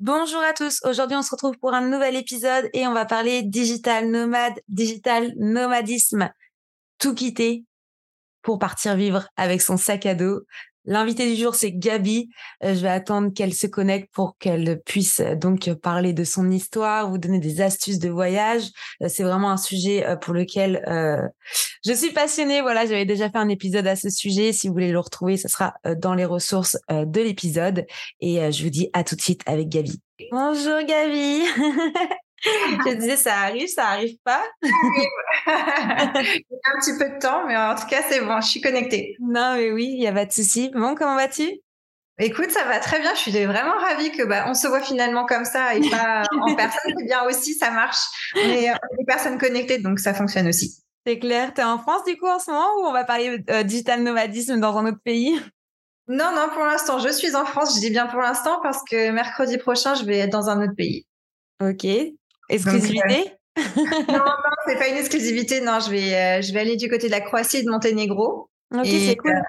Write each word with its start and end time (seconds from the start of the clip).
Bonjour 0.00 0.40
à 0.40 0.54
tous. 0.54 0.80
Aujourd'hui, 0.84 1.14
on 1.14 1.20
se 1.20 1.30
retrouve 1.30 1.58
pour 1.58 1.74
un 1.74 1.86
nouvel 1.86 2.16
épisode 2.16 2.70
et 2.72 2.86
on 2.86 2.94
va 2.94 3.04
parler 3.04 3.42
digital 3.42 4.08
nomade, 4.08 4.58
digital 4.66 5.30
nomadisme. 5.36 6.30
Tout 6.96 7.14
quitter 7.14 7.66
pour 8.40 8.58
partir 8.58 8.96
vivre 8.96 9.28
avec 9.36 9.60
son 9.60 9.76
sac 9.76 10.06
à 10.06 10.14
dos. 10.14 10.40
L'invité 10.86 11.30
du 11.30 11.40
jour, 11.40 11.54
c'est 11.54 11.72
Gabi. 11.72 12.30
Euh, 12.64 12.74
je 12.74 12.80
vais 12.80 12.88
attendre 12.88 13.32
qu'elle 13.34 13.52
se 13.52 13.66
connecte 13.66 14.10
pour 14.12 14.38
qu'elle 14.38 14.80
puisse 14.84 15.20
euh, 15.20 15.34
donc 15.34 15.70
parler 15.74 16.12
de 16.12 16.24
son 16.24 16.50
histoire, 16.50 17.10
vous 17.10 17.18
donner 17.18 17.38
des 17.38 17.60
astuces 17.60 17.98
de 17.98 18.08
voyage. 18.08 18.64
Euh, 19.02 19.08
c'est 19.08 19.22
vraiment 19.22 19.50
un 19.50 19.56
sujet 19.58 20.04
pour 20.22 20.34
lequel 20.34 20.82
je 21.84 21.92
suis 21.92 22.12
passionnée. 22.12 22.62
Voilà, 22.62 22.86
j'avais 22.86 23.04
déjà 23.04 23.30
fait 23.30 23.38
un 23.38 23.48
épisode 23.48 23.86
à 23.86 23.96
ce 23.96 24.08
sujet. 24.08 24.52
Si 24.52 24.68
vous 24.68 24.74
voulez 24.74 24.92
le 24.92 24.98
retrouver, 24.98 25.36
ce 25.36 25.48
sera 25.48 25.74
dans 25.98 26.14
les 26.14 26.24
ressources 26.24 26.76
de 26.88 27.20
l'épisode. 27.20 27.86
Et 28.20 28.50
je 28.52 28.62
vous 28.62 28.70
dis 28.70 28.88
à 28.92 29.04
tout 29.04 29.16
de 29.16 29.20
suite 29.20 29.42
avec 29.46 29.68
Gabi. 29.68 30.00
Bonjour 30.30 30.80
Gabi. 30.86 31.42
je 32.42 32.94
disais, 32.94 33.16
ça 33.16 33.34
arrive, 33.38 33.68
ça 33.68 33.86
arrive 33.86 34.16
pas. 34.24 34.42
Il 34.62 34.68
y 34.68 35.50
a 35.50 36.06
un 36.06 36.80
petit 36.80 36.98
peu 36.98 37.08
de 37.08 37.18
temps, 37.18 37.46
mais 37.46 37.56
en 37.56 37.74
tout 37.74 37.86
cas, 37.86 38.02
c'est 38.08 38.20
bon, 38.20 38.40
je 38.40 38.48
suis 38.48 38.60
connectée. 38.60 39.16
Non, 39.20 39.54
mais 39.56 39.70
oui, 39.70 39.90
il 39.92 39.98
n'y 39.98 40.06
a 40.06 40.12
pas 40.12 40.26
de 40.26 40.32
souci. 40.32 40.70
Bon, 40.74 40.94
comment 40.94 41.16
vas-tu? 41.16 41.60
Écoute, 42.18 42.50
ça 42.50 42.64
va 42.64 42.78
très 42.80 43.00
bien. 43.00 43.14
Je 43.14 43.20
suis 43.20 43.44
vraiment 43.46 43.78
ravie 43.78 44.12
que 44.12 44.22
bah, 44.24 44.44
on 44.46 44.54
se 44.54 44.66
voit 44.68 44.82
finalement 44.82 45.24
comme 45.24 45.46
ça 45.46 45.74
et 45.74 45.88
pas 45.88 46.22
en 46.38 46.54
personne. 46.56 46.92
C'est 46.98 47.04
bien 47.06 47.24
aussi, 47.24 47.54
ça 47.54 47.70
marche. 47.70 47.98
On 48.36 48.40
est 48.40 48.72
des 48.98 49.04
personnes 49.06 49.38
connectées, 49.38 49.78
donc 49.78 49.98
ça 49.98 50.12
fonctionne 50.12 50.46
aussi. 50.46 50.82
C'est 51.06 51.18
clair. 51.18 51.54
Tu 51.54 51.62
es 51.62 51.64
en 51.64 51.78
France 51.78 52.04
du 52.06 52.18
coup 52.18 52.26
en 52.26 52.38
ce 52.38 52.50
moment 52.50 52.68
ou 52.78 52.86
on 52.86 52.92
va 52.92 53.04
parler 53.04 53.42
euh, 53.48 53.62
digital 53.62 54.02
nomadisme 54.02 54.60
dans 54.60 54.76
un 54.76 54.86
autre 54.86 55.00
pays? 55.02 55.40
Non, 56.08 56.32
non, 56.34 56.50
pour 56.52 56.64
l'instant, 56.64 56.98
je 56.98 57.08
suis 57.08 57.34
en 57.34 57.46
France. 57.46 57.76
Je 57.76 57.80
dis 57.80 57.90
bien 57.90 58.06
pour 58.06 58.20
l'instant 58.20 58.60
parce 58.62 58.82
que 58.84 59.10
mercredi 59.10 59.56
prochain, 59.56 59.94
je 59.94 60.04
vais 60.04 60.18
être 60.18 60.32
dans 60.32 60.50
un 60.50 60.62
autre 60.62 60.74
pays. 60.76 61.06
Ok. 61.62 61.86
Exclusivité? 62.50 63.32
Non, 63.56 64.18
non, 64.18 64.24
c'est 64.66 64.78
pas 64.78 64.88
une 64.88 64.96
exclusivité. 64.96 65.60
Non, 65.60 65.80
je 65.80 65.90
vais, 65.90 66.14
euh, 66.14 66.42
je 66.42 66.52
vais 66.52 66.60
aller 66.60 66.76
du 66.76 66.88
côté 66.88 67.06
de 67.06 67.12
la 67.12 67.20
Croatie 67.20 67.58
et 67.58 67.62
de 67.62 67.70
Monténégro. 67.70 68.48
Ok, 68.74 68.86
c'est 68.86 69.16
cool. 69.16 69.32
Euh, 69.32 69.40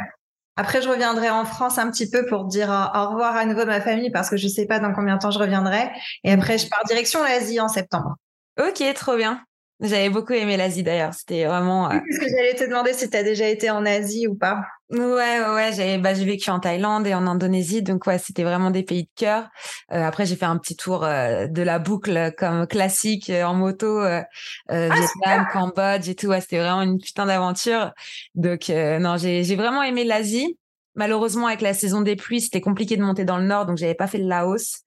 après, 0.56 0.82
je 0.82 0.90
reviendrai 0.90 1.30
en 1.30 1.46
France 1.46 1.78
un 1.78 1.90
petit 1.90 2.10
peu 2.10 2.26
pour 2.26 2.46
dire 2.46 2.70
au 2.70 3.10
revoir 3.10 3.36
à 3.36 3.46
nouveau 3.46 3.62
à 3.62 3.66
ma 3.66 3.82
famille 3.82 4.12
parce 4.12 4.30
que 4.30 4.38
je 4.38 4.48
sais 4.48 4.66
pas 4.66 4.80
dans 4.80 4.94
combien 4.94 5.16
de 5.16 5.22
temps 5.22 5.32
je 5.32 5.40
reviendrai. 5.40 5.90
Et 6.24 6.32
après, 6.32 6.58
je 6.58 6.68
pars 6.68 6.84
direction 6.86 7.24
l'Asie 7.24 7.60
en 7.60 7.68
septembre. 7.68 8.16
Ok, 8.60 8.84
trop 8.94 9.16
bien. 9.16 9.44
J'avais 9.82 10.10
beaucoup 10.10 10.34
aimé 10.34 10.58
l'Asie 10.58 10.84
d'ailleurs. 10.84 11.14
C'était 11.14 11.46
vraiment. 11.46 11.90
Euh... 11.90 11.98
ce 12.12 12.20
que 12.20 12.30
j'allais 12.30 12.54
te 12.54 12.64
demander 12.64 12.94
si 12.94 13.10
tu 13.10 13.18
as 13.18 13.24
déjà 13.24 13.48
été 13.48 13.72
en 13.72 13.86
Asie 13.86 14.28
ou 14.28 14.36
pas. 14.36 14.62
Ouais, 14.92 15.00
ouais, 15.00 15.72
j'ai 15.74 15.98
bah, 15.98 16.14
j'ai 16.14 16.26
vécu 16.26 16.50
en 16.50 16.60
Thaïlande 16.60 17.08
et 17.08 17.14
en 17.14 17.26
Indonésie, 17.26 17.82
donc 17.82 18.06
ouais, 18.08 18.18
c'était 18.18 18.44
vraiment 18.44 18.72
des 18.72 18.84
pays 18.84 19.04
de 19.04 19.10
cœur. 19.16 19.50
Euh, 19.94 20.04
après, 20.04 20.26
j'ai 20.26 20.36
fait 20.36 20.46
un 20.46 20.58
petit 20.58 20.76
tour 20.76 21.06
euh, 21.06 21.48
de 21.48 21.62
la 21.62 21.80
boucle 21.80 22.34
comme 22.38 22.68
classique 22.68 23.30
euh, 23.30 23.44
en 23.44 23.54
moto, 23.54 24.02
euh, 24.02 24.22
euh, 24.70 24.90
ah, 24.92 24.96
Vietnam, 24.96 25.48
Cambodge 25.52 26.10
et 26.10 26.16
tout. 26.16 26.28
Ouais, 26.28 26.42
c'était 26.42 26.60
vraiment 26.60 26.82
une 26.82 27.00
putain 27.00 27.26
d'aventure. 27.26 27.92
Donc 28.36 28.70
non, 28.70 29.18
j'ai 29.18 29.44
j'ai 29.44 29.56
vraiment 29.56 29.82
aimé 29.82 30.04
l'Asie. 30.04 30.58
Malheureusement, 30.94 31.48
avec 31.48 31.62
la 31.62 31.74
saison 31.74 32.02
des 32.02 32.18
pluies, 32.18 32.42
c'était 32.42 32.60
compliqué 32.60 32.98
de 32.98 33.02
monter 33.02 33.24
dans 33.24 33.38
le 33.38 33.46
nord, 33.46 33.66
donc 33.66 33.78
j'avais 33.78 33.96
pas 33.96 34.08
fait 34.08 34.18
le 34.18 34.28
Laos. 34.28 34.82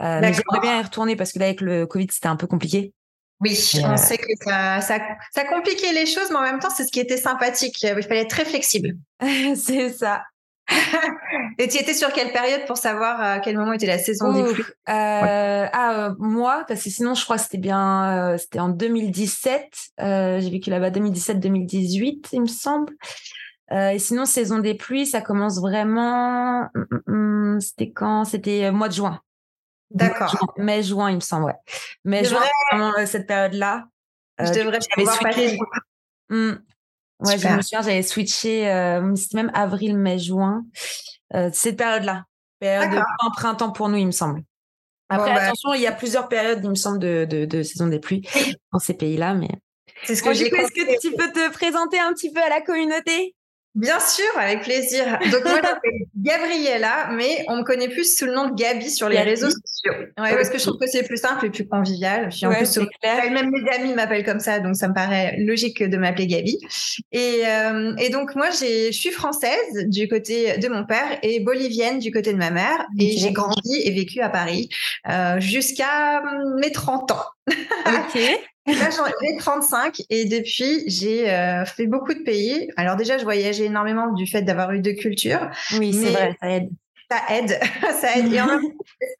mais 0.00 0.32
j'aimerais 0.32 0.60
bien 0.62 0.80
y 0.80 0.82
retourner 0.82 1.16
parce 1.16 1.32
que 1.32 1.38
là, 1.38 1.44
avec 1.44 1.60
le 1.60 1.86
Covid, 1.86 2.06
c'était 2.10 2.28
un 2.28 2.36
peu 2.36 2.46
compliqué. 2.46 2.94
Oui, 3.40 3.58
on 3.84 3.96
sait 3.96 4.18
que 4.18 4.26
ça, 4.44 4.80
ça, 4.82 4.98
ça, 5.34 5.44
compliquait 5.44 5.92
les 5.94 6.04
choses, 6.04 6.28
mais 6.30 6.36
en 6.36 6.42
même 6.42 6.58
temps, 6.58 6.68
c'est 6.68 6.84
ce 6.84 6.92
qui 6.92 7.00
était 7.00 7.16
sympathique. 7.16 7.82
Il 7.82 8.02
fallait 8.02 8.20
être 8.20 8.30
très 8.30 8.44
flexible. 8.44 8.96
c'est 9.56 9.90
ça. 9.90 10.22
Et 11.58 11.68
tu 11.68 11.78
étais 11.78 11.94
sur 11.94 12.12
quelle 12.12 12.32
période 12.32 12.64
pour 12.66 12.76
savoir 12.76 13.20
à 13.20 13.40
quel 13.40 13.56
moment 13.56 13.72
était 13.72 13.86
la 13.86 13.98
saison 13.98 14.32
des 14.32 14.52
pluies 14.52 14.64
euh, 14.88 15.66
Ah, 15.72 16.06
euh, 16.08 16.14
moi, 16.18 16.64
parce 16.68 16.84
que 16.84 16.90
sinon, 16.90 17.14
je 17.14 17.24
crois 17.24 17.36
que 17.36 17.42
c'était 17.42 17.58
bien, 17.58 18.32
euh, 18.32 18.38
c'était 18.38 18.60
en 18.60 18.68
2017. 18.68 19.68
Euh, 20.00 20.40
j'ai 20.40 20.50
vécu 20.50 20.70
là-bas 20.70 20.90
2017-2018, 20.90 22.28
il 22.32 22.42
me 22.42 22.46
semble. 22.46 22.94
et 23.72 23.98
sinon, 23.98 24.24
saison 24.26 24.58
des 24.58 24.74
pluies, 24.74 25.06
ça 25.06 25.20
commence 25.20 25.60
vraiment. 25.60 26.68
Hum, 26.74 26.86
hum, 26.90 27.02
hum, 27.06 27.60
c'était 27.60 27.90
quand? 27.90 28.24
C'était 28.24 28.70
mois 28.70 28.88
de 28.88 28.94
juin. 28.94 29.20
D'accord. 29.90 30.54
Mai, 30.56 30.82
juin, 30.82 31.10
il 31.10 31.16
me 31.16 31.20
semble, 31.20 31.46
ouais. 31.46 31.56
Mais 32.04 32.24
juin, 32.24 32.42
vraiment 32.70 32.96
euh, 32.98 33.06
cette 33.06 33.26
période-là. 33.26 33.86
Euh, 34.40 34.46
je 34.46 34.52
devrais 34.52 34.78
pouvoir 34.94 35.16
switché... 35.16 35.58
Mmh. 36.28 36.52
Ouais, 37.20 37.36
je 37.36 37.48
me 37.48 37.60
souviens, 37.60 37.82
j'avais 37.82 38.02
switché, 38.02 38.70
euh, 38.70 39.14
c'était 39.14 39.36
même 39.36 39.50
avril, 39.52 39.98
mai, 39.98 40.18
juin. 40.18 40.64
Euh, 41.34 41.50
cette 41.52 41.76
période-là. 41.76 42.24
Période 42.60 42.90
de 42.90 43.34
printemps 43.36 43.72
pour 43.72 43.88
nous, 43.88 43.96
il 43.98 44.06
me 44.06 44.12
semble. 44.12 44.42
Après, 45.08 45.34
bah 45.34 45.42
attention, 45.42 45.74
il 45.74 45.80
y 45.80 45.86
a 45.86 45.92
plusieurs 45.92 46.28
périodes, 46.28 46.60
il 46.62 46.70
me 46.70 46.74
semble, 46.76 46.98
de, 46.98 47.26
de, 47.28 47.44
de 47.44 47.62
saison 47.62 47.88
des 47.88 47.98
pluies 47.98 48.26
dans 48.72 48.78
ces 48.78 48.94
pays-là, 48.94 49.34
mais. 49.34 49.48
C'est 50.04 50.14
ce 50.14 50.22
que 50.22 50.32
j'ai 50.32 50.46
Est-ce 50.46 50.72
que 50.72 51.00
tu 51.00 51.14
peux 51.14 51.30
te 51.32 51.50
présenter 51.52 51.98
un 51.98 52.12
petit 52.12 52.32
peu 52.32 52.40
à 52.42 52.48
la 52.48 52.60
communauté? 52.62 53.34
Bien 53.76 54.00
sûr, 54.00 54.26
avec 54.36 54.62
plaisir. 54.62 55.04
Donc 55.30 55.44
moi, 55.44 55.56
je 55.62 55.62
m'appelle 55.62 55.92
Gabriella, 56.16 57.10
mais 57.12 57.44
on 57.48 57.58
me 57.58 57.62
connaît 57.62 57.88
plus 57.88 58.16
sous 58.16 58.26
le 58.26 58.34
nom 58.34 58.48
de 58.48 58.54
Gabi 58.54 58.90
sur 58.90 59.08
les 59.08 59.20
réseaux 59.20 59.48
sociaux. 59.48 59.92
Ouais, 60.18 60.34
parce 60.34 60.50
que 60.50 60.58
je 60.58 60.64
trouve 60.64 60.78
que 60.78 60.88
c'est 60.88 61.04
plus 61.04 61.18
simple 61.18 61.46
et 61.46 61.50
plus 61.50 61.66
convivial. 61.68 62.28
Puis 62.30 62.46
en 62.46 62.52
plus, 62.52 62.78
même 63.02 63.50
mes 63.50 63.70
amis 63.72 63.94
m'appellent 63.94 64.24
comme 64.24 64.40
ça, 64.40 64.58
donc 64.58 64.74
ça 64.74 64.88
me 64.88 64.94
paraît 64.94 65.36
logique 65.38 65.82
de 65.82 65.96
m'appeler 65.96 66.26
Gabi. 66.26 66.58
Et, 67.12 67.42
euh, 67.46 67.94
et 67.98 68.10
donc 68.10 68.34
moi, 68.34 68.50
je 68.50 68.90
suis 68.90 69.10
française 69.10 69.86
du 69.86 70.08
côté 70.08 70.58
de 70.58 70.68
mon 70.68 70.84
père 70.84 71.18
et 71.22 71.38
bolivienne 71.38 72.00
du 72.00 72.10
côté 72.10 72.32
de 72.32 72.38
ma 72.38 72.50
mère. 72.50 72.86
Et 72.98 73.16
j'ai 73.18 73.30
grandi 73.30 73.80
et 73.84 73.92
vécu 73.92 74.20
à 74.20 74.30
Paris 74.30 74.68
euh, 75.08 75.38
jusqu'à 75.38 76.22
mes 76.60 76.72
30 76.72 77.12
ans. 77.12 77.24
Ok. 77.86 78.20
Là, 78.66 78.90
j'en 78.90 79.06
ai 79.06 79.36
35 79.38 80.02
et 80.10 80.26
depuis, 80.26 80.84
j'ai 80.86 81.30
euh, 81.30 81.64
fait 81.64 81.86
beaucoup 81.86 82.14
de 82.14 82.22
pays. 82.22 82.70
Alors 82.76 82.96
déjà, 82.96 83.18
je 83.18 83.24
voyageais 83.24 83.64
énormément 83.64 84.12
du 84.12 84.26
fait 84.26 84.42
d'avoir 84.42 84.72
eu 84.72 84.80
deux 84.80 84.92
cultures. 84.92 85.48
Oui, 85.78 85.92
c'est 85.92 86.10
vrai, 86.10 86.36
ça 86.40 86.50
aide. 86.50 86.70
Ça 87.10 87.36
aide, 87.36 87.58
ça 88.00 88.16
aide. 88.16 88.32
Et 88.32 88.40
en 88.40 88.46
même 88.46 88.60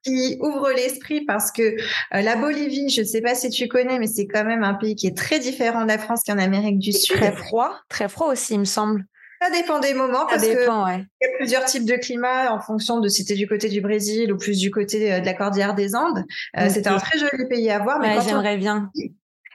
qui 0.04 0.38
ouvre 0.40 0.70
l'esprit 0.70 1.24
parce 1.24 1.50
que 1.50 1.62
euh, 1.62 2.22
la 2.22 2.36
Bolivie, 2.36 2.88
je 2.88 3.00
ne 3.00 3.06
sais 3.06 3.20
pas 3.20 3.34
si 3.34 3.50
tu 3.50 3.66
connais, 3.66 3.98
mais 3.98 4.06
c'est 4.06 4.26
quand 4.26 4.44
même 4.44 4.62
un 4.62 4.74
pays 4.74 4.94
qui 4.94 5.06
est 5.06 5.16
très 5.16 5.38
différent 5.38 5.82
de 5.82 5.88
la 5.88 5.98
France 5.98 6.22
qu'en 6.24 6.38
Amérique 6.38 6.78
du 6.78 6.92
Sud. 6.92 7.16
Très 7.16 7.32
froid, 7.32 7.74
très 7.88 8.08
froid 8.08 8.28
aussi, 8.28 8.54
il 8.54 8.60
me 8.60 8.64
semble. 8.64 9.04
Ça 9.42 9.50
dépend 9.50 9.78
des 9.78 9.94
moments 9.94 10.26
parce 10.26 10.42
qu'il 10.42 10.52
ouais. 10.52 11.06
y 11.22 11.24
a 11.24 11.36
plusieurs 11.38 11.64
types 11.64 11.86
de 11.86 11.94
climats 11.94 12.52
en 12.52 12.60
fonction 12.60 13.00
de 13.00 13.08
si 13.08 13.24
tu 13.24 13.32
es 13.32 13.36
du 13.36 13.48
côté 13.48 13.70
du 13.70 13.80
Brésil 13.80 14.30
ou 14.32 14.36
plus 14.36 14.58
du 14.58 14.70
côté 14.70 15.12
euh, 15.12 15.20
de 15.20 15.24
la 15.24 15.32
cordillère 15.32 15.74
des 15.74 15.96
Andes. 15.96 16.24
Euh, 16.58 16.68
C'était 16.68 16.90
un 16.90 16.98
très 16.98 17.18
joli 17.18 17.48
pays 17.48 17.70
à 17.70 17.78
voir. 17.78 18.00
Mais 18.00 18.18
ouais, 18.18 18.22
j'aimerais 18.22 18.58
bien. 18.58 18.90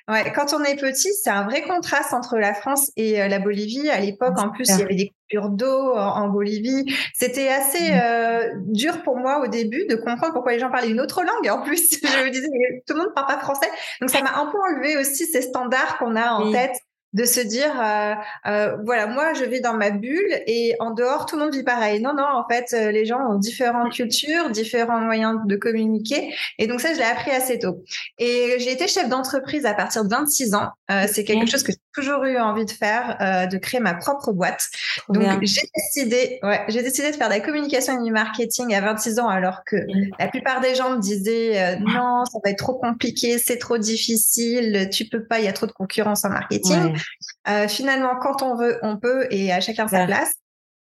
Ouais, 0.08 0.32
quand 0.36 0.54
on 0.54 0.64
est 0.64 0.76
petit, 0.76 1.12
c'est 1.14 1.32
un 1.32 1.46
vrai 1.46 1.64
contraste 1.64 2.14
entre 2.14 2.38
la 2.38 2.54
France 2.54 2.92
et 2.96 3.22
euh, 3.22 3.28
la 3.28 3.40
Bolivie. 3.40 3.90
À 3.90 4.00
l'époque, 4.00 4.38
en 4.38 4.50
plus, 4.50 4.70
il 4.70 4.80
y 4.80 4.84
avait 4.84 4.96
des 4.96 5.10
coupures 5.10 5.50
d'eau 5.50 5.96
en, 5.96 6.28
Bolivie. 6.30 6.86
C'était 7.16 7.48
assez 7.48 7.90
mmh. 7.92 8.00
euh, 8.04 8.50
dur 8.68 9.02
pour 9.02 9.18
moi 9.18 9.42
au 9.44 9.48
début 9.48 9.88
de 9.88 9.96
comprendre 9.96 10.34
pourquoi 10.34 10.52
les 10.52 10.60
gens 10.60 10.70
parlaient 10.70 10.92
une 10.92 11.02
autre 11.02 11.24
langue. 11.24 11.50
En 11.50 11.64
plus, 11.64 12.00
je 12.04 12.24
me 12.24 12.30
disais, 12.30 12.48
tout 12.88 12.94
le 12.94 13.00
monde 13.00 13.14
parle 13.16 13.28
pas 13.28 13.40
français. 13.40 13.70
Donc, 14.00 14.12
ça 14.12 14.22
m'a 14.22 14.38
un 14.38 14.46
peu 14.46 14.58
enlevé 14.60 14.96
aussi 14.98 15.26
ces 15.26 15.42
standards 15.42 15.98
qu'on 15.98 16.16
a 16.16 16.34
en 16.34 16.52
tête 16.52 16.78
de 17.16 17.24
se 17.24 17.40
dire 17.40 17.72
euh, 17.82 18.14
euh, 18.46 18.76
voilà 18.84 19.08
moi 19.08 19.34
je 19.34 19.46
vis 19.46 19.62
dans 19.62 19.74
ma 19.74 19.90
bulle 19.90 20.42
et 20.48 20.76
en 20.80 20.92
dehors 20.92 21.26
tout 21.26 21.38
le 21.38 21.44
monde 21.44 21.56
vit 21.56 21.64
pareil. 21.64 22.02
Non 22.02 22.14
non 22.14 22.26
en 22.26 22.46
fait 22.48 22.74
euh, 22.74 22.92
les 22.92 23.06
gens 23.06 23.20
ont 23.30 23.40
différentes 23.40 23.94
cultures 23.94 24.50
différents 24.50 25.00
moyens 25.00 25.40
de 25.46 25.56
communiquer 25.56 26.36
et 26.60 26.68
donc 26.68 26.82
ça 26.82 26.94
je 26.94 27.00
l'ai 27.00 27.06
appris 27.06 27.32
assez 27.32 27.58
tôt. 27.58 27.84
Et 28.20 28.58
j'ai 28.60 28.74
été 28.74 28.88
chef 28.90 29.08
d'entreprise 29.08 29.66
à 29.66 29.74
partir 29.74 30.04
de 30.04 30.10
26 30.10 30.56
ans. 30.56 30.72
Euh, 30.92 31.06
c'est 31.10 31.24
quelque 31.24 31.50
chose 31.50 31.64
que 31.64 31.72
j'ai 31.72 31.78
toujours 31.94 32.26
eu 32.26 32.38
envie 32.38 32.66
de 32.66 32.72
faire 32.72 33.18
euh, 33.22 33.46
de 33.46 33.58
créer 33.58 33.80
ma 33.80 33.94
propre 33.94 34.34
boîte. 34.34 34.66
Donc 35.08 35.24
j'ai 35.44 35.70
décidé 35.74 36.40
ouais 36.44 36.66
j'ai 36.68 36.84
décidé 36.84 37.12
de 37.12 37.16
faire 37.16 37.30
de 37.30 37.34
la 37.34 37.40
communication 37.40 37.98
et 37.98 38.04
du 38.04 38.12
marketing 38.12 38.76
à 38.76 38.82
26 38.82 39.20
ans 39.20 39.30
alors 39.30 39.64
que 39.66 39.78
la 40.20 40.28
plupart 40.28 40.60
des 40.60 40.76
gens 40.76 40.92
me 40.92 41.00
disaient 41.00 41.78
non 41.80 42.26
ça 42.26 42.40
va 42.44 42.52
être 42.52 42.58
trop 42.58 42.74
compliqué 42.74 43.38
c'est 43.38 43.58
trop 43.58 43.78
difficile 43.78 44.90
tu 44.92 45.06
peux 45.06 45.24
pas 45.24 45.40
il 45.40 45.46
y 45.46 45.48
a 45.48 45.54
trop 45.54 45.66
de 45.66 45.72
concurrence 45.72 46.26
en 46.26 46.30
marketing 46.30 46.94
euh, 47.48 47.68
finalement, 47.68 48.16
quand 48.20 48.42
on 48.42 48.56
veut, 48.56 48.80
on 48.82 48.98
peut 48.98 49.28
et 49.32 49.52
à 49.52 49.62
chacun 49.62 49.88
sa 49.88 50.06
place. 50.06 50.34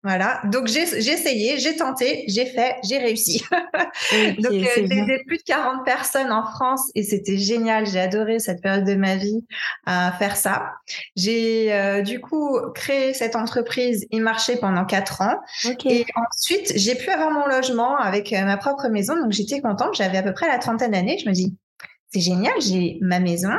Voilà, 0.05 0.39
donc 0.51 0.67
j'ai 0.67 0.83
essayé, 0.83 1.57
j'ai 1.57 1.77
tenté, 1.77 2.25
j'ai 2.27 2.45
fait, 2.45 2.75
j'ai 2.87 2.99
réussi. 2.99 3.43
donc 4.37 4.53
euh, 4.53 4.63
j'ai 4.75 4.83
aidé 4.83 5.23
plus 5.25 5.37
de 5.37 5.43
40 5.47 5.83
personnes 5.83 6.31
en 6.31 6.45
France 6.45 6.91
et 6.93 7.01
c'était 7.01 7.39
génial, 7.39 7.87
j'ai 7.87 7.99
adoré 7.99 8.37
cette 8.37 8.61
période 8.61 8.85
de 8.85 8.93
ma 8.93 9.15
vie 9.15 9.43
à 9.87 10.11
faire 10.11 10.37
ça. 10.37 10.73
J'ai 11.15 11.73
euh, 11.73 12.03
du 12.03 12.21
coup 12.21 12.59
créé 12.75 13.15
cette 13.15 13.35
entreprise 13.35 14.05
et 14.11 14.19
marché 14.19 14.57
pendant 14.57 14.85
quatre 14.85 15.21
ans. 15.21 15.39
Et 15.85 16.05
ensuite, 16.15 16.73
j'ai 16.75 16.93
pu 16.93 17.09
avoir 17.09 17.31
mon 17.31 17.47
logement 17.47 17.97
avec 17.97 18.31
euh, 18.31 18.45
ma 18.45 18.57
propre 18.57 18.87
maison, 18.89 19.15
donc 19.19 19.31
j'étais 19.31 19.59
contente, 19.59 19.95
j'avais 19.95 20.19
à 20.19 20.23
peu 20.23 20.33
près 20.33 20.47
la 20.47 20.59
trentaine 20.59 20.91
d'années, 20.91 21.17
je 21.17 21.27
me 21.27 21.33
dis 21.33 21.57
c'est 22.13 22.21
génial, 22.21 22.53
j'ai 22.61 22.99
ma 23.01 23.19
maison, 23.19 23.49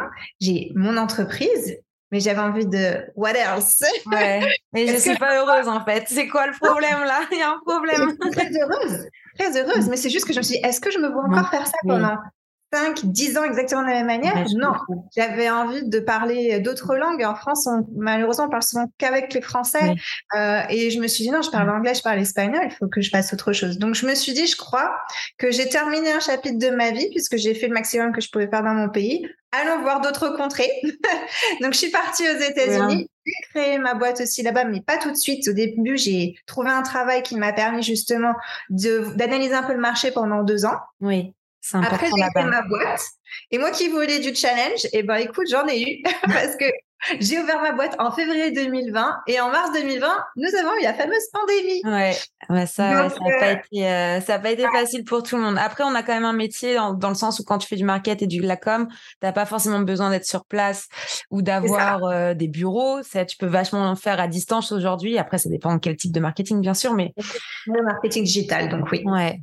j'ai 0.40 0.70
mon 0.76 0.96
entreprise 0.96 1.76
mais 2.10 2.20
j'avais 2.20 2.40
envie 2.40 2.66
de 2.66 3.04
what 3.14 3.32
else? 3.32 3.82
Ouais. 4.06 4.46
Mais 4.72 4.86
je 4.86 4.96
suis 4.96 5.16
pas 5.16 5.36
heureuse 5.38 5.68
en 5.68 5.84
fait. 5.84 6.04
C'est 6.08 6.28
quoi 6.28 6.46
le 6.46 6.52
problème 6.60 7.00
là? 7.04 7.20
Il 7.32 7.38
y 7.38 7.42
a 7.42 7.50
un 7.50 7.60
problème. 7.64 8.16
Très 8.32 8.50
heureuse, 8.50 9.06
très 9.38 9.56
heureuse. 9.60 9.88
Mais 9.88 9.96
c'est 9.96 10.10
juste 10.10 10.26
que 10.26 10.32
je 10.32 10.38
me 10.38 10.42
suis 10.42 10.58
dit, 10.58 10.64
est-ce 10.64 10.80
que 10.80 10.90
je 10.90 10.98
me 10.98 11.08
vois 11.08 11.24
encore 11.24 11.50
faire 11.50 11.66
ça 11.66 11.76
pendant 11.86 12.16
5, 12.72 13.06
10 13.06 13.38
ans 13.38 13.44
exactement 13.44 13.82
de 13.82 13.88
la 13.88 14.02
même 14.02 14.06
manière? 14.06 14.44
Non. 14.56 14.72
J'avais 15.16 15.48
envie 15.48 15.88
de 15.88 16.00
parler 16.00 16.58
d'autres 16.60 16.96
langues. 16.96 17.22
En 17.24 17.34
France, 17.34 17.68
malheureusement, 17.94 18.46
on 18.46 18.48
parle 18.48 18.62
souvent 18.62 18.86
qu'avec 18.98 19.32
les 19.34 19.40
Français. 19.40 19.94
Euh, 20.34 20.62
et 20.68 20.90
je 20.90 21.00
me 21.00 21.06
suis 21.06 21.24
dit, 21.24 21.30
non, 21.30 21.42
je 21.42 21.50
parle 21.50 21.70
anglais, 21.70 21.94
je 21.94 22.02
parle 22.02 22.18
espagnol, 22.18 22.62
il 22.64 22.72
faut 22.72 22.88
que 22.88 23.00
je 23.00 23.10
fasse 23.10 23.32
autre 23.32 23.52
chose. 23.52 23.78
Donc, 23.78 23.94
je 23.94 24.06
me 24.06 24.14
suis 24.14 24.32
dit, 24.32 24.46
je 24.46 24.56
crois 24.56 24.96
que 25.38 25.50
j'ai 25.50 25.68
terminé 25.68 26.12
un 26.12 26.20
chapitre 26.20 26.58
de 26.58 26.70
ma 26.70 26.90
vie 26.90 27.08
puisque 27.10 27.36
j'ai 27.36 27.54
fait 27.54 27.68
le 27.68 27.74
maximum 27.74 28.12
que 28.12 28.20
je 28.20 28.30
pouvais 28.30 28.48
faire 28.48 28.62
dans 28.62 28.74
mon 28.74 28.88
pays. 28.88 29.26
Allons 29.52 29.80
voir 29.82 30.00
d'autres 30.00 30.36
contrées. 30.36 30.70
Donc, 31.62 31.72
je 31.72 31.78
suis 31.78 31.90
partie 31.90 32.24
aux 32.28 32.40
États-Unis. 32.40 33.08
J'ai 33.24 33.32
créé 33.50 33.78
ma 33.78 33.94
boîte 33.94 34.20
aussi 34.20 34.42
là-bas, 34.42 34.64
mais 34.64 34.80
pas 34.80 34.98
tout 34.98 35.10
de 35.10 35.16
suite. 35.16 35.48
Au 35.48 35.52
début, 35.52 35.96
j'ai 35.96 36.36
trouvé 36.46 36.70
un 36.70 36.82
travail 36.82 37.22
qui 37.22 37.36
m'a 37.36 37.52
permis 37.52 37.82
justement 37.82 38.32
d'analyser 38.68 39.54
un 39.54 39.62
peu 39.62 39.72
le 39.72 39.80
marché 39.80 40.10
pendant 40.10 40.42
deux 40.42 40.64
ans. 40.64 40.78
Oui. 41.00 41.32
Après, 41.74 42.06
j'ai 42.06 42.22
fait 42.34 42.44
ma 42.44 42.62
boîte. 42.62 43.02
Et 43.50 43.58
moi 43.58 43.70
qui 43.70 43.88
voulais 43.88 44.20
du 44.20 44.34
challenge, 44.34 44.84
et 44.86 44.98
eh 44.98 45.02
ben 45.02 45.16
écoute, 45.16 45.46
j'en 45.50 45.66
ai 45.66 45.80
eu 45.82 46.02
parce 46.22 46.56
que 46.56 46.64
j'ai 47.20 47.38
ouvert 47.38 47.60
ma 47.60 47.72
boîte 47.72 47.94
en 47.98 48.10
février 48.10 48.50
2020 48.50 49.18
et 49.26 49.40
en 49.40 49.50
mars 49.50 49.70
2020, 49.72 50.06
nous 50.36 50.48
avons 50.58 50.78
eu 50.78 50.82
la 50.82 50.94
fameuse 50.94 51.28
pandémie. 51.32 51.82
Ouais, 51.84 52.66
ça, 52.66 52.66
ça 52.66 52.90
n'a 52.90 53.38
pas, 53.38 53.46
euh, 53.46 53.52
été, 53.52 53.86
euh, 53.86 54.20
ça 54.20 54.38
pas 54.38 54.50
été 54.50 54.64
facile 54.72 55.04
pour 55.04 55.22
tout 55.22 55.36
le 55.36 55.42
monde. 55.42 55.56
Après, 55.58 55.84
on 55.84 55.94
a 55.94 56.02
quand 56.02 56.14
même 56.14 56.24
un 56.24 56.32
métier 56.32 56.74
dans, 56.74 57.08
le 57.08 57.14
sens 57.14 57.38
où 57.38 57.44
quand 57.44 57.58
tu 57.58 57.68
fais 57.68 57.76
du 57.76 57.84
market 57.84 58.22
et 58.22 58.26
du 58.26 58.40
la 58.40 58.56
com, 58.56 58.88
n'as 59.22 59.32
pas 59.32 59.46
forcément 59.46 59.80
besoin 59.80 60.10
d'être 60.10 60.24
sur 60.24 60.44
place 60.44 60.88
ou 61.30 61.42
d'avoir 61.42 62.04
euh, 62.04 62.34
des 62.34 62.48
bureaux. 62.48 63.02
Ça, 63.02 63.24
tu 63.24 63.36
peux 63.36 63.46
vachement 63.46 63.82
en 63.82 63.96
faire 63.96 64.20
à 64.20 64.26
distance 64.26 64.72
aujourd'hui. 64.72 65.18
Après, 65.18 65.38
ça 65.38 65.48
dépend 65.48 65.74
de 65.74 65.80
quel 65.80 65.96
type 65.96 66.12
de 66.12 66.20
marketing, 66.20 66.60
bien 66.60 66.74
sûr, 66.74 66.94
mais 66.94 67.14
le 67.66 67.82
marketing 67.82 68.24
digital, 68.24 68.68
donc 68.68 68.90
oui. 68.90 69.02
Ouais. 69.04 69.40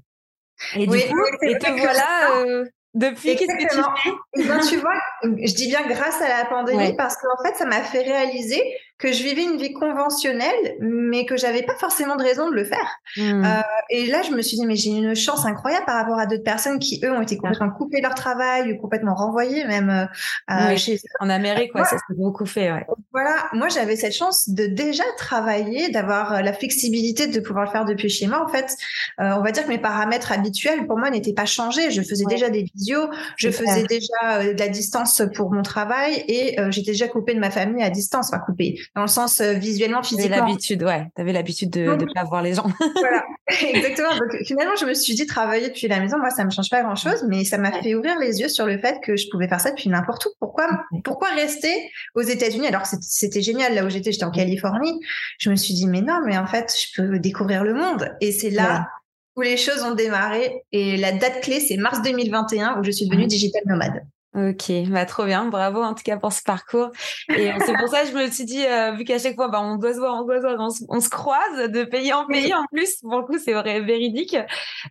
Et 0.75 0.87
du 0.87 0.87
coup, 0.87 1.25
et 1.41 1.57
te 1.57 1.71
voilà. 1.71 2.31
Euh, 2.37 2.65
depuis, 2.93 3.35
qu'est-ce 3.35 3.47
que 3.47 3.73
tu 3.73 3.81
fais? 4.03 4.11
Eh 4.37 4.43
ben, 4.43 4.59
Tu 4.59 4.77
vois, 4.77 4.93
je 5.23 5.53
dis 5.53 5.67
bien 5.67 5.81
grâce 5.87 6.21
à 6.21 6.27
la 6.27 6.45
pandémie 6.45 6.95
parce 6.95 7.15
qu'en 7.17 7.43
fait, 7.43 7.55
ça 7.55 7.65
m'a 7.65 7.81
fait 7.81 8.03
réaliser 8.03 8.61
que 9.03 9.11
je 9.11 9.21
vivais 9.21 9.43
une 9.43 9.57
vie 9.57 9.73
conventionnelle, 9.73 10.77
mais 10.79 11.25
que 11.25 11.35
j'avais 11.35 11.63
pas 11.63 11.75
forcément 11.75 12.15
de 12.15 12.23
raison 12.23 12.49
de 12.49 12.55
le 12.55 12.63
faire. 12.63 13.01
Mmh. 13.17 13.43
Euh, 13.43 13.61
et 13.89 14.05
là, 14.05 14.21
je 14.21 14.31
me 14.31 14.41
suis 14.41 14.55
dit, 14.55 14.65
mais 14.65 14.77
j'ai 14.77 14.91
une 14.91 15.13
chance 15.13 15.45
incroyable 15.45 15.85
par 15.85 15.95
rapport 15.95 16.17
à 16.17 16.25
d'autres 16.25 16.45
personnes 16.45 16.79
qui, 16.79 17.01
eux, 17.03 17.11
ont 17.11 17.21
été 17.21 17.35
complètement 17.35 17.69
coupées 17.69 17.99
leur 17.99 18.15
travail 18.15 18.71
ou 18.71 18.77
complètement 18.77 19.13
renvoyées 19.13 19.65
même 19.65 20.07
euh, 20.49 20.77
chez 20.77 21.01
En 21.19 21.29
Amérique, 21.29 21.75
ouais, 21.75 21.83
ça 21.83 21.97
s'est 21.97 22.15
beaucoup 22.17 22.45
fait. 22.45 22.71
Ouais. 22.71 22.85
Voilà, 23.11 23.49
moi, 23.51 23.67
j'avais 23.67 23.97
cette 23.97 24.13
chance 24.13 24.47
de 24.47 24.67
déjà 24.67 25.03
travailler, 25.17 25.89
d'avoir 25.89 26.35
euh, 26.35 26.39
la 26.39 26.53
flexibilité 26.53 27.27
de 27.27 27.41
pouvoir 27.41 27.65
le 27.65 27.71
faire 27.71 27.83
depuis 27.83 28.07
chez 28.07 28.27
moi. 28.27 28.41
En 28.41 28.47
fait, 28.47 28.73
on 29.17 29.41
va 29.41 29.51
dire 29.51 29.65
que 29.65 29.69
mes 29.69 29.79
paramètres 29.79 30.31
habituels, 30.31 30.87
pour 30.87 30.97
moi, 30.97 31.09
n'étaient 31.09 31.33
pas 31.33 31.45
changés. 31.45 31.91
Je 31.91 32.01
faisais 32.01 32.25
déjà 32.29 32.49
des 32.49 32.63
visios, 32.73 33.09
je 33.35 33.49
faisais 33.49 33.83
déjà 33.83 34.45
de 34.45 34.57
la 34.57 34.69
distance 34.69 35.21
pour 35.35 35.51
mon 35.51 35.61
travail 35.61 36.23
et 36.29 36.55
j'étais 36.69 36.91
déjà 36.91 37.09
coupée 37.09 37.33
de 37.33 37.41
ma 37.41 37.51
famille 37.51 37.83
à 37.83 37.89
distance, 37.89 38.29
enfin 38.31 38.41
coupée 38.45 38.79
dans 38.95 39.01
le 39.01 39.07
sens 39.07 39.41
euh, 39.41 39.53
visuellement, 39.53 40.03
physiquement. 40.03 40.45
l'habitude, 40.45 40.83
ouais. 40.83 41.07
Tu 41.15 41.21
avais 41.21 41.33
l'habitude 41.33 41.71
de 41.71 41.81
ne 41.81 42.13
pas 42.13 42.23
voir 42.25 42.43
les 42.43 42.53
gens. 42.53 42.67
voilà, 42.95 43.23
exactement. 43.47 44.11
Donc 44.11 44.43
finalement, 44.45 44.75
je 44.79 44.85
me 44.85 44.93
suis 44.93 45.15
dit, 45.15 45.25
travailler 45.25 45.69
depuis 45.69 45.87
la 45.87 45.99
maison, 45.99 46.19
moi, 46.19 46.29
ça 46.29 46.45
me 46.45 46.51
change 46.51 46.69
pas 46.69 46.83
grand-chose, 46.83 47.25
mais 47.27 47.43
ça 47.43 47.57
m'a 47.57 47.71
fait 47.71 47.95
ouvrir 47.95 48.19
les 48.19 48.39
yeux 48.39 48.49
sur 48.49 48.65
le 48.65 48.77
fait 48.77 48.99
que 49.01 49.15
je 49.15 49.27
pouvais 49.31 49.47
faire 49.47 49.59
ça 49.59 49.71
depuis 49.71 49.89
n'importe 49.89 50.27
où. 50.27 50.29
Pourquoi, 50.39 50.67
pourquoi 51.03 51.29
rester 51.29 51.73
aux 52.15 52.21
États-Unis? 52.21 52.67
Alors 52.67 52.85
c'était 52.85 53.41
génial 53.41 53.73
là 53.73 53.83
où 53.83 53.89
j'étais, 53.89 54.11
j'étais 54.11 54.25
en 54.25 54.31
Californie. 54.31 54.99
Je 55.39 55.49
me 55.49 55.55
suis 55.55 55.73
dit, 55.73 55.87
mais 55.87 56.01
non, 56.01 56.19
mais 56.25 56.37
en 56.37 56.45
fait, 56.45 56.71
je 56.71 57.01
peux 57.01 57.19
découvrir 57.19 57.63
le 57.63 57.73
monde. 57.73 58.15
Et 58.21 58.31
c'est 58.31 58.51
là 58.51 58.87
où 59.35 59.41
les 59.41 59.57
choses 59.57 59.81
ont 59.81 59.95
démarré. 59.95 60.63
Et 60.71 60.97
la 60.97 61.11
date 61.11 61.41
clé, 61.41 61.59
c'est 61.59 61.77
mars 61.77 62.01
2021 62.01 62.79
où 62.79 62.83
je 62.83 62.91
suis 62.91 63.07
devenue 63.07 63.27
digital 63.27 63.63
nomade. 63.65 64.03
Ok, 64.35 64.71
bah 64.89 65.05
trop 65.05 65.25
bien, 65.25 65.45
bravo 65.45 65.83
en 65.83 65.93
tout 65.93 66.01
cas 66.01 66.17
pour 66.17 66.33
ce 66.33 66.41
parcours. 66.41 66.89
Et 67.29 67.51
euh, 67.51 67.53
c'est 67.63 67.77
pour 67.77 67.87
ça 67.87 68.01
que 68.01 68.07
je 68.07 68.13
me 68.13 68.31
suis 68.31 68.45
dit, 68.45 68.65
euh, 68.65 68.93
vu 68.93 69.03
qu'à 69.03 69.19
chaque 69.19 69.35
fois, 69.35 69.47
bah, 69.47 69.61
on 69.61 69.75
doit 69.75 69.93
se 69.93 69.99
voir, 69.99 70.19
on 70.19 70.25
doit 70.25 70.37
se 70.37 70.41
voir, 70.41 70.55
on, 70.89 70.99
se, 70.99 71.09
croise 71.09 71.69
de 71.69 71.83
pays 71.83 72.11
en 72.13 72.25
pays 72.25 72.51
en 72.51 72.65
plus. 72.71 72.95
Pour 73.01 73.19
le 73.19 73.25
coup, 73.25 73.37
c'est 73.37 73.53
vrai, 73.53 73.81
véridique. 73.81 74.35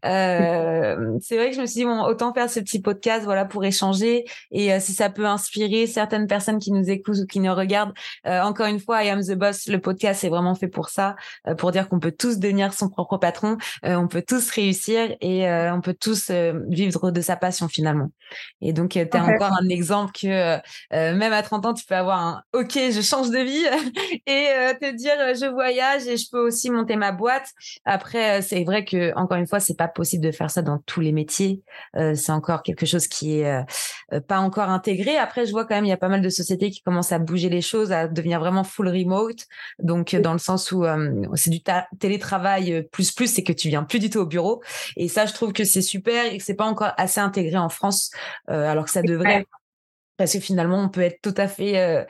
Euh, 0.04 1.18
c'est 1.20 1.36
vrai 1.36 1.50
que 1.50 1.56
je 1.56 1.60
me 1.60 1.66
suis 1.66 1.80
dit, 1.80 1.84
bon, 1.84 2.02
autant 2.04 2.32
faire 2.32 2.48
ce 2.48 2.60
petit 2.60 2.80
podcast, 2.80 3.24
voilà, 3.24 3.44
pour 3.44 3.64
échanger. 3.64 4.26
Et 4.52 4.78
si 4.78 4.92
ça 4.92 5.10
peut 5.10 5.26
inspirer 5.26 5.88
certaines 5.88 6.28
personnes 6.28 6.60
qui 6.60 6.70
nous 6.70 6.88
écoutent 6.88 7.18
ou 7.18 7.26
qui 7.26 7.40
nous 7.40 7.52
regardent, 7.52 7.94
encore 8.24 8.66
une 8.66 8.78
fois, 8.78 9.02
I 9.02 9.08
am 9.08 9.22
the 9.22 9.34
boss, 9.34 9.66
le 9.66 9.80
podcast 9.80 10.20
c'est 10.20 10.28
vraiment 10.28 10.54
fait 10.54 10.68
pour 10.68 10.88
ça, 10.88 11.16
pour 11.58 11.72
dire 11.72 11.88
qu'on 11.88 11.98
peut 11.98 12.12
tous 12.12 12.38
devenir 12.38 12.72
son 12.72 12.88
propre 12.88 13.16
patron, 13.16 13.56
on 13.82 14.06
peut 14.06 14.22
tous 14.22 14.50
réussir 14.50 15.16
et 15.20 15.50
on 15.50 15.80
peut 15.80 15.96
tous 15.98 16.30
vivre 16.68 17.10
de 17.10 17.20
sa 17.20 17.36
passion 17.36 17.68
finalement. 17.68 18.10
Et 18.60 18.72
donc, 18.72 18.90
tu 18.90 18.98
encore 19.34 19.52
un 19.52 19.68
exemple 19.68 20.12
que 20.12 20.26
euh, 20.26 20.58
euh, 20.92 21.14
même 21.14 21.32
à 21.32 21.42
30 21.42 21.66
ans, 21.66 21.74
tu 21.74 21.84
peux 21.84 21.94
avoir 21.94 22.20
un 22.20 22.42
OK, 22.52 22.72
je 22.74 23.00
change 23.00 23.30
de 23.30 23.38
vie 23.38 23.64
et 24.26 24.48
euh, 24.50 24.74
te 24.74 24.94
dire 24.94 25.12
je 25.34 25.46
voyage 25.46 26.06
et 26.06 26.16
je 26.16 26.28
peux 26.30 26.40
aussi 26.40 26.70
monter 26.70 26.96
ma 26.96 27.12
boîte. 27.12 27.50
Après, 27.84 28.42
c'est 28.42 28.64
vrai 28.64 28.84
que 28.84 29.14
encore 29.16 29.38
une 29.38 29.46
fois, 29.46 29.60
c'est 29.60 29.76
pas 29.76 29.88
possible 29.88 30.24
de 30.24 30.32
faire 30.32 30.50
ça 30.50 30.62
dans 30.62 30.78
tous 30.78 31.00
les 31.00 31.12
métiers. 31.12 31.62
c'est 31.94 32.32
encore 32.32 32.62
quelque 32.62 32.86
chose 32.86 33.06
qui 33.06 33.40
est 33.40 33.64
pas 34.28 34.38
encore 34.38 34.68
intégré. 34.68 35.16
Après, 35.16 35.46
je 35.46 35.52
vois 35.52 35.64
quand 35.64 35.74
même 35.74 35.84
il 35.84 35.88
y 35.88 35.92
a 35.92 35.96
pas 35.96 36.08
mal 36.08 36.22
de 36.22 36.28
sociétés 36.28 36.70
qui 36.70 36.82
commencent 36.82 37.12
à 37.12 37.18
bouger 37.18 37.48
les 37.48 37.60
choses, 37.60 37.92
à 37.92 38.08
devenir 38.08 38.40
vraiment 38.40 38.64
full 38.64 38.88
remote. 38.88 39.46
Donc 39.78 40.14
dans 40.14 40.32
le 40.32 40.38
sens 40.38 40.72
où 40.72 40.84
c'est 41.34 41.50
du 41.50 41.60
télétravail 41.98 42.86
plus 42.92 43.12
plus, 43.12 43.26
c'est 43.26 43.42
que 43.42 43.52
tu 43.52 43.68
viens 43.68 43.84
plus 43.84 43.98
du 43.98 44.10
tout 44.10 44.20
au 44.20 44.26
bureau. 44.26 44.62
Et 44.96 45.08
ça, 45.08 45.26
je 45.26 45.32
trouve 45.32 45.52
que 45.52 45.64
c'est 45.64 45.82
super 45.82 46.32
et 46.32 46.38
que 46.38 46.44
c'est 46.44 46.54
pas 46.54 46.64
encore 46.64 46.92
assez 46.96 47.20
intégré 47.20 47.56
en 47.56 47.68
France, 47.68 48.10
alors 48.48 48.84
que 48.84 48.90
ça 48.90 49.02
devrait 49.02 49.21
parce 50.16 50.34
que 50.34 50.40
finalement, 50.40 50.78
on 50.78 50.88
peut 50.88 51.00
être 51.00 51.20
tout 51.20 51.34
à 51.36 51.48
fait 51.48 51.78
euh, 51.78 52.04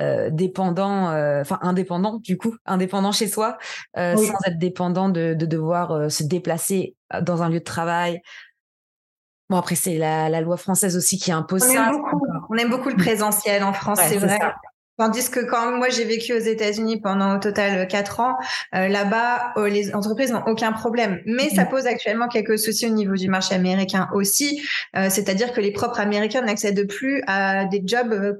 euh, 0.00 0.30
dépendant, 0.30 1.10
euh, 1.10 1.40
enfin 1.40 1.58
indépendant 1.62 2.18
du 2.18 2.36
coup, 2.38 2.54
indépendant 2.64 3.12
chez 3.12 3.26
soi, 3.26 3.58
sans 3.96 4.36
être 4.46 4.58
dépendant 4.58 5.08
de, 5.08 5.34
devoir 5.34 6.10
se 6.10 6.22
déplacer 6.22 6.94
dans 7.22 7.42
un 7.42 7.48
lieu 7.48 7.58
de 7.58 7.64
travail. 7.64 8.20
Bon, 9.48 9.56
après, 9.56 9.74
c'est 9.74 9.96
la, 9.96 10.40
loi 10.40 10.56
française 10.56 10.96
aussi 10.96 11.18
qui 11.18 11.32
impose 11.32 11.62
on 11.64 11.72
ça. 11.72 11.88
Aime 11.88 11.92
beaucoup, 11.92 12.26
on 12.50 12.56
aime 12.56 12.70
beaucoup 12.70 12.88
le 12.88 12.96
présentiel 12.96 13.62
en 13.62 13.72
France, 13.72 14.00
c'est 14.00 14.18
vrai. 14.18 14.38
Tandis 14.98 15.30
que 15.30 15.40
quand 15.40 15.76
moi 15.76 15.90
j'ai 15.90 16.04
vécu 16.04 16.32
aux 16.32 16.38
États-Unis 16.38 17.00
pendant 17.00 17.36
au 17.36 17.38
total 17.38 17.78
euh, 17.78 17.84
quatre 17.84 18.20
ans, 18.20 18.36
euh, 18.74 18.88
là-bas 18.88 19.52
euh, 19.58 19.68
les 19.68 19.94
entreprises 19.94 20.32
n'ont 20.32 20.44
aucun 20.46 20.72
problème. 20.72 21.20
Mais 21.26 21.50
ça 21.50 21.64
mm-hmm. 21.64 21.68
pose 21.68 21.86
actuellement 21.86 22.28
quelques 22.28 22.58
soucis 22.58 22.86
au 22.86 22.94
niveau 22.94 23.14
du 23.14 23.28
marché 23.28 23.54
américain 23.54 24.08
aussi, 24.14 24.62
c'est-à-dire 24.94 25.52
que 25.52 25.60
les 25.60 25.72
propres 25.72 26.00
Américains 26.00 26.42
n'accèdent 26.42 26.86
plus 26.86 27.22
à 27.26 27.64
des 27.64 27.82
jobs 27.84 28.38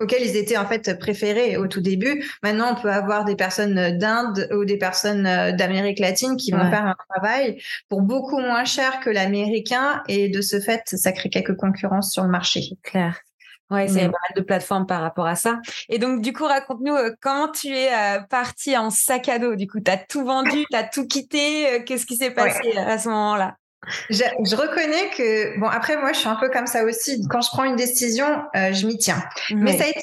auxquels 0.00 0.22
ils 0.22 0.36
étaient 0.36 0.56
en 0.56 0.66
fait 0.66 0.98
préférés 0.98 1.56
au 1.56 1.66
tout 1.66 1.80
début. 1.80 2.24
Maintenant, 2.42 2.74
on 2.76 2.80
peut 2.80 2.90
avoir 2.90 3.24
des 3.24 3.36
personnes 3.36 3.98
d'Inde 3.98 4.48
ou 4.52 4.64
des 4.64 4.78
personnes 4.78 5.24
d'Amérique 5.56 5.98
latine 5.98 6.36
qui 6.36 6.52
vont 6.52 6.70
faire 6.70 6.86
un 6.86 6.96
travail 7.10 7.60
pour 7.88 8.02
beaucoup 8.02 8.38
moins 8.38 8.64
cher 8.64 9.00
que 9.00 9.10
l'américain 9.10 10.02
et 10.08 10.28
de 10.28 10.40
ce 10.40 10.60
fait, 10.60 10.82
ça 10.84 11.12
crée 11.12 11.30
quelques 11.30 11.56
concurrences 11.56 12.12
sur 12.12 12.22
le 12.22 12.30
marché. 12.30 12.62
Clair. 12.82 13.20
Ouais, 13.70 13.86
c'est 13.86 14.00
pas 14.00 14.06
mal 14.06 14.36
de 14.36 14.40
plateformes 14.40 14.86
par 14.86 15.02
rapport 15.02 15.26
à 15.26 15.34
ça. 15.34 15.60
Et 15.90 15.98
donc, 15.98 16.22
du 16.22 16.32
coup, 16.32 16.44
raconte-nous 16.44 16.94
euh, 16.94 17.14
comment 17.20 17.48
tu 17.48 17.68
es 17.68 17.92
euh, 17.92 18.20
partie 18.20 18.76
en 18.76 18.88
sac 18.88 19.28
à 19.28 19.38
dos? 19.38 19.56
Du 19.56 19.66
coup, 19.66 19.80
tu 19.80 19.90
as 19.90 19.98
tout 19.98 20.24
vendu, 20.24 20.64
tu 20.70 20.76
as 20.76 20.84
tout 20.84 21.06
quitté. 21.06 21.68
Euh, 21.68 21.82
qu'est-ce 21.84 22.06
qui 22.06 22.16
s'est 22.16 22.30
passé 22.30 22.76
à 22.76 22.98
ce 22.98 23.08
moment-là? 23.08 23.56
Je, 24.10 24.24
je, 24.44 24.56
reconnais 24.56 25.08
que 25.16 25.58
bon 25.60 25.68
après 25.68 25.96
moi 25.96 26.12
je 26.12 26.18
suis 26.18 26.28
un 26.28 26.34
peu 26.34 26.50
comme 26.50 26.66
ça 26.66 26.84
aussi 26.84 27.22
quand 27.30 27.40
je 27.40 27.48
prends 27.48 27.62
une 27.62 27.76
décision 27.76 28.26
je 28.52 28.86
m'y 28.86 28.98
tiens 28.98 29.22
mais 29.54 29.78
ça 29.78 29.84
a 29.84 29.86
été 29.86 30.00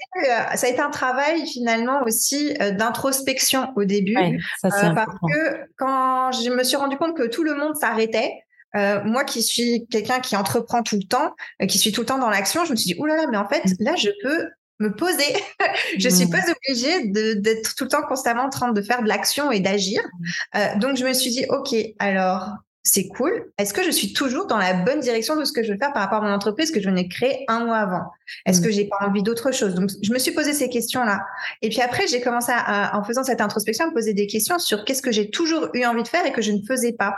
ça 0.56 0.68
a 0.68 0.70
été 0.70 0.80
un 0.80 0.90
travail 0.90 1.46
finalement 1.46 2.02
aussi 2.04 2.54
d'introspection 2.54 3.74
au 3.76 3.84
début 3.84 4.40
parce 4.64 4.82
que 4.82 5.60
quand 5.78 6.32
je 6.32 6.50
me 6.52 6.64
suis 6.64 6.78
rendu 6.78 6.96
compte 6.98 7.18
que 7.18 7.28
tout 7.28 7.44
le 7.44 7.54
monde 7.54 7.76
s'arrêtait 7.76 8.45
euh, 8.76 9.04
moi 9.04 9.24
qui 9.24 9.42
suis 9.42 9.86
quelqu'un 9.90 10.20
qui 10.20 10.36
entreprend 10.36 10.84
tout 10.84 10.96
le 10.96 11.04
temps, 11.04 11.36
euh, 11.62 11.66
qui 11.66 11.78
suis 11.78 11.92
tout 11.92 12.02
le 12.02 12.08
temps 12.08 12.18
dans 12.18 12.30
l'action, 12.30 12.66
je 12.66 12.72
me 12.72 12.76
suis 12.76 12.94
dit, 12.94 13.00
oulala, 13.00 13.22
là 13.22 13.24
là, 13.24 13.30
mais 13.32 13.38
en 13.38 13.48
fait, 13.48 13.64
là, 13.80 13.96
je 13.96 14.10
peux 14.22 14.50
me 14.80 14.94
poser. 14.94 15.36
je 15.98 16.10
suis 16.10 16.26
mmh. 16.26 16.30
pas 16.30 16.42
obligée 16.52 17.36
d'être 17.36 17.76
tout 17.76 17.86
le 17.86 17.90
temps 17.90 18.04
constamment 18.04 18.44
en 18.44 18.50
train 18.50 18.72
de 18.72 18.82
faire 18.82 19.02
de 19.02 19.08
l'action 19.08 19.52
et 19.52 19.60
d'agir. 19.60 20.02
Mmh. 20.02 20.26
Euh, 20.56 20.80
donc, 20.80 20.98
je 20.98 21.06
me 21.06 21.14
suis 21.14 21.32
dit, 21.32 21.46
OK, 21.50 21.76
alors, 22.00 22.50
c'est 22.86 23.08
cool. 23.08 23.52
Est-ce 23.58 23.74
que 23.74 23.84
je 23.84 23.90
suis 23.90 24.14
toujours 24.14 24.46
dans 24.46 24.60
la 24.60 24.74
bonne 24.74 25.00
direction 25.00 25.36
de 25.36 25.44
ce 25.44 25.52
que 25.52 25.64
je 25.64 25.74
veux 25.74 25.78
faire 25.78 25.92
par 25.92 26.04
rapport 26.04 26.24
à 26.24 26.28
mon 26.28 26.32
entreprise 26.32 26.70
que 26.70 26.80
je 26.80 26.88
venais 26.88 27.04
de 27.04 27.10
créer 27.12 27.44
un 27.48 27.66
mois 27.66 27.78
avant? 27.78 28.04
Est-ce 28.46 28.62
que 28.62 28.68
mm. 28.68 28.72
j'ai 28.72 28.86
pas 28.86 28.98
envie 29.02 29.24
d'autre 29.24 29.52
chose? 29.52 29.74
Donc, 29.74 29.90
je 30.04 30.14
me 30.14 30.20
suis 30.20 30.32
posé 30.32 30.54
ces 30.54 30.70
questions-là. 30.70 31.22
Et 31.64 31.70
puis 31.70 31.82
après, 31.82 32.06
j'ai 32.08 32.22
commencé 32.22 32.52
à, 32.56 32.96
en 32.96 33.04
faisant 33.04 33.24
cette 33.24 33.42
introspection, 33.42 33.86
à 33.86 33.88
me 33.88 33.94
poser 33.94 34.14
des 34.14 34.28
questions 34.28 34.60
sur 34.60 34.86
qu'est-ce 34.86 35.02
que 35.02 35.12
j'ai 35.12 35.32
toujours 35.32 35.70
eu 35.74 35.84
envie 35.84 36.04
de 36.04 36.08
faire 36.08 36.28
et 36.28 36.32
que 36.32 36.44
je 36.44 36.52
ne 36.52 36.62
faisais 36.62 36.94
pas. 36.94 37.16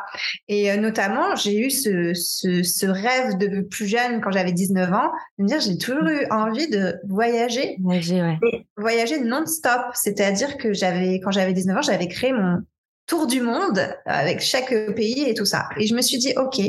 Et 0.47 0.71
euh, 0.71 0.77
notamment, 0.77 1.35
j'ai 1.35 1.59
eu 1.59 1.69
ce, 1.69 2.13
ce, 2.13 2.63
ce, 2.63 2.85
rêve 2.85 3.37
de 3.37 3.59
plus 3.59 3.87
jeune 3.87 4.21
quand 4.21 4.31
j'avais 4.31 4.53
19 4.53 4.93
ans, 4.93 5.11
de 5.37 5.43
me 5.43 5.47
dire 5.49 5.59
j'ai 5.59 5.77
toujours 5.77 6.07
eu 6.07 6.25
envie 6.31 6.69
de 6.69 6.95
voyager, 7.09 7.75
voyager, 7.81 8.21
ouais. 8.21 8.39
voyager 8.77 9.19
non-stop. 9.19 9.81
C'est-à-dire 9.95 10.57
que 10.57 10.71
j'avais, 10.71 11.19
quand 11.19 11.31
j'avais 11.31 11.51
19 11.51 11.77
ans, 11.77 11.81
j'avais 11.81 12.07
créé 12.07 12.31
mon 12.31 12.61
tour 13.07 13.25
du 13.25 13.41
monde 13.41 13.95
avec 14.05 14.41
chaque 14.41 14.73
pays 14.93 15.23
et 15.27 15.33
tout 15.33 15.45
ça. 15.45 15.69
Et 15.77 15.87
je 15.87 15.95
me 15.95 16.01
suis 16.01 16.17
dit, 16.17 16.33
OK, 16.37 16.59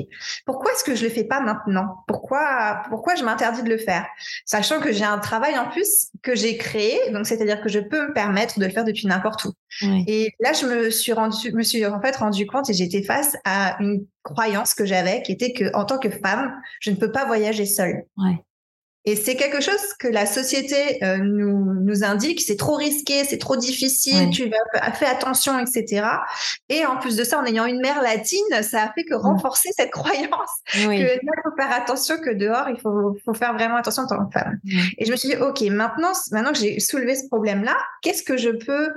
pourquoi 0.46 0.72
est-ce 0.72 0.84
que 0.84 0.94
je 0.94 1.04
le 1.04 1.10
fais 1.10 1.24
pas 1.24 1.40
maintenant? 1.40 2.04
Pourquoi, 2.06 2.82
pourquoi 2.88 3.16
je 3.16 3.24
m'interdis 3.24 3.62
de 3.62 3.68
le 3.68 3.76
faire? 3.76 4.06
Sachant 4.46 4.80
que 4.80 4.92
j'ai 4.92 5.04
un 5.04 5.18
travail 5.18 5.58
en 5.58 5.68
plus 5.68 6.08
que 6.22 6.36
j'ai 6.36 6.56
créé, 6.56 7.10
donc 7.10 7.26
c'est-à-dire 7.26 7.60
que 7.60 7.68
je 7.68 7.80
peux 7.80 8.08
me 8.08 8.12
permettre 8.12 8.58
de 8.60 8.64
le 8.64 8.70
faire 8.70 8.84
depuis 8.84 9.06
n'importe 9.06 9.44
où. 9.44 9.52
Et 10.06 10.32
là, 10.40 10.52
je 10.52 10.66
me 10.66 10.90
suis 10.90 11.12
rendu, 11.12 11.52
me 11.52 11.62
suis 11.62 11.84
en 11.84 12.00
fait 12.00 12.16
rendu 12.16 12.46
compte 12.46 12.70
et 12.70 12.74
j'étais 12.74 13.02
face 13.02 13.36
à 13.44 13.76
une 13.80 14.06
croyance 14.22 14.74
que 14.74 14.84
j'avais 14.86 15.22
qui 15.22 15.32
était 15.32 15.52
que 15.52 15.74
en 15.74 15.84
tant 15.84 15.98
que 15.98 16.10
femme, 16.10 16.54
je 16.80 16.90
ne 16.90 16.96
peux 16.96 17.10
pas 17.10 17.24
voyager 17.24 17.66
seule. 17.66 18.04
Ouais. 18.16 18.38
Et 19.08 19.16
c'est 19.16 19.36
quelque 19.36 19.62
chose 19.62 19.94
que 19.98 20.06
la 20.06 20.26
société 20.26 21.02
euh, 21.02 21.16
nous, 21.16 21.80
nous 21.82 22.04
indique, 22.04 22.42
c'est 22.42 22.58
trop 22.58 22.74
risqué, 22.74 23.24
c'est 23.24 23.38
trop 23.38 23.56
difficile, 23.56 24.28
tu 24.28 24.50
vas 24.50 24.92
fais 24.92 25.06
attention, 25.06 25.58
etc. 25.58 26.06
Et 26.68 26.84
en 26.84 26.98
plus 26.98 27.16
de 27.16 27.24
ça, 27.24 27.40
en 27.40 27.46
ayant 27.46 27.64
une 27.64 27.80
mère 27.80 28.02
latine, 28.02 28.44
ça 28.60 28.82
a 28.82 28.92
fait 28.92 29.04
que 29.04 29.14
renforcer 29.14 29.70
cette 29.74 29.90
croyance 29.92 30.50
oui. 30.86 30.98
que 30.98 31.14
il 31.22 31.28
faut 31.42 31.56
faire 31.56 31.72
attention, 31.72 32.16
que 32.18 32.34
dehors, 32.34 32.68
il 32.68 32.78
faut, 32.78 33.16
faut 33.24 33.32
faire 33.32 33.54
vraiment 33.54 33.76
attention 33.76 34.02
en 34.02 34.08
tant 34.08 34.26
que 34.26 34.32
femme. 34.38 34.58
Et 34.98 35.06
je 35.06 35.10
me 35.10 35.16
suis 35.16 35.30
dit, 35.30 35.36
ok, 35.36 35.62
maintenant, 35.70 36.12
maintenant 36.30 36.52
que 36.52 36.58
j'ai 36.58 36.78
soulevé 36.78 37.14
ce 37.14 37.26
problème-là, 37.28 37.78
qu'est-ce 38.02 38.22
que 38.22 38.36
je 38.36 38.50
peux 38.50 38.90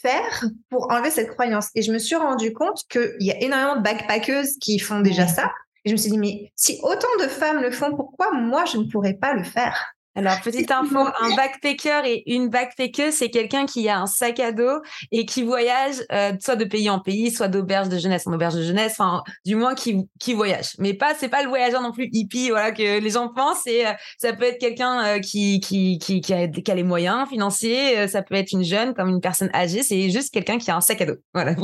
faire 0.00 0.44
pour 0.70 0.90
enlever 0.90 1.10
cette 1.10 1.28
croyance? 1.28 1.68
Et 1.74 1.82
je 1.82 1.92
me 1.92 1.98
suis 1.98 2.16
rendu 2.16 2.54
compte 2.54 2.84
qu'il 2.88 3.16
y 3.20 3.32
a 3.32 3.38
énormément 3.42 3.76
de 3.76 3.82
backpackeuses 3.82 4.56
qui 4.62 4.78
font 4.78 5.00
déjà 5.00 5.26
ça. 5.26 5.50
Et 5.84 5.90
je 5.90 5.94
me 5.94 5.98
suis 5.98 6.10
dit, 6.10 6.18
mais 6.18 6.52
si 6.56 6.78
autant 6.82 7.08
de 7.20 7.28
femmes 7.28 7.62
le 7.62 7.70
font, 7.70 7.94
pourquoi 7.94 8.32
moi, 8.32 8.64
je 8.64 8.78
ne 8.78 8.84
pourrais 8.84 9.14
pas 9.14 9.34
le 9.34 9.44
faire? 9.44 9.97
Alors, 10.18 10.40
petite 10.40 10.68
info, 10.72 10.98
un 11.20 11.36
backpacker 11.36 12.02
et 12.04 12.34
une 12.34 12.48
backpackeuse, 12.48 13.14
c'est 13.14 13.30
quelqu'un 13.30 13.66
qui 13.66 13.88
a 13.88 14.00
un 14.00 14.06
sac 14.06 14.40
à 14.40 14.50
dos 14.50 14.82
et 15.12 15.24
qui 15.24 15.44
voyage 15.44 15.94
euh, 16.12 16.32
soit 16.40 16.56
de 16.56 16.64
pays 16.64 16.90
en 16.90 16.98
pays, 16.98 17.30
soit 17.30 17.46
d'auberge 17.46 17.88
de 17.88 17.98
jeunesse 17.98 18.26
en 18.26 18.32
auberge 18.32 18.54
de 18.54 18.62
jeunesse, 18.62 18.96
enfin, 18.98 19.22
du 19.46 19.54
moins 19.54 19.76
qui, 19.76 20.08
qui 20.18 20.34
voyage. 20.34 20.70
Mais 20.78 20.92
pas, 20.92 21.14
c'est 21.16 21.28
pas 21.28 21.44
le 21.44 21.48
voyageur 21.48 21.80
non 21.82 21.92
plus 21.92 22.08
hippie, 22.12 22.50
voilà, 22.50 22.72
que 22.72 22.98
les 22.98 23.10
gens 23.10 23.28
pensent. 23.28 23.64
Et 23.68 23.86
euh, 23.86 23.92
ça 24.18 24.32
peut 24.32 24.42
être 24.44 24.58
quelqu'un 24.58 25.04
euh, 25.04 25.18
qui, 25.20 25.60
qui, 25.60 25.98
qui, 25.98 26.20
qui, 26.20 26.34
a, 26.34 26.48
qui 26.48 26.68
a 26.68 26.74
les 26.74 26.82
moyens 26.82 27.28
financiers, 27.28 28.08
ça 28.08 28.22
peut 28.22 28.34
être 28.34 28.50
une 28.50 28.64
jeune 28.64 28.94
comme 28.94 29.10
une 29.10 29.20
personne 29.20 29.50
âgée, 29.54 29.84
c'est 29.84 30.10
juste 30.10 30.34
quelqu'un 30.34 30.58
qui 30.58 30.72
a 30.72 30.76
un 30.76 30.80
sac 30.80 31.00
à 31.00 31.06
dos. 31.06 31.14
Voilà. 31.32 31.54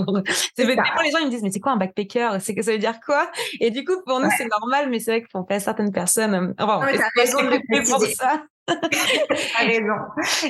c'est 0.55 0.65
fois, 0.65 1.03
les 1.03 1.11
gens 1.11 1.19
ils 1.19 1.27
me 1.27 1.31
disent, 1.31 1.43
mais 1.43 1.51
c'est 1.51 1.59
quoi 1.59 1.73
un 1.73 1.77
backpacker? 1.77 2.39
C'est 2.39 2.55
que 2.55 2.63
ça 2.63 2.71
veut 2.71 2.79
dire 2.79 3.01
quoi? 3.05 3.29
Et 3.61 3.73
du 3.73 3.85
coup, 3.85 3.95
pour 4.07 4.21
nous, 4.21 4.29
c'est 4.39 4.47
normal, 4.47 4.89
mais 4.89 5.01
c'est 5.01 5.11
vrai 5.11 5.23
que 5.23 5.29
pour 5.33 5.45
certaines 5.59 5.91
personnes, 5.91 6.55
enfin, 6.59 6.87
ouais, 6.87 6.99
pour 7.83 8.05
ça? 8.15 8.44
Raison. 9.59 9.97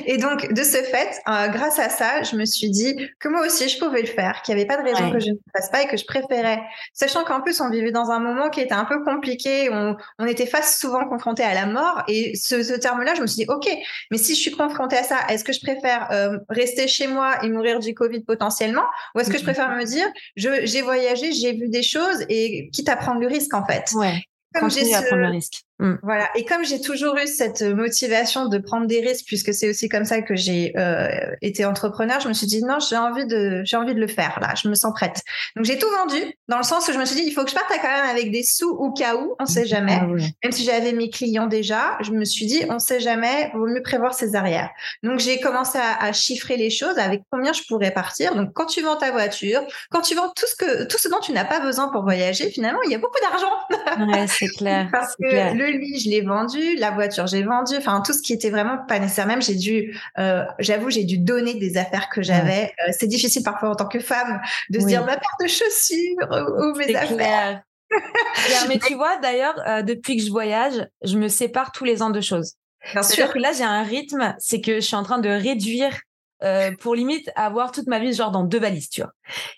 Et 0.05 0.17
donc, 0.17 0.51
de 0.53 0.63
ce 0.63 0.77
fait, 0.77 1.21
euh, 1.27 1.47
grâce 1.49 1.79
à 1.79 1.89
ça, 1.89 2.23
je 2.23 2.35
me 2.35 2.45
suis 2.45 2.69
dit 2.69 2.95
que 3.19 3.27
moi 3.27 3.45
aussi, 3.45 3.67
je 3.67 3.77
pouvais 3.77 4.01
le 4.01 4.07
faire, 4.07 4.41
qu'il 4.41 4.55
n'y 4.55 4.61
avait 4.61 4.67
pas 4.67 4.77
de 4.77 4.83
raison 4.83 5.11
que 5.11 5.19
je 5.19 5.29
ne 5.29 5.33
le 5.33 5.51
fasse 5.53 5.69
pas 5.69 5.83
et 5.83 5.87
que 5.87 5.97
je 5.97 6.05
préférais. 6.05 6.61
Sachant 6.93 7.23
qu'en 7.23 7.41
plus, 7.41 7.59
on 7.59 7.69
vivait 7.69 7.91
dans 7.91 8.11
un 8.11 8.19
moment 8.19 8.49
qui 8.49 8.61
était 8.61 8.73
un 8.73 8.85
peu 8.85 9.03
compliqué, 9.03 9.69
on, 9.71 9.95
on 10.19 10.25
était 10.25 10.45
face 10.45 10.79
souvent 10.79 11.05
confronté 11.07 11.43
à 11.43 11.53
la 11.53 11.65
mort. 11.65 12.03
Et 12.07 12.35
ce, 12.35 12.63
ce 12.63 12.73
terme-là, 12.73 13.15
je 13.15 13.21
me 13.21 13.27
suis 13.27 13.43
dit, 13.43 13.49
OK, 13.49 13.69
mais 14.11 14.17
si 14.17 14.33
je 14.35 14.39
suis 14.39 14.51
confrontée 14.51 14.97
à 14.97 15.03
ça, 15.03 15.17
est-ce 15.29 15.43
que 15.43 15.53
je 15.53 15.59
préfère 15.59 16.07
euh, 16.11 16.37
rester 16.49 16.87
chez 16.87 17.07
moi 17.07 17.43
et 17.43 17.49
mourir 17.49 17.79
du 17.79 17.93
Covid 17.93 18.21
potentiellement 18.21 18.85
Ou 19.15 19.19
est-ce 19.19 19.29
que 19.29 19.37
je 19.37 19.43
préfère 19.43 19.75
me 19.75 19.83
dire, 19.83 20.07
j'ai 20.35 20.81
voyagé, 20.81 21.33
j'ai 21.33 21.53
vu 21.53 21.67
des 21.67 21.83
choses 21.83 22.25
et 22.29 22.69
quitte 22.71 22.89
à 22.89 22.95
prendre 22.95 23.19
le 23.19 23.27
risque, 23.27 23.53
en 23.53 23.65
fait 23.65 23.91
Ouais. 23.93 24.21
Comme 24.59 24.71
j'ai 24.71 24.85
le 24.85 25.27
risque. 25.27 25.63
Mm. 25.79 25.95
Voilà. 26.03 26.29
Et 26.35 26.45
comme 26.45 26.63
j'ai 26.63 26.79
toujours 26.79 27.17
eu 27.17 27.27
cette 27.27 27.61
motivation 27.61 28.47
de 28.47 28.57
prendre 28.57 28.87
des 28.87 29.01
risques, 29.01 29.25
puisque 29.25 29.53
c'est 29.53 29.69
aussi 29.69 29.89
comme 29.89 30.05
ça 30.05 30.21
que 30.21 30.35
j'ai 30.35 30.73
euh, 30.77 31.07
été 31.41 31.65
entrepreneur, 31.65 32.19
je 32.19 32.27
me 32.27 32.33
suis 32.33 32.47
dit 32.47 32.63
non, 32.63 32.79
j'ai 32.79 32.97
envie 32.97 33.25
de, 33.25 33.61
j'ai 33.65 33.75
envie 33.77 33.93
de 33.93 33.99
le 33.99 34.07
faire. 34.07 34.39
Là, 34.41 34.53
je 34.61 34.69
me 34.69 34.75
sens 34.75 34.93
prête. 34.93 35.21
Donc 35.55 35.65
j'ai 35.65 35.77
tout 35.77 35.89
vendu 35.89 36.21
dans 36.47 36.57
le 36.57 36.63
sens 36.63 36.87
où 36.87 36.93
je 36.93 36.97
me 36.97 37.05
suis 37.05 37.15
dit 37.15 37.23
il 37.25 37.31
faut 37.31 37.43
que 37.43 37.49
je 37.49 37.55
parte 37.55 37.69
quand 37.69 37.87
même 37.87 38.09
avec 38.09 38.31
des 38.31 38.43
sous 38.43 38.69
au 38.69 38.91
cas 38.91 39.15
où, 39.15 39.35
on 39.39 39.45
sait 39.45 39.65
jamais. 39.65 39.99
Ah 39.99 40.05
même 40.43 40.51
si 40.51 40.63
j'avais 40.63 40.93
mes 40.93 41.09
clients 41.09 41.47
déjà, 41.47 41.97
je 42.01 42.11
me 42.11 42.23
suis 42.23 42.45
dit 42.45 42.63
on 42.69 42.79
sait 42.79 42.99
jamais, 42.99 43.51
vaut 43.53 43.67
mieux 43.67 43.81
prévoir 43.81 44.13
ses 44.13 44.35
arrières. 44.35 44.69
Donc 45.03 45.19
j'ai 45.19 45.39
commencé 45.39 45.77
à, 45.77 46.03
à, 46.03 46.13
chiffrer 46.13 46.57
les 46.57 46.69
choses 46.69 46.97
avec 46.97 47.23
combien 47.31 47.51
je 47.51 47.63
pourrais 47.67 47.91
partir. 47.91 48.35
Donc 48.35 48.53
quand 48.53 48.65
tu 48.65 48.81
vends 48.81 48.95
ta 48.95 49.11
voiture, 49.11 49.61
quand 49.89 50.01
tu 50.01 50.15
vends 50.15 50.31
tout 50.35 50.45
ce 50.47 50.55
que, 50.55 50.85
tout 50.85 50.97
ce 50.97 51.09
dont 51.09 51.19
tu 51.19 51.33
n'as 51.33 51.45
pas 51.45 51.59
besoin 51.59 51.89
pour 51.89 52.03
voyager, 52.03 52.49
finalement 52.49 52.79
il 52.85 52.91
y 52.91 52.95
a 52.95 52.99
beaucoup 52.99 53.19
d'argent. 53.19 54.11
Ouais, 54.11 54.25
c'est 54.27 54.47
clair. 54.57 54.87
Parce 54.91 55.15
que 55.17 55.27
clair 55.27 55.53
le 55.64 55.64
lit, 55.65 55.99
je 55.99 56.09
l'ai 56.09 56.21
vendu, 56.21 56.75
la 56.75 56.91
voiture, 56.91 57.27
j'ai 57.27 57.43
vendu, 57.43 57.75
enfin 57.77 58.01
tout 58.05 58.13
ce 58.13 58.21
qui 58.21 58.33
était 58.33 58.49
vraiment 58.49 58.77
pas 58.87 58.99
nécessaire. 58.99 59.27
Même 59.27 59.41
j'ai 59.41 59.55
dû, 59.55 59.99
euh, 60.17 60.43
j'avoue, 60.59 60.89
j'ai 60.89 61.03
dû 61.03 61.17
donner 61.17 61.55
des 61.55 61.77
affaires 61.77 62.09
que 62.09 62.21
j'avais. 62.21 62.73
Euh, 62.87 62.91
c'est 62.97 63.07
difficile 63.07 63.43
parfois 63.43 63.69
en 63.69 63.75
tant 63.75 63.87
que 63.87 63.99
femme 63.99 64.41
de 64.69 64.79
se 64.79 64.85
dire 64.85 65.05
ma 65.05 65.17
paire 65.17 65.37
de 65.41 65.47
chaussures 65.47 66.57
ou, 66.57 66.75
mes 66.77 66.95
affaires. 66.95 67.63
mais 68.67 68.79
tu 68.79 68.95
vois, 68.95 69.17
d'ailleurs, 69.17 69.55
euh, 69.67 69.81
depuis 69.81 70.17
que 70.17 70.23
je 70.23 70.31
voyage, 70.31 70.87
je 71.03 71.17
me 71.17 71.27
sépare 71.27 71.71
tous 71.71 71.85
les 71.85 72.01
ans 72.01 72.09
de 72.09 72.21
choses. 72.21 72.53
Bien 72.91 73.03
sûr. 73.03 73.31
que 73.31 73.39
là, 73.39 73.51
j'ai 73.51 73.63
un 73.63 73.83
rythme, 73.83 74.35
c'est 74.37 74.61
que 74.61 74.75
je 74.75 74.81
suis 74.81 74.95
en 74.95 75.03
train 75.03 75.17
de 75.17 75.29
réduire 75.29 75.99
euh, 76.43 76.71
pour 76.79 76.95
limite 76.95 77.29
avoir 77.35 77.71
toute 77.71 77.87
ma 77.87 77.99
vie 77.99 78.13
genre 78.13 78.31
dans 78.31 78.43
deux 78.43 78.59
valises, 78.59 78.89
tu 78.89 79.01
vois. 79.01 79.11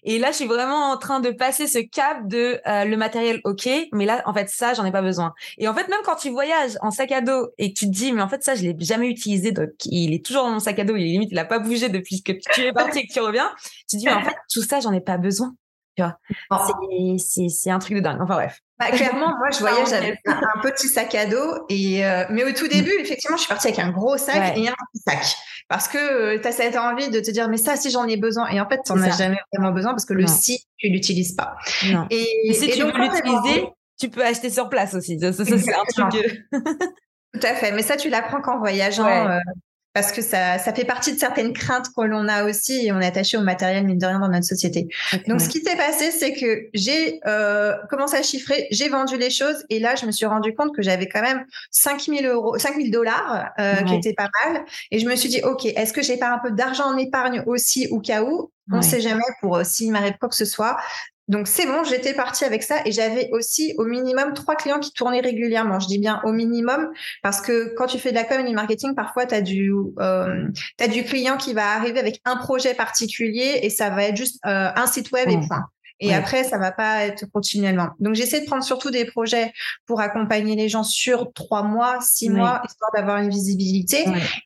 Et 0.04 0.20
là, 0.20 0.32
je 0.32 0.38
suis 0.38 0.46
vraiment 0.46 0.92
en 0.92 0.98
train 0.98 1.20
de 1.20 1.32
passer 1.32 1.68
ce 1.68 1.80
cap 1.80 2.28
de 2.28 2.60
euh, 2.68 2.86
le 2.86 2.98
matériel, 2.98 3.42
ok, 3.44 3.68
mais 3.94 4.06
là, 4.06 4.22
en 4.26 4.34
fait, 4.34 4.50
ça, 4.50 4.74
j'en 4.74 4.86
ai 4.86 4.92
pas 4.92 5.02
besoin. 5.02 5.34
Et 5.58 5.68
en 5.68 5.74
fait, 5.74 5.88
même 5.88 6.00
quand 6.06 6.16
tu 6.16 6.30
voyages 6.30 6.78
en 6.82 6.92
sac 6.92 7.12
à 7.12 7.22
dos 7.22 7.50
et 7.58 7.74
que 7.74 7.80
tu 7.80 7.86
te 7.86 7.92
dis, 7.92 8.12
mais 8.12 8.22
en 8.22 8.30
fait, 8.30 8.44
ça, 8.44 8.56
je 8.56 8.64
l'ai 8.64 8.76
jamais 8.80 9.10
utilisé, 9.10 9.52
donc 9.52 9.70
il 9.86 10.14
est 10.14 10.24
toujours 10.24 10.44
dans 10.44 10.52
mon 10.52 10.60
sac 10.60 10.78
à 10.80 10.84
dos, 10.84 10.96
il 10.96 11.04
est 11.04 11.12
limite, 11.12 11.30
il 11.32 11.40
a 11.40 11.46
pas 11.46 11.60
bougé 11.60 11.90
depuis 11.90 12.22
que 12.22 12.34
tu 12.54 12.62
es 12.62 12.72
parti 12.72 13.00
et 13.00 13.08
que 13.08 13.14
tu 13.14 13.20
reviens. 13.20 13.52
Tu 13.90 13.98
te 13.98 13.98
dis, 13.98 14.06
mais 14.06 14.14
en 14.14 14.22
fait, 14.24 14.36
tout 14.52 14.62
ça, 14.62 14.80
j'en 14.80 14.94
ai 14.94 15.02
pas 15.02 15.18
besoin. 15.18 15.56
C'est, 17.18 17.70
un 17.70 17.80
truc 17.80 17.96
de 17.96 18.02
dingue. 18.02 18.22
Enfin 18.22 18.36
bref. 18.36 18.62
Bah, 18.80 18.92
clairement, 18.92 19.34
moi, 19.38 19.50
je 19.52 19.60
voyage 19.60 19.92
avec 19.92 20.20
un, 20.28 20.62
petit 20.62 20.88
sac 20.88 21.16
à 21.16 21.26
dos. 21.26 21.66
Et, 21.70 22.06
euh, 22.06 22.26
mais 22.30 22.44
au 22.44 22.52
tout 22.52 22.68
début, 22.68 22.94
effectivement, 23.00 23.36
je 23.36 23.42
suis 23.42 23.50
partie 23.50 23.68
avec 23.68 23.80
un 23.80 23.92
gros 23.92 24.18
sac 24.18 24.56
et 24.58 24.68
un 24.68 24.74
petit 24.74 25.04
sac. 25.06 25.38
Parce 25.68 25.88
que 25.88 25.98
euh, 25.98 26.40
tu 26.40 26.48
as 26.48 26.52
cette 26.52 26.78
envie 26.78 27.10
de 27.10 27.20
te 27.20 27.32
dire, 27.32 27.50
mais 27.50 27.58
ça, 27.58 27.76
si 27.76 27.90
j'en 27.90 28.08
ai 28.08 28.18
besoin. 28.18 28.48
Et 28.50 28.62
en 28.62 28.70
fait, 28.70 28.82
tu 28.86 28.94
n'en 28.94 29.02
as 29.02 29.18
jamais 29.18 29.40
vraiment 29.54 29.74
besoin 29.74 29.92
parce 29.92 30.06
que 30.06 30.14
le 30.14 30.28
si, 30.28 30.66
tu 30.78 30.90
l'utilises 30.90 31.34
pas. 31.34 31.56
Et, 32.12 32.54
si 32.54 32.70
tu 32.70 32.84
veux 32.84 32.92
l'utiliser, 32.92 33.68
tu 34.00 34.10
peux 34.10 34.24
acheter 34.24 34.50
sur 34.50 34.70
place 34.70 34.94
aussi. 34.94 35.20
Ça, 35.20 35.34
c'est 35.34 35.74
un 35.74 36.10
truc. 36.10 36.46
Tout 37.34 37.40
à 37.44 37.54
fait. 37.56 37.72
Mais 37.72 37.84
ça, 37.84 37.98
tu 37.98 38.10
l'apprends 38.10 38.42
qu'en 38.42 38.60
voyageant. 38.60 39.08
Euh, 39.08 39.40
parce 39.94 40.12
que 40.12 40.22
ça, 40.22 40.60
ça 40.60 40.74
fait 40.74 40.86
partie 40.86 41.14
de 41.14 41.20
certaines 41.20 41.54
craintes 41.54 41.88
que 41.96 42.04
l'on 42.04 42.28
a 42.28 42.44
aussi 42.44 42.86
et 42.86 42.92
on 42.92 43.00
est 43.00 43.08
attaché 43.08 43.38
au 43.38 43.42
matériel, 43.42 43.84
mine 43.86 43.98
de 43.98 44.06
rien, 44.06 44.20
dans 44.20 44.28
notre 44.28 44.46
société. 44.46 44.88
Donc, 45.28 45.42
ce 45.42 45.50
qui 45.50 45.60
s'est 45.60 45.76
passé, 45.76 46.12
c'est 46.12 46.34
que 46.34 46.68
j'ai 46.74 47.20
euh, 47.26 47.74
commencé 47.90 48.16
à 48.16 48.22
chiffrer, 48.22 48.68
j'ai 48.72 48.90
vendu 48.90 49.18
les 49.18 49.32
choses 49.32 49.66
et 49.70 49.80
là, 49.80 49.96
je 49.96 50.06
me 50.06 50.12
suis 50.12 50.26
rendu 50.26 50.54
compte 50.54 50.76
que 50.76 50.82
j'avais 50.82 51.08
quand 51.08 51.22
même 51.22 51.46
5000 51.72 52.26
euros, 52.28 52.58
5000 52.58 52.92
dollars, 52.92 53.50
euh, 53.60 53.82
qui 53.84 53.96
était 53.96 54.14
pas 54.14 54.30
mal. 54.46 54.66
Et 54.92 55.00
je 55.00 55.08
me 55.08 55.16
suis 55.16 55.30
dit, 55.30 55.42
OK, 55.44 55.66
est-ce 55.66 55.94
que 55.94 56.02
j'ai 56.02 56.18
pas 56.18 56.32
un 56.32 56.40
peu 56.40 56.52
d'argent 56.52 56.86
en 56.86 56.98
épargne 56.98 57.42
aussi 57.48 57.88
au 57.90 58.00
cas 58.00 58.22
où? 58.24 58.52
On 58.72 58.78
ne 58.78 58.82
sait 58.82 59.02
jamais 59.02 59.24
pour 59.42 59.58
euh, 59.58 59.64
s'il 59.64 59.92
m'arrive 59.92 60.18
quoi 60.20 60.30
que 60.30 60.36
ce 60.36 60.46
soit. 60.46 60.78
Donc 61.28 61.48
c'est 61.48 61.66
bon, 61.66 61.84
j'étais 61.84 62.14
partie 62.14 62.46
avec 62.46 62.64
ça 62.64 62.78
et 62.86 62.92
j'avais 62.92 63.30
aussi 63.32 63.74
au 63.78 63.86
minimum 63.86 64.34
trois 64.34 64.56
clients 64.56 64.80
qui 64.80 64.94
tournaient 64.94 65.20
régulièrement. 65.20 65.80
Je 65.80 65.88
dis 65.88 66.00
bien 66.00 66.22
au 66.24 66.32
minimum 66.32 66.90
parce 67.22 67.42
que 67.42 67.74
quand 67.76 67.88
tu 67.88 68.00
fais 68.00 68.12
de 68.12 68.16
la 68.16 68.24
community 68.24 68.56
marketing, 68.56 68.96
parfois 68.96 69.26
tu 69.26 69.36
as 69.36 69.42
du 69.42 69.74
euh, 70.00 70.48
as 70.80 70.88
du 70.88 71.04
client 71.04 71.38
qui 71.38 71.54
va 71.54 71.72
arriver 71.72 72.00
avec 72.00 72.22
un 72.26 72.38
projet 72.38 72.74
particulier 72.74 73.60
et 73.64 73.70
ça 73.70 73.90
va 73.90 74.04
être 74.04 74.16
juste 74.16 74.40
euh, 74.46 74.70
un 74.76 74.88
site 74.88 75.12
web 75.12 75.30
et 75.30 75.38
point. 75.48 75.66
Et 76.00 76.14
après, 76.14 76.44
ça 76.44 76.58
va 76.58 76.72
pas 76.72 77.06
être 77.06 77.26
continuellement. 77.32 77.90
Donc, 78.00 78.14
j'essaie 78.14 78.42
de 78.42 78.46
prendre 78.46 78.64
surtout 78.64 78.92
des 78.92 79.06
projets 79.06 79.52
pour 79.88 80.00
accompagner 80.00 80.56
les 80.56 80.70
gens 80.70 80.84
sur 80.84 81.34
trois 81.34 81.64
mois, 81.64 81.98
six 82.02 82.30
mois, 82.30 82.62
histoire 82.68 82.92
d'avoir 82.94 83.18
une 83.18 83.30
visibilité 83.30 84.06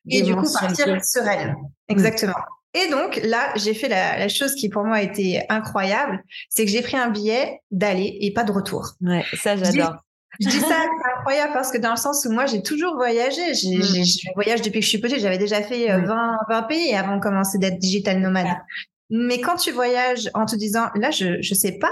et 0.09 0.21
du 0.21 0.35
coup 0.35 0.47
partir 0.51 1.03
sereine. 1.03 1.55
Exactement. 1.89 2.35
Et 2.73 2.89
donc 2.89 3.19
là, 3.23 3.51
j'ai 3.55 3.73
fait 3.73 3.89
la, 3.89 4.17
la, 4.17 4.27
chose 4.29 4.55
qui 4.55 4.69
pour 4.69 4.83
moi 4.83 4.97
a 4.97 5.01
été 5.01 5.41
incroyable, 5.49 6.23
c'est 6.49 6.65
que 6.65 6.71
j'ai 6.71 6.81
pris 6.81 6.95
un 6.95 7.09
billet 7.09 7.61
d'aller 7.69 8.17
et 8.21 8.31
pas 8.33 8.43
de 8.43 8.51
retour. 8.51 8.91
Ouais, 9.01 9.25
ça 9.33 9.57
j'adore. 9.57 9.97
Je 10.39 10.47
dis 10.47 10.59
ça, 10.59 10.67
c'est 10.69 11.11
incroyable 11.17 11.53
parce 11.53 11.71
que 11.71 11.77
dans 11.77 11.91
le 11.91 11.97
sens 11.97 12.25
où 12.25 12.31
moi, 12.31 12.45
j'ai 12.45 12.63
toujours 12.63 12.95
voyagé. 12.95 13.53
J'ai, 13.53 13.77
mm. 13.77 13.81
je 13.81 14.33
voyage 14.33 14.61
depuis 14.61 14.79
que 14.79 14.85
je 14.85 14.89
suis 14.89 14.97
petite. 14.99 15.19
J'avais 15.19 15.37
déjà 15.37 15.61
fait 15.61 15.87
20, 15.87 16.37
20 16.49 16.63
pays 16.63 16.95
avant 16.95 17.17
de 17.17 17.21
commencer 17.21 17.57
d'être 17.57 17.77
digital 17.77 18.19
nomade. 18.19 18.47
Mais 19.09 19.41
quand 19.41 19.57
tu 19.57 19.71
voyages 19.71 20.29
en 20.33 20.45
te 20.45 20.55
disant, 20.55 20.87
là, 20.95 21.11
je, 21.11 21.41
je 21.41 21.53
sais 21.53 21.73
pas 21.73 21.91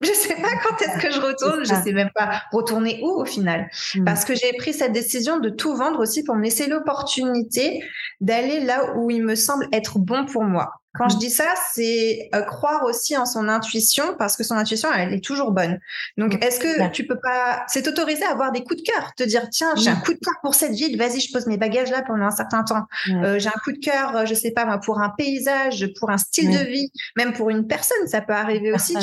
je 0.00 0.12
sais 0.12 0.34
pas 0.36 0.48
quand 0.64 0.80
est-ce 0.80 0.98
que 0.98 1.12
je 1.12 1.20
retourne, 1.20 1.64
je 1.64 1.74
sais 1.82 1.92
même 1.92 2.10
pas 2.14 2.42
retourner 2.52 3.00
où 3.02 3.20
au 3.20 3.26
final. 3.26 3.68
Hmm. 3.94 4.04
Parce 4.04 4.24
que 4.24 4.34
j'ai 4.34 4.52
pris 4.54 4.72
cette 4.72 4.92
décision 4.92 5.38
de 5.38 5.50
tout 5.50 5.76
vendre 5.76 6.00
aussi 6.00 6.24
pour 6.24 6.36
me 6.36 6.42
laisser 6.42 6.68
l'opportunité 6.68 7.82
d'aller 8.20 8.60
là 8.60 8.96
où 8.96 9.10
il 9.10 9.22
me 9.22 9.34
semble 9.34 9.68
être 9.72 9.98
bon 9.98 10.24
pour 10.24 10.44
moi. 10.44 10.72
Quand 10.94 11.08
je 11.08 11.16
hmm. 11.16 11.20
dis 11.20 11.30
ça, 11.30 11.54
c'est 11.72 12.30
euh, 12.34 12.42
croire 12.42 12.82
aussi 12.84 13.16
en 13.16 13.24
son 13.26 13.48
intuition 13.48 14.16
parce 14.18 14.36
que 14.36 14.42
son 14.42 14.54
intuition, 14.54 14.88
elle 14.92 15.12
est 15.12 15.22
toujours 15.22 15.52
bonne. 15.52 15.78
Donc, 16.16 16.34
hmm. 16.34 16.42
est-ce 16.42 16.58
que 16.58 16.90
tu 16.90 17.06
peux 17.06 17.18
pas, 17.22 17.62
c'est 17.68 17.86
autorisé 17.86 18.24
à 18.24 18.30
avoir 18.30 18.52
des 18.52 18.64
coups 18.64 18.82
de 18.82 18.90
cœur, 18.90 19.14
te 19.14 19.22
dire, 19.22 19.48
tiens, 19.50 19.72
j'ai 19.76 19.90
un 19.90 19.96
coup 19.96 20.14
de 20.14 20.18
cœur 20.18 20.34
pour 20.42 20.54
cette 20.54 20.72
ville, 20.72 20.98
vas-y, 20.98 21.20
je 21.20 21.32
pose 21.32 21.46
mes 21.46 21.58
bagages 21.58 21.90
là 21.90 22.02
pendant 22.02 22.24
un 22.24 22.30
certain 22.30 22.64
temps. 22.64 22.86
Euh, 23.08 23.38
j'ai 23.38 23.48
un 23.48 23.60
coup 23.62 23.72
de 23.72 23.78
cœur, 23.78 24.16
euh, 24.16 24.24
je 24.24 24.34
sais 24.34 24.50
pas 24.50 24.64
moi, 24.64 24.78
pour 24.78 25.00
un 25.00 25.10
paysage, 25.10 25.86
pour 26.00 26.10
un 26.10 26.18
style 26.18 26.50
de 26.50 26.64
vie, 26.64 26.90
même 27.16 27.34
pour 27.34 27.50
une 27.50 27.66
personne, 27.66 28.06
ça 28.06 28.22
peut 28.22 28.32
arriver 28.32 28.72
aussi. 28.72 28.96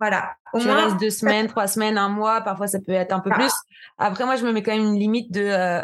Voilà. 0.00 0.34
Au 0.52 0.58
tu 0.58 0.66
moins, 0.66 0.84
restes 0.84 1.00
deux 1.00 1.10
semaines, 1.10 1.46
trois 1.46 1.66
semaines, 1.66 1.98
un 1.98 2.08
mois. 2.08 2.40
Parfois, 2.40 2.66
ça 2.66 2.78
peut 2.80 2.92
être 2.92 3.12
un 3.12 3.20
peu 3.20 3.30
plus. 3.30 3.52
Après, 3.98 4.24
moi, 4.24 4.36
je 4.36 4.44
me 4.44 4.52
mets 4.52 4.62
quand 4.62 4.72
même 4.72 4.86
une 4.86 4.98
limite 4.98 5.32
de. 5.32 5.42
Euh, 5.42 5.82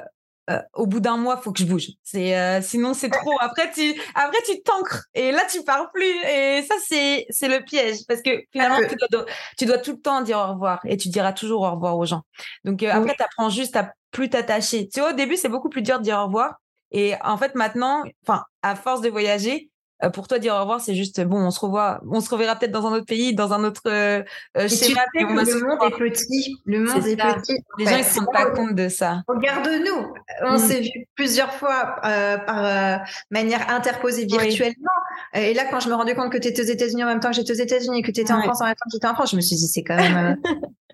euh, 0.51 0.61
au 0.75 0.87
bout 0.87 0.99
d'un 0.99 1.17
mois, 1.17 1.37
faut 1.37 1.53
que 1.53 1.61
je 1.61 1.65
bouge. 1.65 1.91
C'est 2.03 2.37
euh, 2.37 2.61
sinon 2.61 2.93
c'est 2.93 3.11
trop. 3.11 3.37
Après 3.41 3.71
tu 3.71 3.95
après 4.17 4.39
tu 4.45 4.61
t'ancres 4.63 5.05
et 5.15 5.31
là 5.31 5.43
tu 5.49 5.63
pars 5.63 5.93
plus 5.93 6.05
et 6.05 6.63
ça 6.63 6.75
c'est 6.85 7.27
c'est 7.31 7.47
le 7.47 7.63
piège 7.63 7.99
parce 8.09 8.21
que 8.21 8.31
finalement 8.51 8.79
tu 8.89 8.97
dois, 8.97 9.27
tu 9.57 9.67
dois, 9.67 9.79
tout 9.79 9.93
le 9.93 10.01
temps 10.01 10.23
dire 10.23 10.39
au 10.39 10.53
revoir 10.55 10.81
et 10.87 10.97
tu 10.97 11.09
diras 11.09 11.33
toujours 11.33 11.63
au 11.63 11.71
revoir 11.71 11.97
aux 11.97 12.07
gens. 12.07 12.23
Donc 12.65 12.83
après 12.83 13.15
tu 13.15 13.23
apprends 13.23 13.49
juste 13.49 13.77
à 13.77 13.93
plus 14.11 14.29
t'attacher. 14.29 14.89
Tu 14.89 14.99
vois 14.99 15.11
au 15.11 15.15
début 15.15 15.37
c'est 15.37 15.49
beaucoup 15.49 15.69
plus 15.69 15.83
dur 15.83 15.99
de 15.99 16.05
dire 16.05 16.19
au 16.19 16.25
revoir 16.25 16.57
et 16.91 17.15
en 17.23 17.37
fait 17.37 17.55
maintenant 17.55 18.03
enfin 18.27 18.43
à 18.63 18.75
force 18.75 19.03
de 19.03 19.09
voyager 19.09 19.70
euh, 19.70 19.70
pour 20.09 20.29
toi 20.29 20.39
dire 20.39 20.55
au 20.55 20.61
revoir 20.61 20.81
c'est 20.81 20.95
juste 20.95 21.21
bon 21.23 21.39
on 21.39 21.51
se 21.51 21.61
revoit 21.61 22.01
on 22.11 22.21
se 22.21 22.31
reverra 22.31 22.57
peut-être 22.57 22.73
dans 22.73 22.87
un 22.87 22.93
autre 22.93 23.07
pays 23.07 23.35
dans 23.35 23.53
un 23.53 23.65
autre 23.65 23.83
euh, 23.87 24.23
euh 24.57 24.69
schéma 24.69 25.03
le 25.15 25.27
monde 25.27 25.79
est 25.85 25.97
petit 25.99 26.57
le 26.65 26.81
monde 26.81 27.07
est, 27.07 27.17
petit. 27.17 27.59
Les 27.79 27.85
gens 27.85 27.97
ils 27.99 28.05
se 28.05 28.19
rendent 28.19 28.33
pas 28.33 28.51
compte 28.51 28.75
de 28.75 28.89
ça. 28.89 29.23
regarde-nous. 29.29 30.13
On 30.43 30.55
mm. 30.55 30.59
s'est 30.59 30.81
vu 30.81 31.07
plusieurs 31.15 31.53
fois 31.53 31.97
euh, 32.05 32.39
par 32.39 32.65
euh, 32.65 32.97
manière 33.31 33.71
interposée 33.71 34.25
virtuellement. 34.25 34.91
Et 35.35 35.55
là 35.55 35.65
quand 35.71 35.81
je 35.81 35.89
me 35.89 35.95
rendais 35.95 36.15
compte 36.15 36.33
que 36.33 36.39
tu 36.39 36.49
étais 36.49 36.63
aux 36.63 36.73
États-Unis 36.73 37.05
en 37.05 37.09
même 37.09 37.21
temps 37.21 37.31
que 37.31 37.37
j'étais 37.37 37.53
aux 37.53 37.63
États-Unis 37.63 38.03
que 38.03 38.11
tu 38.11 38.21
étais 38.21 38.33
en 38.33 38.43
France 38.43 38.61
en 38.63 38.67
même 38.67 38.75
temps 38.75 38.87
que 38.87 38.93
j'étais 38.93 39.07
en 39.07 39.15
France 39.15 39.31
je 39.33 39.37
me 39.37 39.41
suis 39.41 39.57
dit 39.57 39.69
c'est 39.69 39.83
quand 39.83 39.97
même 39.97 40.37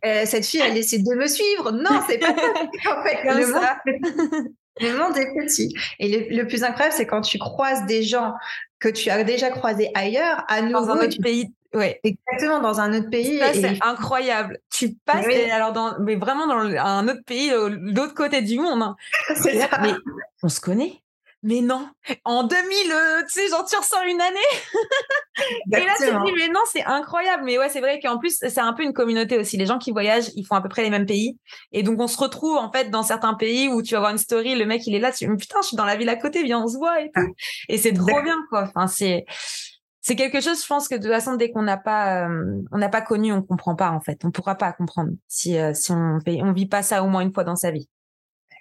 cette 0.24 0.46
fille 0.46 0.60
elle 0.60 0.76
essaie 0.76 0.98
de 0.98 1.14
me 1.14 1.26
suivre. 1.26 1.70
Non 1.70 2.00
c'est 2.08 2.18
pas 2.18 2.34
ça 2.34 2.98
en 2.98 3.02
fait 3.02 3.26
Comme 3.26 3.38
le 3.38 3.46
ça. 3.46 3.78
Monde... 3.86 4.48
Le 4.80 4.98
monde 4.98 5.16
est 5.16 5.32
petit. 5.34 5.74
Et 5.98 6.28
le, 6.30 6.46
plus 6.46 6.62
incroyable, 6.62 6.94
c'est 6.96 7.06
quand 7.06 7.22
tu 7.22 7.38
croises 7.38 7.86
des 7.86 8.02
gens 8.02 8.34
que 8.78 8.88
tu 8.88 9.08
as 9.10 9.24
déjà 9.24 9.50
croisés 9.50 9.90
ailleurs, 9.94 10.44
à 10.48 10.60
nouveau. 10.60 10.86
Dans 10.86 10.92
un 10.92 11.06
autre 11.06 11.20
pays. 11.22 11.52
Ouais. 11.74 12.00
Exactement, 12.04 12.60
dans 12.60 12.80
un 12.80 12.96
autre 12.98 13.10
pays. 13.10 13.40
C'est 13.54 13.78
incroyable. 13.82 14.58
Tu 14.70 14.94
passes, 15.04 15.26
alors 15.52 15.72
dans, 15.72 15.98
mais 16.00 16.16
vraiment 16.16 16.46
dans 16.46 16.58
un 16.58 17.08
autre 17.08 17.24
pays, 17.24 17.50
l'autre 17.50 18.14
côté 18.14 18.42
du 18.42 18.58
monde. 18.58 18.82
Hein. 18.82 18.96
C'est 19.36 19.60
ça. 19.60 19.68
Mais 19.82 19.92
on 20.42 20.48
se 20.48 20.60
connaît 20.60 21.00
mais 21.46 21.60
non, 21.60 21.88
en 22.24 22.42
2000, 22.42 22.58
euh, 22.90 23.22
tu 23.22 23.40
sais, 23.40 23.48
genre 23.48 23.64
tu 23.64 23.76
ressens 23.76 24.02
une 24.02 24.20
année. 24.20 24.36
et 25.72 25.84
là, 25.84 25.92
tu 25.96 26.06
te 26.06 26.26
dis, 26.26 26.32
mais 26.36 26.48
non, 26.52 26.60
c'est 26.72 26.84
incroyable. 26.84 27.44
Mais 27.44 27.56
ouais, 27.56 27.68
c'est 27.68 27.78
vrai 27.78 28.00
qu'en 28.00 28.18
plus, 28.18 28.36
c'est 28.40 28.58
un 28.58 28.72
peu 28.72 28.82
une 28.82 28.92
communauté 28.92 29.38
aussi. 29.38 29.56
Les 29.56 29.64
gens 29.64 29.78
qui 29.78 29.92
voyagent, 29.92 30.32
ils 30.34 30.44
font 30.44 30.56
à 30.56 30.60
peu 30.60 30.68
près 30.68 30.82
les 30.82 30.90
mêmes 30.90 31.06
pays. 31.06 31.38
Et 31.70 31.84
donc, 31.84 32.00
on 32.00 32.08
se 32.08 32.18
retrouve, 32.18 32.56
en 32.56 32.72
fait, 32.72 32.90
dans 32.90 33.04
certains 33.04 33.34
pays 33.34 33.68
où 33.68 33.80
tu 33.80 33.94
vas 33.94 34.00
voir 34.00 34.10
une 34.10 34.18
story, 34.18 34.56
le 34.56 34.66
mec, 34.66 34.84
il 34.88 34.96
est 34.96 34.98
là, 34.98 35.12
tu 35.12 35.24
dis, 35.24 35.36
putain, 35.36 35.60
je 35.62 35.68
suis 35.68 35.76
dans 35.76 35.84
la 35.84 35.94
ville 35.94 36.08
à 36.08 36.16
côté, 36.16 36.42
viens, 36.42 36.60
on 36.60 36.66
se 36.66 36.78
voit 36.78 37.00
et 37.00 37.12
tout. 37.14 37.22
Ah. 37.22 37.42
Et 37.68 37.78
c'est 37.78 37.92
trop 37.92 38.20
bien, 38.22 38.38
quoi. 38.50 38.64
Enfin, 38.64 38.88
c'est, 38.88 39.24
c'est 40.00 40.16
quelque 40.16 40.40
chose, 40.40 40.60
je 40.60 40.66
pense 40.66 40.88
que 40.88 40.96
de 40.96 41.02
toute 41.02 41.12
façon, 41.12 41.36
dès 41.36 41.52
qu'on 41.52 41.62
n'a 41.62 41.76
pas, 41.76 42.26
euh, 42.26 42.60
on 42.72 42.78
n'a 42.78 42.88
pas 42.88 43.02
connu, 43.02 43.32
on 43.32 43.42
comprend 43.42 43.76
pas, 43.76 43.92
en 43.92 44.00
fait. 44.00 44.24
On 44.24 44.32
pourra 44.32 44.56
pas 44.56 44.72
comprendre 44.72 45.12
si, 45.28 45.56
euh, 45.56 45.74
si 45.74 45.92
on 45.92 46.18
fait, 46.24 46.40
on 46.42 46.52
vit 46.52 46.66
pas 46.66 46.82
ça 46.82 47.04
au 47.04 47.06
moins 47.06 47.20
une 47.20 47.32
fois 47.32 47.44
dans 47.44 47.56
sa 47.56 47.70
vie. 47.70 47.88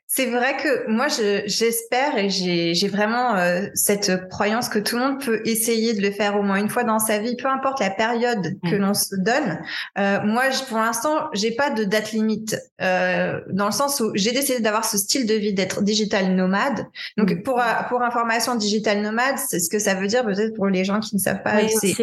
C'est 0.08 0.28
vrai 0.28 0.56
que 0.56 0.89
moi, 0.89 1.08
j'espère 1.08 2.18
et 2.18 2.30
j'ai 2.30 2.88
vraiment 2.88 3.36
euh, 3.36 3.65
cette 3.74 4.30
croyance 4.30 4.70
que 4.70 4.78
tout 4.78 4.98
le 4.98 5.02
monde 5.02 5.24
peut 5.24 5.41
essayer 5.46 5.94
de 5.94 6.02
le 6.02 6.12
faire 6.12 6.38
au 6.38 6.44
moins 6.44 6.58
une 6.58 6.70
fois 6.70 6.84
dans 6.84 7.00
sa 7.00 7.18
vie, 7.18 7.36
peu 7.36 7.48
importe 7.48 7.80
la 7.80 7.89
période 7.89 8.56
que 8.63 8.76
mmh. 8.76 8.80
l'on 8.80 8.94
se 8.94 9.15
donne. 9.15 9.60
Euh, 9.98 10.20
moi, 10.24 10.44
pour 10.70 10.78
l'instant, 10.78 11.28
j'ai 11.34 11.52
pas 11.52 11.72
de 11.72 11.84
date 11.84 12.12
limite 12.12 12.56
euh, 12.82 13.41
dans 13.50 13.65
le 13.65 13.72
sens 13.72 14.00
où 14.00 14.12
j'ai 14.13 14.32
décidé 14.32 14.60
d'avoir 14.60 14.86
ce 14.86 14.98
style 15.00 15.26
de 15.26 15.34
vie 15.34 15.54
d'être 15.54 15.82
digital 15.82 16.36
nomade. 16.36 16.86
Donc, 17.18 17.32
mmh. 17.32 17.41
pour 17.41 17.62
pour 17.89 18.04
information, 18.04 18.56
digital 18.56 19.02
nomade, 19.02 19.38
c'est 19.38 19.60
ce 19.60 19.70
que 19.70 19.80
ça 19.80 19.96
veut 19.96 20.08
dire 20.08 20.24
peut-être 20.24 20.54
pour 20.56 20.68
les 20.68 20.86
gens 20.86 21.00
qui 21.00 21.15
ne 21.15 21.20
savent 21.20 21.41
pas. 21.41 21.68
c'est 21.68 21.96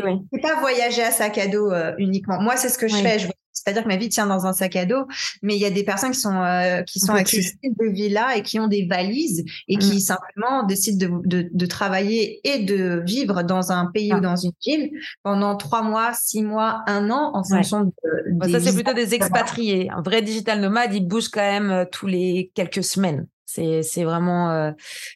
pas 0.43 0.61
voyager 0.61 1.03
à 1.03 1.13
sac 1.13 1.39
à 1.39 1.47
dos 1.47 1.73
uniquement. 1.99 2.41
Moi, 2.41 2.57
c'est 2.57 2.69
ce 2.69 2.79
que 2.79 2.89
je 2.89 2.97
fais. 2.97 3.21
Je 3.21 3.29
c'est-à-dire 3.63 3.85
que 3.85 3.89
ma 3.89 3.97
vie 3.97 4.09
tient 4.09 4.27
dans 4.27 4.47
un 4.47 4.53
sac 4.53 4.77
à 4.77 4.85
dos, 4.85 5.07
mais 5.43 5.55
il 5.55 5.61
y 5.61 5.65
a 5.65 5.71
des 5.71 5.85
personnes 5.85 6.13
qui 6.13 6.21
sont 6.21 6.43
euh, 6.43 6.83
qui 6.83 7.01
sont 7.01 7.15
style 7.25 7.57
de 7.63 7.93
vie-là 7.93 8.37
et 8.37 8.43
qui 8.43 8.59
ont 8.59 8.67
des 8.67 8.87
valises 8.87 9.45
et 9.69 9.77
qui 9.77 9.97
mm. 9.97 10.01
simplement 10.01 10.65
décident 10.65 11.21
de, 11.25 11.49
de, 11.53 11.67
travailler 11.67 12.41
et 12.45 12.61
de 12.61 13.03
vivre 13.07 13.43
dans 13.43 13.73
un 13.73 13.87
pays 13.87 14.13
ou 14.13 14.17
ah. 14.17 14.21
dans 14.21 14.37
une 14.37 14.53
ville 14.65 14.91
pendant 15.23 15.57
trois 15.57 15.83
mois, 15.83 16.13
six 16.13 16.43
mois, 16.43 16.83
un 16.87 17.11
an 17.11 17.31
en 17.35 17.45
fonction 17.45 17.85
de. 17.85 18.51
ça 18.51 18.61
c'est 18.61 18.75
plutôt 18.75 18.95
des 18.95 19.15
expatriés. 19.15 19.91
Un 19.91 20.03
vrai 20.03 20.23
digital 20.23 20.61
nomade, 20.61 20.95
il 20.95 21.07
bouge 21.07 21.29
quand 21.29 21.41
même 21.41 21.71
euh, 21.71 21.85
tous 21.91 22.07
les 22.07 22.51
quelques 22.55 22.85
semaines. 22.85 23.27
C'est, 23.55 23.83
c'est 23.83 24.05
vraiment. 24.05 24.51
Euh... 24.51 24.71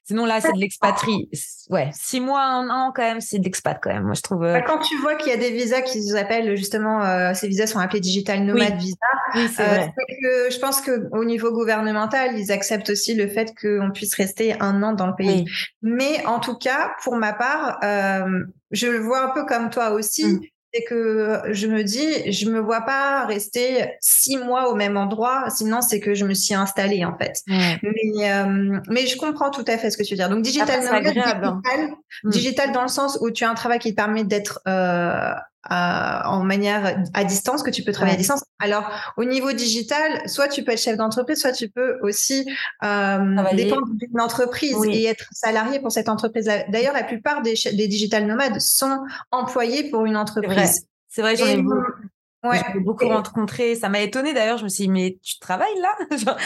Sinon, 0.04 0.26
là, 0.26 0.40
c'est 0.40 0.52
de 0.52 0.58
l'expatrie. 0.58 1.28
Ouais, 1.70 1.90
six 1.92 2.20
mois, 2.20 2.42
un 2.42 2.68
an, 2.68 2.92
quand 2.94 3.02
même, 3.02 3.20
c'est 3.20 3.38
de 3.38 3.44
l'expat, 3.44 3.78
quand 3.82 3.92
même. 3.92 4.04
Moi, 4.04 4.14
je 4.14 4.22
trouve. 4.22 4.44
Euh, 4.44 4.52
bah, 4.52 4.62
quand 4.62 4.78
tu 4.78 4.96
vois 4.98 5.14
qu'il 5.14 5.30
y 5.30 5.34
a 5.34 5.36
des 5.36 5.50
visas 5.50 5.82
qui 5.82 6.02
s'appellent 6.02 6.56
justement, 6.56 7.02
euh, 7.02 7.32
ces 7.34 7.48
visas 7.48 7.66
sont 7.66 7.78
appelés 7.78 8.00
digital 8.00 8.44
nomad 8.44 8.76
visa. 8.76 8.96
Oui, 9.34 9.48
c'est 9.54 9.62
euh, 9.62 9.86
que 9.86 10.54
je 10.54 10.58
pense 10.58 10.80
que 10.80 11.08
au 11.12 11.24
niveau 11.24 11.50
gouvernemental, 11.52 12.38
ils 12.38 12.52
acceptent 12.52 12.90
aussi 12.90 13.14
le 13.14 13.26
fait 13.28 13.52
qu'on 13.60 13.90
puisse 13.90 14.14
rester 14.14 14.60
un 14.60 14.82
an 14.82 14.92
dans 14.92 15.06
le 15.06 15.14
pays. 15.14 15.44
Mais 15.82 16.24
en 16.26 16.40
tout 16.40 16.56
cas, 16.56 16.92
pour 17.02 17.16
ma 17.16 17.32
part, 17.32 17.78
euh, 17.82 18.44
je 18.70 18.86
le 18.86 18.98
vois 18.98 19.24
un 19.24 19.30
peu 19.30 19.44
comme 19.44 19.70
toi 19.70 19.90
aussi. 19.90 20.26
Mmh 20.26 20.40
c'est 20.76 20.84
que 20.84 21.40
je 21.50 21.66
me 21.66 21.82
dis, 21.82 22.30
je 22.32 22.50
me 22.50 22.60
vois 22.60 22.82
pas 22.82 23.26
rester 23.26 23.86
six 24.00 24.36
mois 24.36 24.70
au 24.70 24.74
même 24.74 24.96
endroit, 24.96 25.44
sinon 25.48 25.80
c'est 25.80 26.00
que 26.00 26.14
je 26.14 26.24
me 26.24 26.34
suis 26.34 26.54
installée 26.54 27.04
en 27.04 27.16
fait. 27.16 27.42
Mais, 27.46 28.30
euh, 28.30 28.80
mais 28.88 29.06
je 29.06 29.16
comprends 29.16 29.50
tout 29.50 29.64
à 29.66 29.78
fait 29.78 29.90
ce 29.90 29.96
que 29.96 30.02
tu 30.02 30.14
veux 30.14 30.18
dire. 30.18 30.28
Donc 30.28 30.42
digital, 30.42 30.80
hein. 30.86 31.60
mm. 32.24 32.30
digital, 32.30 32.72
dans 32.72 32.82
le 32.82 32.88
sens 32.88 33.18
où 33.20 33.30
tu 33.30 33.44
as 33.44 33.50
un 33.50 33.54
travail 33.54 33.78
qui 33.78 33.90
te 33.90 33.96
permet 33.96 34.24
d'être 34.24 34.60
euh, 34.68 35.32
en 35.68 36.42
manière 36.44 37.02
à 37.14 37.24
distance, 37.24 37.62
que 37.62 37.70
tu 37.70 37.82
peux 37.82 37.92
travailler 37.92 38.16
à 38.16 38.18
distance. 38.18 38.44
Alors, 38.58 38.88
au 39.16 39.24
niveau 39.24 39.52
digital, 39.52 40.28
soit 40.28 40.48
tu 40.48 40.62
peux 40.62 40.72
être 40.72 40.80
chef 40.80 40.96
d'entreprise, 40.96 41.40
soit 41.40 41.52
tu 41.52 41.68
peux 41.68 41.98
aussi 42.02 42.48
euh, 42.84 43.52
dépendre 43.52 43.88
d'une 43.94 44.20
entreprise 44.20 44.76
et 44.88 45.04
être 45.06 45.26
salarié 45.32 45.80
pour 45.80 45.92
cette 45.92 46.08
entreprise. 46.08 46.46
D'ailleurs, 46.68 46.94
la 46.94 47.04
plupart 47.04 47.42
des, 47.42 47.54
des 47.72 47.88
digital 47.88 48.26
nomades 48.26 48.60
sont 48.60 49.04
employés 49.30 49.90
pour 49.90 50.06
une 50.06 50.16
entreprise. 50.16 50.86
C'est 51.08 51.22
vrai, 51.22 51.36
j'en 51.36 51.46
ai 51.46 51.62
Ouais. 52.44 52.60
J'ai 52.72 52.80
beaucoup 52.80 53.08
rencontré. 53.08 53.74
Ça 53.74 53.88
m'a 53.88 54.00
étonné 54.00 54.32
d'ailleurs. 54.32 54.58
Je 54.58 54.64
me 54.64 54.68
suis 54.68 54.84
dit, 54.84 54.90
mais 54.90 55.18
tu 55.22 55.38
travailles 55.38 55.78
là? 55.80 55.94
Genre, 56.16 56.36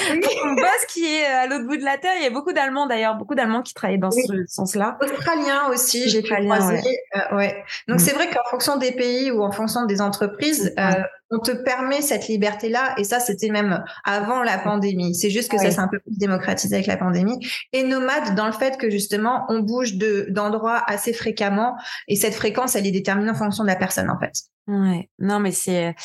Mon 0.44 0.54
boss 0.54 0.86
qui 0.88 1.04
est 1.04 1.26
à 1.26 1.46
l'autre 1.46 1.66
bout 1.66 1.76
de 1.76 1.84
la 1.84 1.98
terre. 1.98 2.12
Il 2.18 2.22
y 2.22 2.26
a 2.26 2.30
beaucoup 2.30 2.52
d'Allemands 2.52 2.86
d'ailleurs, 2.86 3.16
beaucoup 3.16 3.34
d'Allemands 3.34 3.62
qui 3.62 3.74
travaillent 3.74 3.98
dans 3.98 4.10
ce 4.10 4.20
sens-là. 4.46 4.98
Australiens 5.00 5.68
aussi, 5.70 6.08
j'ai 6.08 6.22
pu 6.22 6.34
croiser. 6.34 6.80
Euh, 7.16 7.36
ouais. 7.36 7.64
Donc 7.88 7.98
mm. 7.98 8.00
c'est 8.00 8.14
vrai 8.14 8.30
qu'en 8.30 8.48
fonction 8.50 8.76
des 8.76 8.92
pays 8.92 9.30
ou 9.30 9.42
en 9.42 9.52
fonction 9.52 9.84
des 9.86 10.00
entreprises, 10.00 10.72
euh, 10.78 11.02
on 11.30 11.38
te 11.38 11.52
permet 11.52 12.02
cette 12.02 12.28
liberté-là. 12.28 12.94
Et 12.96 13.04
ça, 13.04 13.20
c'était 13.20 13.50
même 13.50 13.84
avant 14.04 14.42
la 14.42 14.58
pandémie. 14.58 15.14
C'est 15.14 15.30
juste 15.30 15.50
que 15.50 15.58
ça 15.58 15.70
s'est 15.70 15.78
un 15.78 15.88
peu 15.88 16.00
plus 16.00 16.18
démocratisé 16.18 16.74
avec 16.74 16.86
la 16.86 16.96
pandémie. 16.96 17.38
Et 17.72 17.84
nomade 17.84 18.34
dans 18.34 18.46
le 18.46 18.52
fait 18.52 18.78
que 18.78 18.90
justement, 18.90 19.44
on 19.48 19.60
bouge 19.60 19.94
de 19.94 20.26
d'endroits 20.30 20.82
assez 20.86 21.12
fréquemment. 21.12 21.76
Et 22.08 22.16
cette 22.16 22.34
fréquence, 22.34 22.74
elle 22.74 22.86
est 22.86 22.92
déterminée 22.92 23.30
en 23.30 23.34
fonction 23.34 23.64
de 23.64 23.68
la 23.68 23.76
personne 23.76 24.10
en 24.10 24.18
fait. 24.18 24.32
Ouais, 24.70 25.10
non, 25.18 25.40
mais 25.40 25.50
c'est 25.50 25.96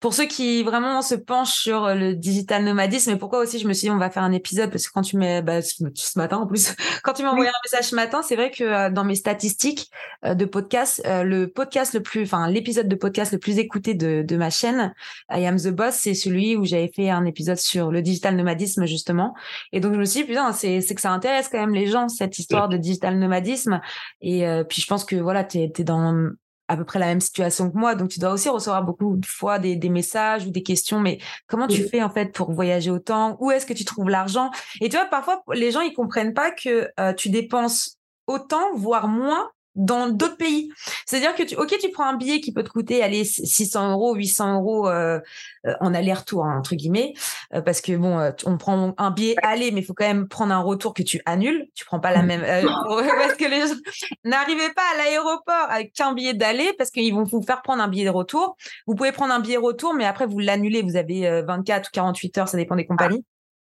pour 0.00 0.14
ceux 0.14 0.26
qui 0.26 0.64
vraiment 0.64 1.00
se 1.00 1.14
penchent 1.14 1.60
sur 1.60 1.94
le 1.94 2.14
digital 2.14 2.64
nomadisme, 2.64 3.10
et 3.12 3.16
pourquoi 3.16 3.38
aussi 3.38 3.60
je 3.60 3.68
me 3.68 3.72
suis 3.72 3.86
dit 3.86 3.90
on 3.90 3.98
va 3.98 4.10
faire 4.10 4.24
un 4.24 4.32
épisode? 4.32 4.70
Parce 4.70 4.88
que 4.88 4.92
quand 4.92 5.02
tu 5.02 5.16
mets 5.16 5.42
bah, 5.42 5.62
ce 5.62 5.84
matin 6.16 6.38
en 6.38 6.46
plus, 6.46 6.74
quand 7.04 7.12
tu 7.12 7.22
m'as 7.22 7.30
envoyé 7.30 7.48
un 7.48 7.60
message 7.64 7.90
ce 7.90 7.94
matin, 7.94 8.20
c'est 8.22 8.34
vrai 8.34 8.50
que 8.50 8.64
euh, 8.64 8.90
dans 8.90 9.04
mes 9.04 9.14
statistiques 9.14 9.90
euh, 10.24 10.34
de 10.34 10.44
podcast, 10.44 11.02
euh, 11.06 11.22
le 11.22 11.46
podcast 11.46 11.94
le 11.94 12.02
plus, 12.02 12.22
enfin 12.22 12.48
l'épisode 12.48 12.88
de 12.88 12.96
podcast 12.96 13.30
le 13.30 13.38
plus 13.38 13.58
écouté 13.58 13.94
de, 13.94 14.22
de 14.22 14.36
ma 14.36 14.48
chaîne, 14.48 14.92
I 15.30 15.46
Am 15.46 15.56
the 15.56 15.68
Boss, 15.68 15.94
c'est 15.94 16.14
celui 16.14 16.56
où 16.56 16.64
j'avais 16.64 16.90
fait 16.92 17.10
un 17.10 17.26
épisode 17.26 17.58
sur 17.58 17.92
le 17.92 18.00
digital 18.00 18.34
nomadisme 18.34 18.86
justement. 18.86 19.34
Et 19.72 19.78
donc 19.78 19.94
je 19.94 19.98
me 20.00 20.04
suis 20.04 20.22
dit 20.22 20.26
putain 20.26 20.52
c'est 20.52 20.80
c'est 20.80 20.96
que 20.96 21.00
ça 21.02 21.12
intéresse 21.12 21.48
quand 21.48 21.60
même 21.60 21.74
les 21.74 21.86
gens 21.86 22.08
cette 22.08 22.40
histoire 22.40 22.68
de 22.68 22.76
digital 22.76 23.20
nomadisme. 23.20 23.80
Et 24.20 24.44
puis 24.68 24.82
je 24.82 24.86
pense 24.88 25.04
que 25.04 25.14
voilà 25.14 25.44
t'es 25.44 25.72
es 25.78 25.84
dans 25.84 26.32
à 26.72 26.76
peu 26.76 26.84
près 26.84 26.98
la 26.98 27.06
même 27.06 27.20
situation 27.20 27.70
que 27.70 27.76
moi, 27.76 27.94
donc 27.94 28.08
tu 28.08 28.18
dois 28.18 28.32
aussi 28.32 28.48
recevoir 28.48 28.82
beaucoup 28.82 29.16
de 29.16 29.26
fois 29.26 29.58
des, 29.58 29.76
des 29.76 29.90
messages 29.90 30.46
ou 30.46 30.50
des 30.50 30.62
questions. 30.62 31.00
Mais 31.00 31.18
comment 31.46 31.66
tu 31.66 31.86
fais 31.86 32.02
en 32.02 32.08
fait 32.08 32.32
pour 32.32 32.50
voyager 32.50 32.90
autant? 32.90 33.36
Où 33.40 33.50
est-ce 33.50 33.66
que 33.66 33.74
tu 33.74 33.84
trouves 33.84 34.08
l'argent? 34.08 34.50
Et 34.80 34.88
tu 34.88 34.96
vois, 34.96 35.04
parfois 35.04 35.42
les 35.52 35.70
gens 35.70 35.82
ils 35.82 35.92
comprennent 35.92 36.32
pas 36.32 36.50
que 36.50 36.88
euh, 36.98 37.12
tu 37.12 37.28
dépenses 37.28 37.98
autant, 38.26 38.74
voire 38.74 39.06
moins 39.06 39.50
dans 39.74 40.08
d'autres 40.08 40.36
pays. 40.36 40.70
C'est-à-dire 41.06 41.34
que 41.34 41.42
tu, 41.42 41.56
ok, 41.56 41.76
tu 41.80 41.90
prends 41.90 42.06
un 42.06 42.16
billet 42.16 42.40
qui 42.40 42.52
peut 42.52 42.62
te 42.62 42.68
coûter 42.68 43.02
aller 43.02 43.24
600 43.24 43.92
euros, 43.92 44.14
800 44.14 44.60
euros 44.60 44.88
euh, 44.88 45.20
euh, 45.66 45.74
en 45.80 45.94
aller-retour 45.94 46.44
hein, 46.44 46.58
entre 46.58 46.74
guillemets, 46.74 47.14
euh, 47.54 47.62
parce 47.62 47.80
que 47.80 47.96
bon, 47.96 48.32
on 48.44 48.58
prend 48.58 48.94
un 48.98 49.10
billet 49.10 49.34
aller, 49.42 49.70
mais 49.70 49.80
il 49.80 49.84
faut 49.84 49.94
quand 49.94 50.06
même 50.06 50.28
prendre 50.28 50.52
un 50.52 50.60
retour 50.60 50.94
que 50.94 51.02
tu 51.02 51.20
annules. 51.24 51.68
Tu 51.74 51.84
prends 51.84 52.00
pas 52.00 52.12
la 52.12 52.22
même 52.22 52.42
parce 52.42 53.34
que 53.34 53.48
les 53.48 53.60
gens 53.60 53.74
n'arrivez 54.24 54.70
pas 54.74 54.82
à 54.94 54.98
l'aéroport 54.98 55.66
avec 55.70 55.92
qu'un 55.92 56.12
billet 56.12 56.34
d'aller 56.34 56.72
parce 56.76 56.90
qu'ils 56.90 57.14
vont 57.14 57.24
vous 57.24 57.42
faire 57.42 57.62
prendre 57.62 57.82
un 57.82 57.88
billet 57.88 58.04
de 58.04 58.10
retour. 58.10 58.56
Vous 58.86 58.94
pouvez 58.94 59.12
prendre 59.12 59.32
un 59.32 59.40
billet 59.40 59.56
retour, 59.56 59.94
mais 59.94 60.04
après 60.04 60.26
vous 60.26 60.38
l'annulez. 60.38 60.82
Vous 60.82 60.96
avez 60.96 61.42
24 61.42 61.88
ou 61.88 61.90
48 61.92 62.38
heures, 62.38 62.48
ça 62.48 62.56
dépend 62.56 62.76
des 62.76 62.86
compagnies 62.86 63.24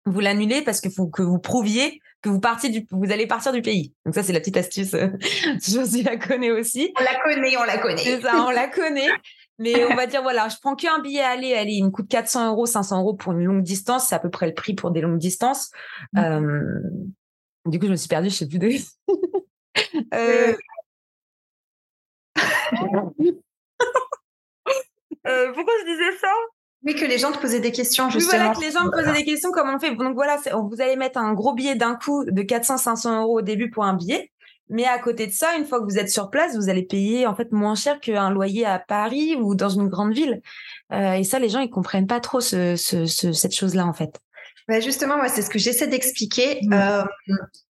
vous 0.06 0.20
l'annulez 0.20 0.62
parce 0.62 0.82
qu'il 0.82 0.92
faut 0.92 1.08
que 1.08 1.22
vous 1.22 1.40
prouviez 1.40 2.02
que 2.22 2.30
vous 2.30 2.40
partiez 2.40 2.70
du, 2.70 2.86
vous 2.92 3.12
allez 3.12 3.28
partir 3.28 3.52
du 3.52 3.62
pays. 3.62 3.94
Donc 4.06 4.14
ça, 4.14 4.24
c'est 4.24 4.34
la 4.34 4.40
petite 4.40 4.58
astuce. 4.58 4.92
Je 4.92 6.04
la 6.04 6.18
connais 6.18 6.52
aussi. 6.52 6.94
On 7.00 7.04
la 7.04 7.20
connaît, 7.24 7.58
on 7.58 7.64
la 7.64 7.78
connaît. 7.80 7.98
C'est 7.98 8.22
ça, 8.22 8.46
on 8.46 8.52
la 8.52 8.68
connaît. 8.68 9.10
Mais 9.58 9.86
on 9.86 9.96
va 9.96 10.08
dire, 10.08 10.24
voilà, 10.24 10.50
je 10.50 10.56
prends 10.60 10.76
qu'un 10.76 11.00
billet 11.00 11.22
aller, 11.22 11.54
allez, 11.54 11.74
il 11.74 11.86
me 11.86 11.92
coûte 11.92 12.08
400 12.08 12.50
euros, 12.52 12.66
500 12.66 13.00
euros 13.00 13.14
pour 13.14 13.34
une 13.34 13.44
longue 13.44 13.62
distance. 13.62 14.08
C'est 14.08 14.16
à 14.16 14.20
peu 14.20 14.30
près 14.32 14.48
le 14.48 14.54
prix 14.56 14.74
pour 14.74 14.90
des 14.92 15.02
longues 15.02 15.20
distances. 15.20 15.72
Mmh. 16.14 16.20
Euh, 16.20 16.80
du 17.68 17.78
coup, 17.78 17.86
je 17.86 17.92
me 17.92 17.96
suis 17.96 18.08
perdue, 18.08 18.30
je 18.30 18.36
sais 18.36 18.48
plus 18.48 18.58
de... 18.58 18.70
euh... 20.14 20.56
euh, 25.28 25.54
pourquoi 25.54 25.74
je 25.82 25.86
disais 25.86 26.18
ça? 26.20 26.34
Oui, 26.84 26.96
que 26.96 27.06
les 27.06 27.20
gens 27.20 27.32
te 27.32 27.38
posaient 27.38 27.60
des 27.60 27.72
questions, 27.72 28.10
justement. 28.10 28.32
Oui, 28.32 28.40
voilà, 28.40 28.56
que 28.56 28.62
les 28.62 28.72
gens 28.72 28.86
me 28.86 28.92
posaient 28.92 29.14
des 29.14 29.26
questions, 29.26 29.52
comment 29.52 29.76
on 29.76 29.80
fait. 29.80 29.94
Donc 29.96 30.16
voilà, 30.16 30.38
vous 30.54 30.82
allez 30.82 30.96
mettre 30.96 31.20
un 31.20 31.34
gros 31.34 31.54
billet 31.54 31.76
d'un 31.76 31.96
coup 31.96 32.26
de 32.26 32.42
400-500 32.42 33.22
euros 33.22 33.40
au 33.40 33.42
début 33.42 33.70
pour 33.70 33.84
un 33.84 33.94
billet. 33.94 34.32
Mais 34.70 34.86
à 34.86 34.98
côté 34.98 35.28
de 35.28 35.32
ça, 35.32 35.56
une 35.58 35.66
fois 35.66 35.80
que 35.80 35.86
vous 35.86 36.00
êtes 36.00 36.10
sur 36.10 36.30
place, 36.30 36.56
vous 36.56 36.70
allez 36.70 36.84
payer 36.84 37.28
en 37.28 37.36
fait 37.36 37.52
moins 37.52 37.76
cher 37.76 38.00
qu'un 38.00 38.32
loyer 38.32 38.66
à 38.66 38.80
Paris 38.80 39.36
ou 39.36 39.54
dans 39.54 39.70
une 39.70 39.90
grande 39.90 40.14
ville. 40.14 40.42
Euh, 40.94 41.14
et 41.14 41.24
ça, 41.24 41.40
les 41.40 41.50
gens, 41.50 41.60
ils 41.60 41.70
comprennent 41.70 42.08
pas 42.08 42.22
trop 42.22 42.40
ce, 42.40 42.76
ce, 42.78 43.06
cette 43.06 43.54
chose-là, 43.54 43.86
en 43.86 43.94
fait. 43.94 44.20
Bah 44.68 44.80
justement, 44.80 45.18
moi, 45.18 45.28
c'est 45.28 45.42
ce 45.42 45.50
que 45.50 45.60
j'essaie 45.60 45.88
d'expliquer 45.88 46.60
mmh. 46.64 46.74
euh, 46.74 47.04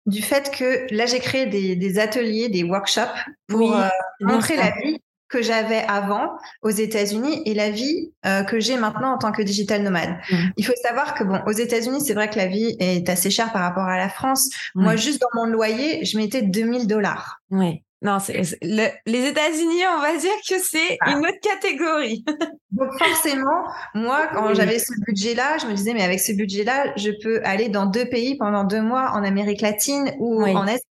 du 0.05 0.21
fait 0.21 0.51
que 0.51 0.93
là, 0.93 1.07
j'ai 1.07 1.19
créé 1.19 1.47
des, 1.47 1.75
des, 1.75 1.99
ateliers, 1.99 2.49
des 2.49 2.63
workshops 2.63 3.17
pour 3.47 3.75
euh, 3.75 3.87
montrer 4.19 4.55
la 4.55 4.71
vie 4.71 5.01
que 5.31 5.41
j'avais 5.41 5.83
avant 5.87 6.37
aux 6.61 6.69
États-Unis 6.69 7.41
et 7.45 7.53
la 7.53 7.69
vie 7.69 8.11
euh, 8.25 8.43
que 8.43 8.59
j'ai 8.59 8.77
maintenant 8.77 9.13
en 9.13 9.17
tant 9.17 9.31
que 9.31 9.41
digital 9.41 9.81
nomade. 9.81 10.17
Mmh. 10.29 10.35
Il 10.57 10.65
faut 10.65 10.75
savoir 10.83 11.13
que 11.13 11.23
bon, 11.23 11.39
aux 11.47 11.51
États-Unis, 11.51 12.01
c'est 12.05 12.13
vrai 12.13 12.29
que 12.29 12.37
la 12.37 12.47
vie 12.47 12.75
est 12.79 13.07
assez 13.09 13.29
chère 13.29 13.51
par 13.51 13.61
rapport 13.61 13.85
à 13.85 13.97
la 13.97 14.09
France. 14.09 14.49
Moi, 14.75 14.95
juste 14.95 15.21
dans 15.21 15.41
mon 15.41 15.45
loyer, 15.45 16.05
je 16.05 16.17
mettais 16.17 16.41
2000 16.41 16.87
dollars. 16.87 17.41
Oui. 17.49 17.83
Non, 18.03 18.17
c'est 18.17 18.41
les 18.63 19.25
États-Unis, 19.27 19.83
on 19.95 20.01
va 20.01 20.17
dire 20.17 20.31
que 20.49 20.55
c'est 20.59 20.97
ah. 21.01 21.11
une 21.11 21.19
autre 21.19 21.39
catégorie. 21.39 22.25
Donc 22.71 22.89
forcément, 22.97 23.67
moi, 23.93 24.27
quand 24.33 24.55
j'avais 24.55 24.79
ce 24.79 24.91
budget-là, 25.05 25.59
je 25.59 25.67
me 25.67 25.73
disais, 25.73 25.93
mais 25.93 26.01
avec 26.01 26.19
ce 26.19 26.31
budget-là, 26.31 26.93
je 26.95 27.11
peux 27.21 27.41
aller 27.43 27.69
dans 27.69 27.85
deux 27.85 28.05
pays 28.05 28.37
pendant 28.37 28.63
deux 28.63 28.81
mois 28.81 29.11
en 29.11 29.23
Amérique 29.23 29.61
latine 29.61 30.11
ou 30.17 30.43
en 30.43 30.65
Est. 30.65 30.83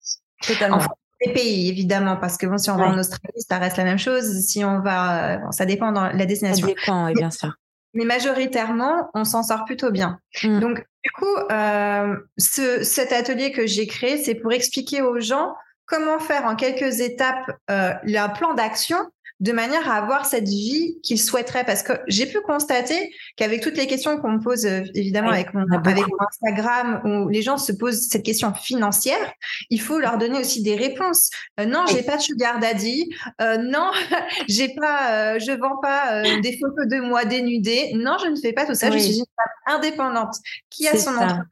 Totalement 0.47 0.81
les 1.21 1.33
pays, 1.33 1.69
évidemment, 1.69 2.17
parce 2.17 2.37
que 2.37 2.47
bon, 2.47 2.59
si 2.59 2.71
on 2.71 2.77
va 2.77 2.87
en 2.87 2.99
Australie, 2.99 3.43
ça 3.49 3.59
reste 3.59 3.77
la 3.77 3.85
même 3.85 3.99
chose. 3.99 4.25
Si 4.47 4.65
on 4.65 4.81
va, 4.81 5.35
euh, 5.35 5.39
bon, 5.39 5.51
ça 5.51 5.67
dépend 5.67 5.93
dans 5.93 6.09
la 6.09 6.27
destination. 6.27 6.67
Ça 6.67 6.75
dépend, 6.75 7.07
oui, 7.07 7.15
bien 7.15 7.31
sûr. 7.31 7.53
Mais 7.95 8.05
majoritairement, 8.05 9.11
on 9.15 9.25
s'en 9.25 9.43
sort 9.43 9.65
plutôt 9.65 9.91
bien. 9.91 10.19
Mm. 10.43 10.61
Donc, 10.61 10.85
du 11.05 11.11
coup, 11.13 11.37
euh, 11.51 12.17
ce, 12.37 12.83
cet 12.83 13.13
atelier 13.13 13.51
que 13.51 13.67
j'ai 13.67 13.87
créé, 13.87 14.23
c'est 14.23 14.35
pour 14.35 14.53
expliquer 14.53 15.03
aux 15.03 15.19
gens 15.21 15.55
comment 15.87 16.19
faire 16.19 16.45
en 16.45 16.55
quelques 16.55 17.01
étapes 17.01 17.51
euh, 17.71 17.95
un 18.05 18.29
plan 18.29 18.55
d'action 18.55 18.99
de 19.41 19.53
manière 19.53 19.89
à 19.91 19.95
avoir 19.95 20.27
cette 20.27 20.49
vie 20.49 20.99
qu'ils 21.03 21.21
souhaiteraient. 21.21 21.65
Parce 21.65 21.83
que 21.83 21.93
j'ai 22.09 22.27
pu 22.27 22.41
constater 22.41 23.13
qu'avec 23.37 23.61
toutes 23.63 23.77
les 23.77 23.87
questions 23.87 24.19
qu'on 24.19 24.33
me 24.33 24.41
pose, 24.41 24.67
euh, 24.67 24.83
évidemment, 24.95 25.31
avec, 25.31 25.55
mon, 25.55 25.65
avec 25.71 26.05
Instagram, 26.29 27.01
où 27.05 27.29
les 27.29 27.43
gens 27.43 27.57
se 27.57 27.73
posent 27.73 28.09
cette 28.09 28.25
question 28.25 28.53
financière, 28.55 29.33
il 29.71 29.81
faut 29.81 29.99
leur 29.99 30.19
donner 30.19 30.41
aussi 30.41 30.63
des 30.63 30.77
réponses. 30.77 31.31
Euh, 31.61 31.67
non, 31.67 31.85
j'ai 31.87 32.03
pas 32.03 32.17
de 32.17 32.23
sugar 32.23 32.59
daddy. 32.59 33.09
Euh, 33.41 33.59
non, 33.59 33.91
j'ai 34.49 34.75
pas, 34.75 35.13
euh, 35.13 35.39
je 35.39 35.53
vends 35.53 35.79
pas 35.81 36.23
des 36.43 36.59
photos 36.59 36.87
de 36.89 37.01
moi 37.01 37.25
dénudées. 37.25 37.93
Non, 37.95 38.17
je 38.23 38.29
ne 38.29 38.37
fais 38.37 38.53
pas 38.53 38.67
tout 38.67 38.75
ça. 38.75 38.91
Je 38.91 38.99
suis 38.99 39.19
une 39.19 39.25
femme 39.37 39.77
indépendante 39.77 40.35
qui 40.71 40.89
a 40.89 40.97
son 40.97 41.11
entreprise. 41.11 41.45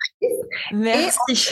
Merci. 0.73 1.51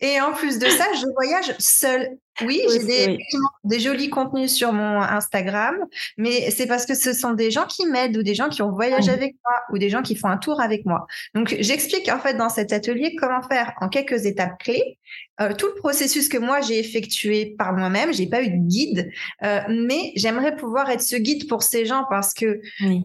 Et 0.00 0.06
et 0.16 0.20
en 0.20 0.32
plus 0.32 0.58
de 0.58 0.68
ça, 0.68 0.84
je 0.94 1.06
voyage 1.14 1.54
seule. 1.58 2.18
Oui, 2.42 2.60
j'ai 2.70 2.78
des, 2.84 3.18
des, 3.64 3.80
jolis 3.80 4.10
contenus 4.10 4.52
sur 4.52 4.72
mon 4.72 5.00
Instagram, 5.00 5.76
mais 6.16 6.50
c'est 6.50 6.66
parce 6.66 6.84
que 6.84 6.94
ce 6.94 7.12
sont 7.12 7.32
des 7.32 7.50
gens 7.50 7.66
qui 7.66 7.86
m'aident 7.86 8.18
ou 8.18 8.22
des 8.22 8.34
gens 8.34 8.48
qui 8.48 8.62
ont 8.62 8.72
voyagé 8.72 9.10
avec 9.10 9.36
moi 9.44 9.54
ou 9.72 9.78
des 9.78 9.88
gens 9.88 10.02
qui 10.02 10.16
font 10.16 10.28
un 10.28 10.36
tour 10.36 10.60
avec 10.60 10.84
moi. 10.84 11.06
Donc, 11.34 11.56
j'explique 11.60 12.08
en 12.10 12.18
fait 12.18 12.34
dans 12.34 12.48
cet 12.48 12.72
atelier 12.72 13.16
comment 13.16 13.42
faire 13.42 13.72
en 13.80 13.88
quelques 13.88 14.26
étapes 14.26 14.58
clés 14.58 14.98
euh, 15.38 15.52
tout 15.52 15.66
le 15.66 15.74
processus 15.74 16.30
que 16.30 16.38
moi 16.38 16.62
j'ai 16.62 16.78
effectué 16.78 17.54
par 17.58 17.74
moi-même. 17.74 18.12
J'ai 18.12 18.26
pas 18.26 18.42
eu 18.42 18.48
de 18.48 18.56
guide, 18.56 19.12
euh, 19.42 19.60
mais 19.68 20.12
j'aimerais 20.16 20.56
pouvoir 20.56 20.88
être 20.88 21.02
ce 21.02 21.16
guide 21.16 21.46
pour 21.46 21.62
ces 21.62 21.84
gens 21.84 22.04
parce 22.08 22.32
que 22.32 22.60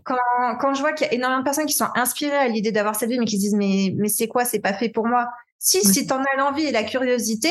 quand, 0.05 0.15
quand 0.61 0.73
je 0.73 0.79
vois 0.79 0.93
qu'il 0.93 1.07
y 1.07 1.09
a 1.09 1.13
énormément 1.13 1.39
de 1.39 1.43
personnes 1.43 1.65
qui 1.65 1.73
sont 1.73 1.89
inspirées 1.95 2.37
à 2.37 2.47
l'idée 2.47 2.71
d'avoir 2.71 2.95
cette 2.95 3.09
vie, 3.09 3.19
mais 3.19 3.25
qui 3.25 3.35
se 3.35 3.41
disent 3.41 3.55
mais 3.55 3.93
mais 3.97 4.07
c'est 4.07 4.27
quoi, 4.27 4.45
c'est 4.45 4.59
pas 4.59 4.73
fait 4.73 4.87
pour 4.87 5.07
moi. 5.07 5.27
Si, 5.59 5.81
si 5.83 6.07
tu 6.07 6.13
en 6.13 6.23
as 6.23 6.37
l'envie 6.37 6.63
et 6.63 6.71
la 6.71 6.83
curiosité, 6.83 7.49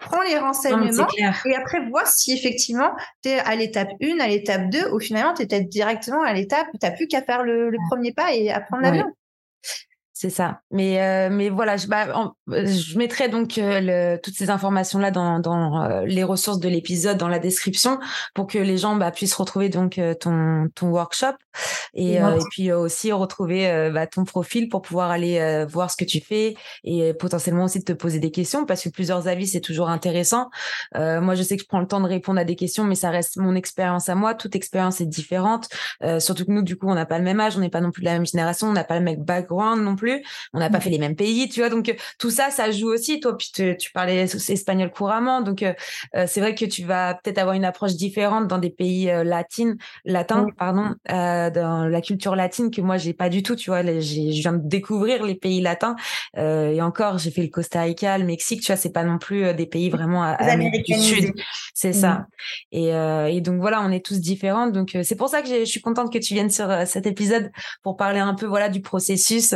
prends 0.00 0.22
les 0.22 0.38
renseignements 0.38 1.06
et 1.46 1.54
après 1.54 1.86
vois 1.88 2.06
si 2.06 2.32
effectivement 2.32 2.90
tu 3.22 3.28
es 3.28 3.38
à 3.38 3.54
l'étape 3.54 3.90
1, 4.02 4.18
à 4.18 4.28
l'étape 4.28 4.70
2 4.70 4.92
ou 4.92 4.98
finalement 4.98 5.34
tu 5.34 5.42
es 5.42 5.60
directement 5.62 6.22
à 6.22 6.32
l'étape 6.32 6.66
où 6.74 6.78
tu 6.78 6.86
n'as 6.86 6.92
plus 6.92 7.06
qu'à 7.06 7.22
faire 7.22 7.42
le, 7.42 7.70
premier 7.88 8.12
pas 8.12 8.34
et 8.34 8.50
à 8.50 8.60
prendre 8.60 8.82
l'avion. 8.82 9.06
C'est 10.20 10.28
ça. 10.28 10.60
Mais 10.70 11.00
euh, 11.00 11.30
mais 11.32 11.48
voilà, 11.48 11.78
je, 11.78 11.86
bah, 11.86 12.34
je 12.46 12.98
mettrai 12.98 13.30
donc 13.30 13.56
euh, 13.56 13.80
le, 13.80 14.20
toutes 14.20 14.34
ces 14.34 14.50
informations 14.50 14.98
là 14.98 15.10
dans, 15.10 15.38
dans 15.38 15.82
euh, 15.82 16.04
les 16.04 16.24
ressources 16.24 16.60
de 16.60 16.68
l'épisode 16.68 17.16
dans 17.16 17.26
la 17.26 17.38
description 17.38 17.98
pour 18.34 18.46
que 18.46 18.58
les 18.58 18.76
gens 18.76 18.96
bah, 18.96 19.12
puissent 19.12 19.32
retrouver 19.32 19.70
donc 19.70 19.98
ton 20.20 20.68
ton 20.74 20.88
workshop 20.88 21.36
et, 21.94 22.16
et 22.16 22.22
puis 22.50 22.70
aussi 22.70 23.12
retrouver 23.12 23.90
bah, 23.94 24.06
ton 24.06 24.24
profil 24.24 24.68
pour 24.68 24.82
pouvoir 24.82 25.10
aller 25.10 25.64
voir 25.66 25.90
ce 25.90 25.96
que 25.96 26.04
tu 26.04 26.20
fais 26.20 26.54
et 26.84 27.14
potentiellement 27.14 27.64
aussi 27.64 27.78
de 27.78 27.84
te 27.84 27.92
poser 27.92 28.18
des 28.18 28.30
questions 28.30 28.66
parce 28.66 28.82
que 28.82 28.90
plusieurs 28.90 29.26
avis 29.26 29.46
c'est 29.46 29.60
toujours 29.60 29.88
intéressant. 29.88 30.50
moi 30.94 31.34
je 31.34 31.42
sais 31.42 31.56
que 31.56 31.62
je 31.62 31.66
prends 31.68 31.80
le 31.80 31.86
temps 31.86 32.00
de 32.00 32.06
répondre 32.06 32.38
à 32.38 32.44
des 32.44 32.56
questions 32.56 32.84
mais 32.84 32.94
ça 32.94 33.08
reste 33.08 33.38
mon 33.38 33.54
expérience 33.54 34.10
à 34.10 34.14
moi. 34.14 34.34
Toute 34.34 34.54
expérience 34.54 35.00
est 35.00 35.06
différente. 35.06 35.68
surtout 36.18 36.44
que 36.44 36.52
nous 36.52 36.62
du 36.62 36.76
coup 36.76 36.88
on 36.88 36.94
n'a 36.94 37.06
pas 37.06 37.18
le 37.18 37.24
même 37.24 37.40
âge, 37.40 37.56
on 37.56 37.60
n'est 37.60 37.70
pas 37.70 37.80
non 37.80 37.90
plus 37.90 38.02
de 38.02 38.06
la 38.06 38.12
même 38.12 38.26
génération, 38.26 38.68
on 38.68 38.72
n'a 38.72 38.84
pas 38.84 38.98
le 38.98 39.04
même 39.04 39.24
background 39.24 39.82
non 39.82 39.96
plus. 39.96 40.09
On 40.52 40.58
n'a 40.58 40.70
pas 40.70 40.78
mmh. 40.78 40.80
fait 40.80 40.90
les 40.90 40.98
mêmes 40.98 41.16
pays, 41.16 41.48
tu 41.48 41.60
vois. 41.60 41.68
Donc 41.68 41.88
euh, 41.88 41.94
tout 42.18 42.30
ça, 42.30 42.50
ça 42.50 42.70
joue 42.70 42.88
aussi. 42.88 43.20
Toi, 43.20 43.36
puis 43.36 43.50
tu, 43.52 43.90
parlais 43.92 44.24
espagnol 44.48 44.90
couramment, 44.90 45.40
donc 45.40 45.62
euh, 45.62 45.72
euh, 46.16 46.24
c'est 46.26 46.40
vrai 46.40 46.54
que 46.54 46.64
tu 46.64 46.84
vas 46.84 47.14
peut-être 47.14 47.38
avoir 47.38 47.54
une 47.54 47.64
approche 47.64 47.94
différente 47.94 48.48
dans 48.48 48.58
des 48.58 48.70
pays 48.70 49.10
latins, 49.24 49.76
mmh. 50.06 50.52
pardon, 50.56 50.94
dans 51.08 51.88
la 51.88 52.00
culture 52.00 52.36
latine 52.36 52.70
que 52.70 52.80
moi 52.80 52.96
j'ai 52.96 53.12
pas 53.12 53.28
du 53.28 53.42
tout. 53.42 53.56
Tu 53.56 53.70
vois, 53.70 53.82
je 53.82 54.40
viens 54.40 54.52
de 54.52 54.68
découvrir 54.68 55.24
les 55.24 55.34
pays 55.34 55.60
latins 55.60 55.96
et 56.36 56.80
encore, 56.82 57.18
j'ai 57.18 57.30
fait 57.30 57.42
le 57.42 57.48
Costa 57.48 57.82
Rica, 57.82 58.18
le 58.18 58.24
Mexique. 58.24 58.60
Tu 58.60 58.66
vois, 58.66 58.76
c'est 58.76 58.92
pas 58.92 59.04
non 59.04 59.18
plus 59.18 59.54
des 59.54 59.66
pays 59.66 59.90
vraiment 59.90 60.22
à, 60.22 60.56
du 60.56 60.94
Sud. 60.94 61.32
C'est 61.74 61.92
ça. 61.92 62.26
Mmh. 62.72 63.26
Et, 63.28 63.40
donc 63.40 63.60
voilà, 63.60 63.82
on 63.82 63.90
est 63.90 64.04
tous 64.04 64.20
différents. 64.20 64.68
Donc 64.68 64.96
c'est 65.02 65.16
pour 65.16 65.28
ça 65.28 65.42
que 65.42 65.48
je 65.48 65.64
suis 65.64 65.80
contente 65.80 66.12
que 66.12 66.18
tu 66.18 66.34
viennes 66.34 66.50
sur 66.50 66.68
cet 66.86 67.06
épisode 67.06 67.50
pour 67.82 67.96
parler 67.96 68.20
un 68.20 68.34
peu 68.34 68.46
voilà 68.46 68.68
du 68.68 68.80
processus 68.80 69.54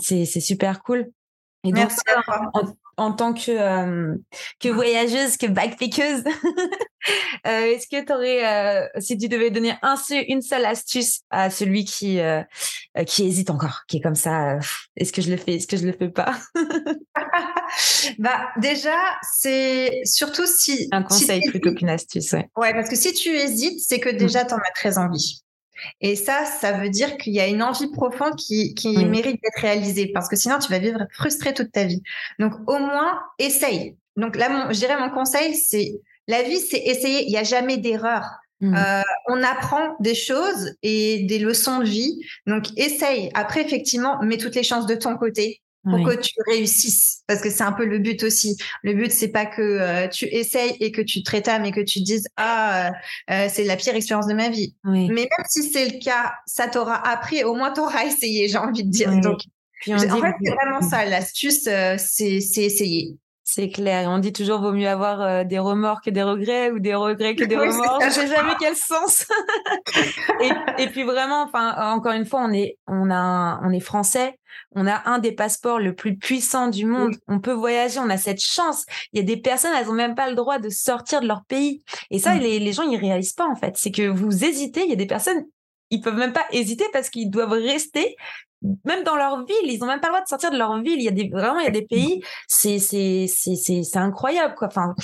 c'est 0.00 0.40
super 0.40 0.82
cool. 0.82 1.10
Et 1.64 1.72
donc, 1.72 1.90
en, 2.96 3.12
tant 3.12 3.34
que, 3.34 3.50
euh, 3.50 4.16
que 4.60 4.68
voyageuse, 4.68 5.36
que 5.36 5.46
backpackeuse, 5.46 6.22
euh, 7.46 7.64
est-ce 7.64 7.88
que 7.88 8.04
tu 8.04 8.12
aurais, 8.12 8.88
si 9.00 9.18
tu 9.18 9.28
devais 9.28 9.50
donner 9.50 9.74
un, 9.82 9.96
une 10.28 10.40
seule 10.40 10.64
astuce 10.64 11.20
à 11.30 11.50
celui 11.50 11.84
qui, 11.84 12.20
qui 13.06 13.26
hésite 13.26 13.50
encore, 13.50 13.82
qui 13.88 13.98
est 13.98 14.00
comme 14.00 14.14
ça, 14.14 14.58
est-ce 14.96 15.12
que 15.12 15.20
je 15.20 15.30
le 15.30 15.36
fais, 15.36 15.56
est-ce 15.56 15.66
que 15.66 15.76
je 15.76 15.86
le 15.86 15.92
fais 15.92 16.08
pas 16.10 16.38
Bah 18.18 18.48
déjà, 18.56 18.96
c'est 19.22 20.00
surtout 20.04 20.46
si 20.46 20.88
un 20.92 21.02
conseil 21.02 21.40
plutôt 21.48 21.74
qu'une 21.74 21.90
astuce. 21.90 22.32
Ouais. 22.32 22.48
ouais. 22.56 22.72
parce 22.72 22.88
que 22.88 22.96
si 22.96 23.12
tu 23.12 23.30
hésites, 23.30 23.80
c'est 23.80 24.00
que 24.00 24.10
mmh. 24.10 24.16
déjà 24.16 24.44
tu 24.44 24.54
en 24.54 24.58
as 24.58 24.72
très 24.74 24.98
envie. 24.98 25.42
Et 26.00 26.16
ça, 26.16 26.44
ça 26.44 26.72
veut 26.72 26.90
dire 26.90 27.16
qu'il 27.16 27.32
y 27.32 27.40
a 27.40 27.46
une 27.46 27.62
envie 27.62 27.90
profonde 27.90 28.36
qui, 28.36 28.74
qui 28.74 29.04
mérite 29.04 29.40
d'être 29.42 29.60
réalisée 29.60 30.10
parce 30.12 30.28
que 30.28 30.36
sinon 30.36 30.58
tu 30.58 30.70
vas 30.70 30.78
vivre 30.78 31.06
frustré 31.12 31.54
toute 31.54 31.72
ta 31.72 31.84
vie. 31.84 32.02
Donc 32.38 32.52
au 32.66 32.78
moins, 32.78 33.18
essaye. 33.38 33.96
Donc 34.16 34.36
là, 34.36 34.48
mon, 34.48 34.72
je 34.72 34.78
dirais 34.78 34.98
mon 34.98 35.10
conseil, 35.10 35.54
c'est 35.54 36.00
La 36.26 36.42
vie, 36.42 36.58
c'est 36.58 36.78
essayer. 36.78 37.24
Il 37.24 37.30
n'y 37.30 37.38
a 37.38 37.44
jamais 37.44 37.78
d'erreur. 37.78 38.24
Mmh. 38.60 38.74
Euh, 38.74 39.02
on 39.28 39.42
apprend 39.42 39.96
des 40.00 40.16
choses 40.16 40.74
et 40.82 41.24
des 41.24 41.38
leçons 41.38 41.78
de 41.78 41.84
vie. 41.84 42.20
Donc, 42.46 42.66
essaye. 42.76 43.30
Après, 43.34 43.64
effectivement, 43.64 44.20
mets 44.22 44.36
toutes 44.36 44.56
les 44.56 44.64
chances 44.64 44.86
de 44.86 44.96
ton 44.96 45.16
côté 45.16 45.62
pour 45.84 46.06
que 46.06 46.16
tu 46.16 46.34
réussisses. 46.46 47.22
Parce 47.26 47.40
que 47.40 47.50
c'est 47.50 47.62
un 47.62 47.72
peu 47.72 47.84
le 47.84 47.98
but 47.98 48.22
aussi. 48.22 48.56
Le 48.82 48.94
but, 48.94 49.10
c'est 49.10 49.28
pas 49.28 49.46
que 49.46 49.62
euh, 49.62 50.08
tu 50.08 50.26
essayes 50.26 50.76
et 50.80 50.92
que 50.92 51.02
tu 51.02 51.22
te 51.22 51.30
rétames 51.30 51.64
et 51.64 51.72
que 51.72 51.80
tu 51.80 52.00
dises 52.00 52.26
ah 52.36 52.92
euh, 53.30 53.48
c'est 53.50 53.64
la 53.64 53.76
pire 53.76 53.94
expérience 53.94 54.26
de 54.26 54.34
ma 54.34 54.48
vie. 54.48 54.74
Mais 54.84 55.08
même 55.08 55.26
si 55.48 55.62
c'est 55.62 55.86
le 55.86 55.98
cas, 55.98 56.34
ça 56.46 56.68
t'aura 56.68 57.06
appris. 57.08 57.44
Au 57.44 57.54
moins, 57.54 57.72
t'auras 57.72 58.04
essayé. 58.06 58.48
J'ai 58.48 58.58
envie 58.58 58.84
de 58.84 58.90
dire. 58.90 59.10
Donc, 59.20 59.40
en 59.88 59.98
fait, 59.98 60.34
c'est 60.42 60.54
vraiment 60.54 60.82
ça. 60.82 61.04
L'astuce, 61.04 61.68
c'est 61.98 62.64
essayer. 62.64 63.16
C'est 63.50 63.70
clair. 63.70 64.10
On 64.10 64.18
dit 64.18 64.34
toujours 64.34 64.60
vaut 64.60 64.72
mieux 64.72 64.90
avoir 64.90 65.22
euh, 65.22 65.42
des 65.42 65.58
remords 65.58 66.02
que 66.02 66.10
des 66.10 66.22
regrets 66.22 66.70
ou 66.70 66.80
des 66.80 66.94
regrets 66.94 67.34
que 67.34 67.44
des 67.44 67.56
remords. 67.56 67.98
Je 68.04 68.10
sais 68.10 68.26
jamais 68.36 68.52
quel 68.60 68.76
sens. 68.76 69.26
et, 70.78 70.86
puis 70.88 71.02
vraiment, 71.02 71.44
enfin, 71.44 71.74
encore 71.94 72.12
une 72.12 72.26
fois, 72.26 72.42
on 72.42 72.52
est, 72.52 72.76
on 72.86 73.10
a, 73.10 73.58
on 73.62 73.72
est 73.72 73.80
français. 73.80 74.38
On 74.72 74.86
a 74.86 75.00
un 75.08 75.18
des 75.18 75.32
passeports 75.32 75.78
le 75.78 75.94
plus 75.94 76.18
puissant 76.18 76.68
du 76.68 76.84
monde. 76.84 77.14
On 77.26 77.40
peut 77.40 77.54
voyager. 77.54 77.98
On 78.00 78.10
a 78.10 78.18
cette 78.18 78.42
chance. 78.42 78.84
Il 79.14 79.18
y 79.18 79.22
a 79.22 79.24
des 79.24 79.40
personnes, 79.40 79.72
elles 79.80 79.88
ont 79.88 79.94
même 79.94 80.14
pas 80.14 80.28
le 80.28 80.36
droit 80.36 80.58
de 80.58 80.68
sortir 80.68 81.22
de 81.22 81.26
leur 81.26 81.42
pays. 81.46 81.82
Et 82.10 82.18
ça, 82.18 82.34
mm. 82.34 82.40
les, 82.40 82.58
les 82.58 82.72
gens, 82.74 82.82
ils 82.82 83.00
réalisent 83.00 83.32
pas 83.32 83.48
en 83.48 83.56
fait. 83.56 83.78
C'est 83.78 83.92
que 83.92 84.06
vous 84.06 84.44
hésitez. 84.44 84.82
Il 84.82 84.90
y 84.90 84.92
a 84.92 84.96
des 84.96 85.06
personnes, 85.06 85.46
ils 85.88 86.02
peuvent 86.02 86.18
même 86.18 86.34
pas 86.34 86.44
hésiter 86.52 86.84
parce 86.92 87.08
qu'ils 87.08 87.30
doivent 87.30 87.52
rester 87.52 88.14
même 88.84 89.04
dans 89.04 89.16
leur 89.16 89.44
ville, 89.44 89.56
ils 89.64 89.82
ont 89.82 89.86
même 89.86 90.00
pas 90.00 90.08
le 90.08 90.14
droit 90.14 90.22
de 90.22 90.28
sortir 90.28 90.50
de 90.50 90.58
leur 90.58 90.80
ville. 90.80 90.98
Il 90.98 91.04
y 91.04 91.08
a 91.08 91.12
des 91.12 91.28
vraiment 91.28 91.60
il 91.60 91.64
y 91.64 91.68
a 91.68 91.72
des 91.72 91.86
pays, 91.86 92.22
c'est 92.46 92.78
c'est 92.78 93.26
c'est 93.28 93.54
c'est 93.54 93.82
c'est 93.82 93.98
incroyable 93.98 94.54
quoi. 94.54 94.68
Enfin 94.68 94.94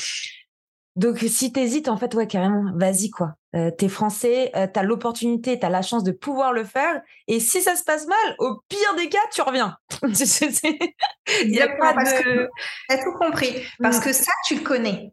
donc 0.97 1.19
si 1.19 1.53
t'hésites 1.53 1.89
en 1.89 1.97
fait 1.97 2.15
ouais 2.15 2.27
carrément, 2.27 2.73
vas-y 2.77 3.11
quoi. 3.11 3.35
Euh, 3.57 3.71
t'es 3.71 3.89
français, 3.89 4.51
euh, 4.57 4.67
t'as 4.73 4.83
l'opportunité, 4.83 5.59
t'as 5.59 5.69
la 5.69 5.83
chance 5.83 6.03
de 6.03 6.13
pouvoir 6.13 6.53
le 6.53 6.65
faire. 6.65 7.01
Et 7.29 7.39
si 7.39 7.63
ça 7.63 7.77
se 7.77 7.85
passe 7.85 8.07
mal, 8.07 8.35
au 8.39 8.61
pire 8.69 8.95
des 8.97 9.09
cas, 9.09 9.19
tu 9.33 9.43
reviens. 9.43 9.77
Il 10.03 11.51
y 11.51 11.61
a 11.61 11.69
pas 11.77 11.95
de. 11.95 12.49
T'as 12.89 13.03
tout 13.03 13.13
compris 13.19 13.63
parce 13.81 13.99
mm. 13.99 14.03
que 14.03 14.13
ça 14.13 14.33
tu 14.47 14.57
le 14.57 14.63
connais. 14.63 15.13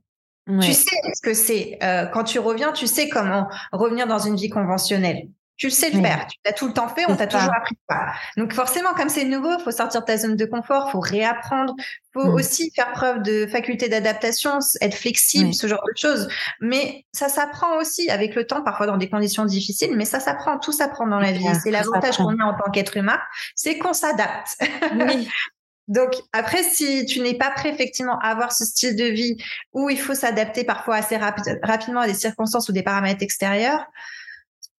Tu 0.59 0.73
sais 0.73 0.95
ce 1.13 1.21
que 1.21 1.33
c'est. 1.33 1.77
Euh, 1.83 2.05
quand 2.07 2.23
tu 2.23 2.39
reviens, 2.39 2.71
tu 2.71 2.87
sais 2.87 3.09
comment 3.09 3.47
revenir 3.71 4.07
dans 4.07 4.19
une 4.19 4.35
vie 4.35 4.49
conventionnelle. 4.49 5.29
Tu 5.61 5.67
le 5.67 5.71
sais 5.71 5.91
le 5.91 6.01
faire. 6.01 6.25
Tu 6.25 6.39
l'as 6.43 6.53
tout 6.53 6.65
le 6.65 6.73
temps 6.73 6.87
fait, 6.87 7.05
on 7.07 7.15
t'a 7.15 7.27
toujours 7.27 7.53
appris 7.55 7.77
ça. 7.87 8.07
Donc 8.35 8.51
forcément, 8.51 8.95
comme 8.95 9.09
c'est 9.09 9.25
nouveau, 9.25 9.51
il 9.59 9.63
faut 9.63 9.69
sortir 9.69 10.01
de 10.01 10.07
ta 10.07 10.17
zone 10.17 10.35
de 10.35 10.45
confort, 10.45 10.85
il 10.87 10.91
faut 10.93 10.99
réapprendre, 10.99 11.75
il 11.77 11.85
faut 12.13 12.29
mm. 12.29 12.33
aussi 12.33 12.71
faire 12.75 12.91
preuve 12.93 13.21
de 13.21 13.45
faculté 13.45 13.87
d'adaptation, 13.87 14.57
être 14.81 14.95
flexible, 14.95 15.53
ce 15.53 15.67
genre 15.67 15.83
de 15.87 15.95
choses. 15.95 16.29
Mais 16.61 17.05
ça 17.13 17.29
s'apprend 17.29 17.77
aussi 17.77 18.09
avec 18.09 18.33
le 18.33 18.47
temps, 18.47 18.63
parfois 18.63 18.87
dans 18.87 18.97
des 18.97 19.07
conditions 19.07 19.45
difficiles, 19.45 19.95
mais 19.95 20.05
ça 20.05 20.19
s'apprend, 20.19 20.57
tout 20.57 20.71
s'apprend 20.71 21.05
dans 21.05 21.19
la 21.19 21.31
vie. 21.31 21.45
C'est 21.61 21.69
l'avantage 21.69 22.17
qu'on 22.17 22.39
a 22.39 22.43
en 22.43 22.57
tant 22.57 22.71
qu'être 22.71 22.97
humain, 22.97 23.19
c'est 23.53 23.77
qu'on 23.77 23.93
s'adapte. 23.93 24.57
Oui. 24.95 25.29
Donc 25.87 26.15
après, 26.33 26.63
si 26.63 27.05
tu 27.05 27.19
n'es 27.19 27.35
pas 27.35 27.51
prêt 27.51 27.69
effectivement 27.69 28.17
à 28.17 28.29
avoir 28.29 28.51
ce 28.51 28.65
style 28.65 28.95
de 28.95 29.05
vie 29.05 29.37
où 29.73 29.91
il 29.91 29.99
faut 29.99 30.15
s'adapter 30.15 30.63
parfois 30.63 30.95
assez 30.95 31.17
rapidement 31.17 31.99
à 31.99 32.07
des 32.07 32.15
circonstances 32.15 32.67
ou 32.67 32.71
des 32.71 32.81
paramètres 32.81 33.21
extérieurs, 33.21 33.85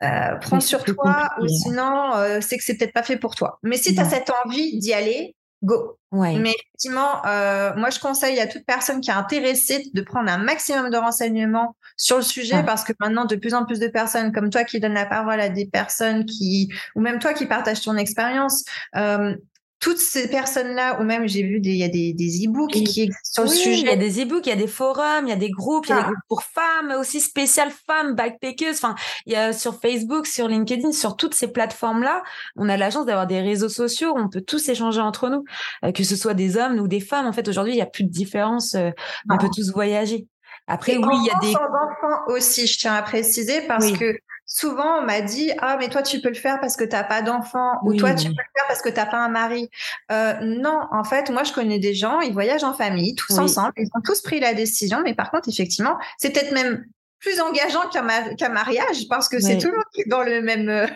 euh, 0.02 0.36
prends 0.40 0.60
sur 0.60 0.84
toi 0.84 1.30
ou 1.40 1.48
sinon 1.48 2.14
euh, 2.14 2.40
c'est 2.40 2.58
que 2.58 2.64
c'est 2.64 2.76
peut-être 2.76 2.92
pas 2.92 3.02
fait 3.02 3.16
pour 3.16 3.34
toi. 3.34 3.58
Mais 3.62 3.76
si 3.76 3.94
tu 3.94 4.00
as 4.00 4.04
cette 4.04 4.30
envie 4.44 4.78
d'y 4.78 4.92
aller, 4.92 5.36
go. 5.62 5.98
Ouais. 6.10 6.36
Mais 6.36 6.50
effectivement, 6.50 7.24
euh, 7.26 7.72
moi 7.76 7.90
je 7.90 7.98
conseille 7.98 8.38
à 8.40 8.46
toute 8.46 8.66
personne 8.66 9.00
qui 9.00 9.10
est 9.10 9.14
intéressée 9.14 9.84
de 9.94 10.02
prendre 10.02 10.30
un 10.30 10.38
maximum 10.38 10.90
de 10.90 10.96
renseignements 10.96 11.76
sur 11.96 12.16
le 12.16 12.22
sujet 12.22 12.62
parce 12.64 12.84
que 12.84 12.92
maintenant 13.00 13.24
de 13.24 13.36
plus 13.36 13.54
en 13.54 13.64
plus 13.64 13.78
de 13.78 13.88
personnes 13.88 14.32
comme 14.32 14.50
toi 14.50 14.64
qui 14.64 14.80
donnent 14.80 14.94
la 14.94 15.06
parole 15.06 15.40
à 15.40 15.48
des 15.48 15.66
personnes 15.66 16.26
qui 16.26 16.70
ou 16.94 17.00
même 17.00 17.18
toi 17.18 17.32
qui 17.32 17.46
partages 17.46 17.80
ton 17.80 17.96
expérience 17.96 18.64
euh, 18.96 19.34
toutes 19.82 19.98
ces 19.98 20.28
personnes-là, 20.28 21.00
ou 21.00 21.02
même 21.02 21.26
j'ai 21.26 21.42
vu 21.42 21.58
des, 21.58 21.70
il 21.70 21.76
y 21.76 21.82
a 21.82 21.88
des, 21.88 22.12
des 22.12 22.46
e-books 22.46 22.70
qui 22.70 23.02
existent 23.02 23.18
sur 23.24 23.42
le 23.42 23.48
sujet. 23.48 23.80
Il 23.80 23.86
y 23.86 23.90
a 23.90 23.96
des 23.96 24.22
e-books, 24.22 24.46
il 24.46 24.50
y 24.50 24.52
a 24.52 24.56
des 24.56 24.68
forums, 24.68 25.26
il 25.26 25.28
y 25.28 25.32
a 25.32 25.36
des 25.36 25.50
groupes, 25.50 25.86
il 25.86 25.90
y 25.90 25.92
a 25.92 25.96
des 25.96 26.02
ah. 26.02 26.04
groupes 26.04 26.24
pour 26.28 26.42
femmes, 26.44 26.94
aussi 27.00 27.20
spéciales 27.20 27.72
femmes, 27.88 28.14
backpackers. 28.14 28.74
Enfin, 28.74 28.94
il 29.26 29.32
y 29.32 29.36
a 29.36 29.52
sur 29.52 29.80
Facebook, 29.80 30.28
sur 30.28 30.46
LinkedIn, 30.46 30.92
sur 30.92 31.16
toutes 31.16 31.34
ces 31.34 31.48
plateformes-là, 31.48 32.22
on 32.54 32.68
a 32.68 32.76
la 32.76 32.90
chance 32.90 33.06
d'avoir 33.06 33.26
des 33.26 33.40
réseaux 33.40 33.68
sociaux, 33.68 34.14
on 34.16 34.28
peut 34.28 34.40
tous 34.40 34.68
échanger 34.68 35.00
entre 35.00 35.28
nous, 35.28 35.44
euh, 35.84 35.90
que 35.90 36.04
ce 36.04 36.14
soit 36.14 36.34
des 36.34 36.56
hommes 36.56 36.78
ou 36.78 36.86
des 36.86 37.00
femmes. 37.00 37.26
En 37.26 37.32
fait, 37.32 37.48
aujourd'hui, 37.48 37.72
il 37.72 37.76
n'y 37.76 37.82
a 37.82 37.86
plus 37.86 38.04
de 38.04 38.10
différence, 38.10 38.76
euh, 38.76 38.90
on 39.28 39.36
peut 39.36 39.50
tous 39.52 39.72
voyager. 39.72 40.28
Après, 40.68 40.96
oui, 40.96 41.16
il 41.16 41.26
y 41.26 41.30
a 41.30 41.40
des 41.40 41.56
enfants 41.56 42.22
aussi, 42.28 42.68
je 42.68 42.78
tiens 42.78 42.94
à 42.94 43.02
préciser, 43.02 43.62
parce 43.66 43.90
que 43.90 44.16
souvent 44.54 44.98
on 44.98 45.02
m'a 45.02 45.22
dit 45.22 45.50
ah 45.58 45.76
mais 45.78 45.88
toi 45.88 46.02
tu 46.02 46.20
peux 46.20 46.28
le 46.28 46.34
faire 46.34 46.60
parce 46.60 46.76
que 46.76 46.84
t'as 46.84 47.04
pas 47.04 47.22
d'enfant 47.22 47.78
ou 47.84 47.94
toi 47.94 48.14
tu 48.14 48.26
peux 48.26 48.30
le 48.30 48.52
faire 48.54 48.66
parce 48.68 48.82
que 48.82 48.90
t'as 48.90 49.06
pas 49.06 49.18
un 49.18 49.28
mari. 49.28 49.70
Euh, 50.10 50.34
non, 50.42 50.80
en 50.90 51.04
fait 51.04 51.30
moi 51.30 51.42
je 51.42 51.52
connais 51.52 51.78
des 51.78 51.94
gens, 51.94 52.20
ils 52.20 52.32
voyagent 52.32 52.64
en 52.64 52.74
famille 52.74 53.14
tous 53.14 53.38
ensemble, 53.38 53.72
ils 53.78 53.88
ont 53.94 54.02
tous 54.04 54.20
pris 54.20 54.40
la 54.40 54.52
décision, 54.52 55.00
mais 55.02 55.14
par 55.14 55.30
contre 55.30 55.48
effectivement 55.48 55.96
c'est 56.18 56.30
peut-être 56.30 56.52
même 56.52 56.84
plus 57.18 57.40
engageant 57.40 57.88
qu'un 57.88 58.48
mariage 58.48 59.08
parce 59.08 59.28
que 59.28 59.40
c'est 59.40 59.56
tout 59.56 59.68
le 59.68 59.74
monde 59.74 59.84
qui 59.94 60.02
est 60.02 60.08
dans 60.08 60.22
le 60.22 60.42
même 60.42 60.68
euh, 60.68 60.86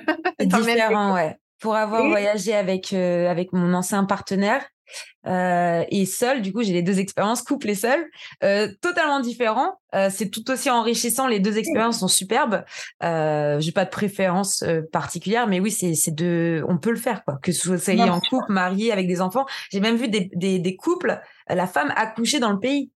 dans 0.45 0.61
différent 0.61 1.15
ouais. 1.15 1.37
Pour 1.59 1.75
avoir 1.75 2.07
voyagé 2.07 2.55
avec 2.55 2.93
euh, 2.93 3.31
avec 3.31 3.55
mon 3.55 3.73
ancien 3.73 4.05
partenaire, 4.05 4.63
euh, 5.27 5.85
et 5.91 6.07
seul, 6.07 6.43
du 6.43 6.53
coup, 6.53 6.63
j'ai 6.63 6.73
les 6.73 6.83
deux 6.83 6.99
expériences, 6.99 7.43
couple 7.43 7.71
et 7.71 7.75
seul, 7.75 8.05
euh, 8.45 8.69
totalement 8.81 9.21
différents. 9.21 9.75
Euh, 9.95 10.09
c'est 10.11 10.29
tout 10.29 10.51
aussi 10.51 10.69
enrichissant. 10.71 11.27
Les 11.27 11.41
deux 11.41 11.59
expériences 11.59 12.01
sont 12.01 12.09
superbes. 12.09 12.65
Euh, 13.03 13.59
j'ai 13.61 13.73
pas 13.73 13.85
de 13.85 13.91
préférence 13.91 14.63
euh, 14.63 14.83
particulière, 14.93 15.47
mais 15.47 15.61
oui, 15.61 15.71
c'est 15.71 15.95
c'est 15.95 16.15
de, 16.15 16.65
on 16.69 16.77
peut 16.79 16.91
le 16.91 16.97
faire 16.97 17.25
quoi. 17.25 17.39
Que 17.43 17.53
ce 17.53 17.77
soit 17.77 18.11
en 18.11 18.21
couple, 18.21 18.53
marié, 18.53 18.93
avec 18.93 19.07
des 19.07 19.21
enfants. 19.21 19.47
J'ai 19.71 19.81
même 19.81 19.97
vu 19.97 20.09
des, 20.09 20.31
des, 20.35 20.59
des 20.59 20.77
couples, 20.77 21.21
la 21.49 21.67
femme 21.67 21.93
accoucher 21.97 22.39
dans 22.41 22.53
le 22.53 22.59
pays. 22.59 22.91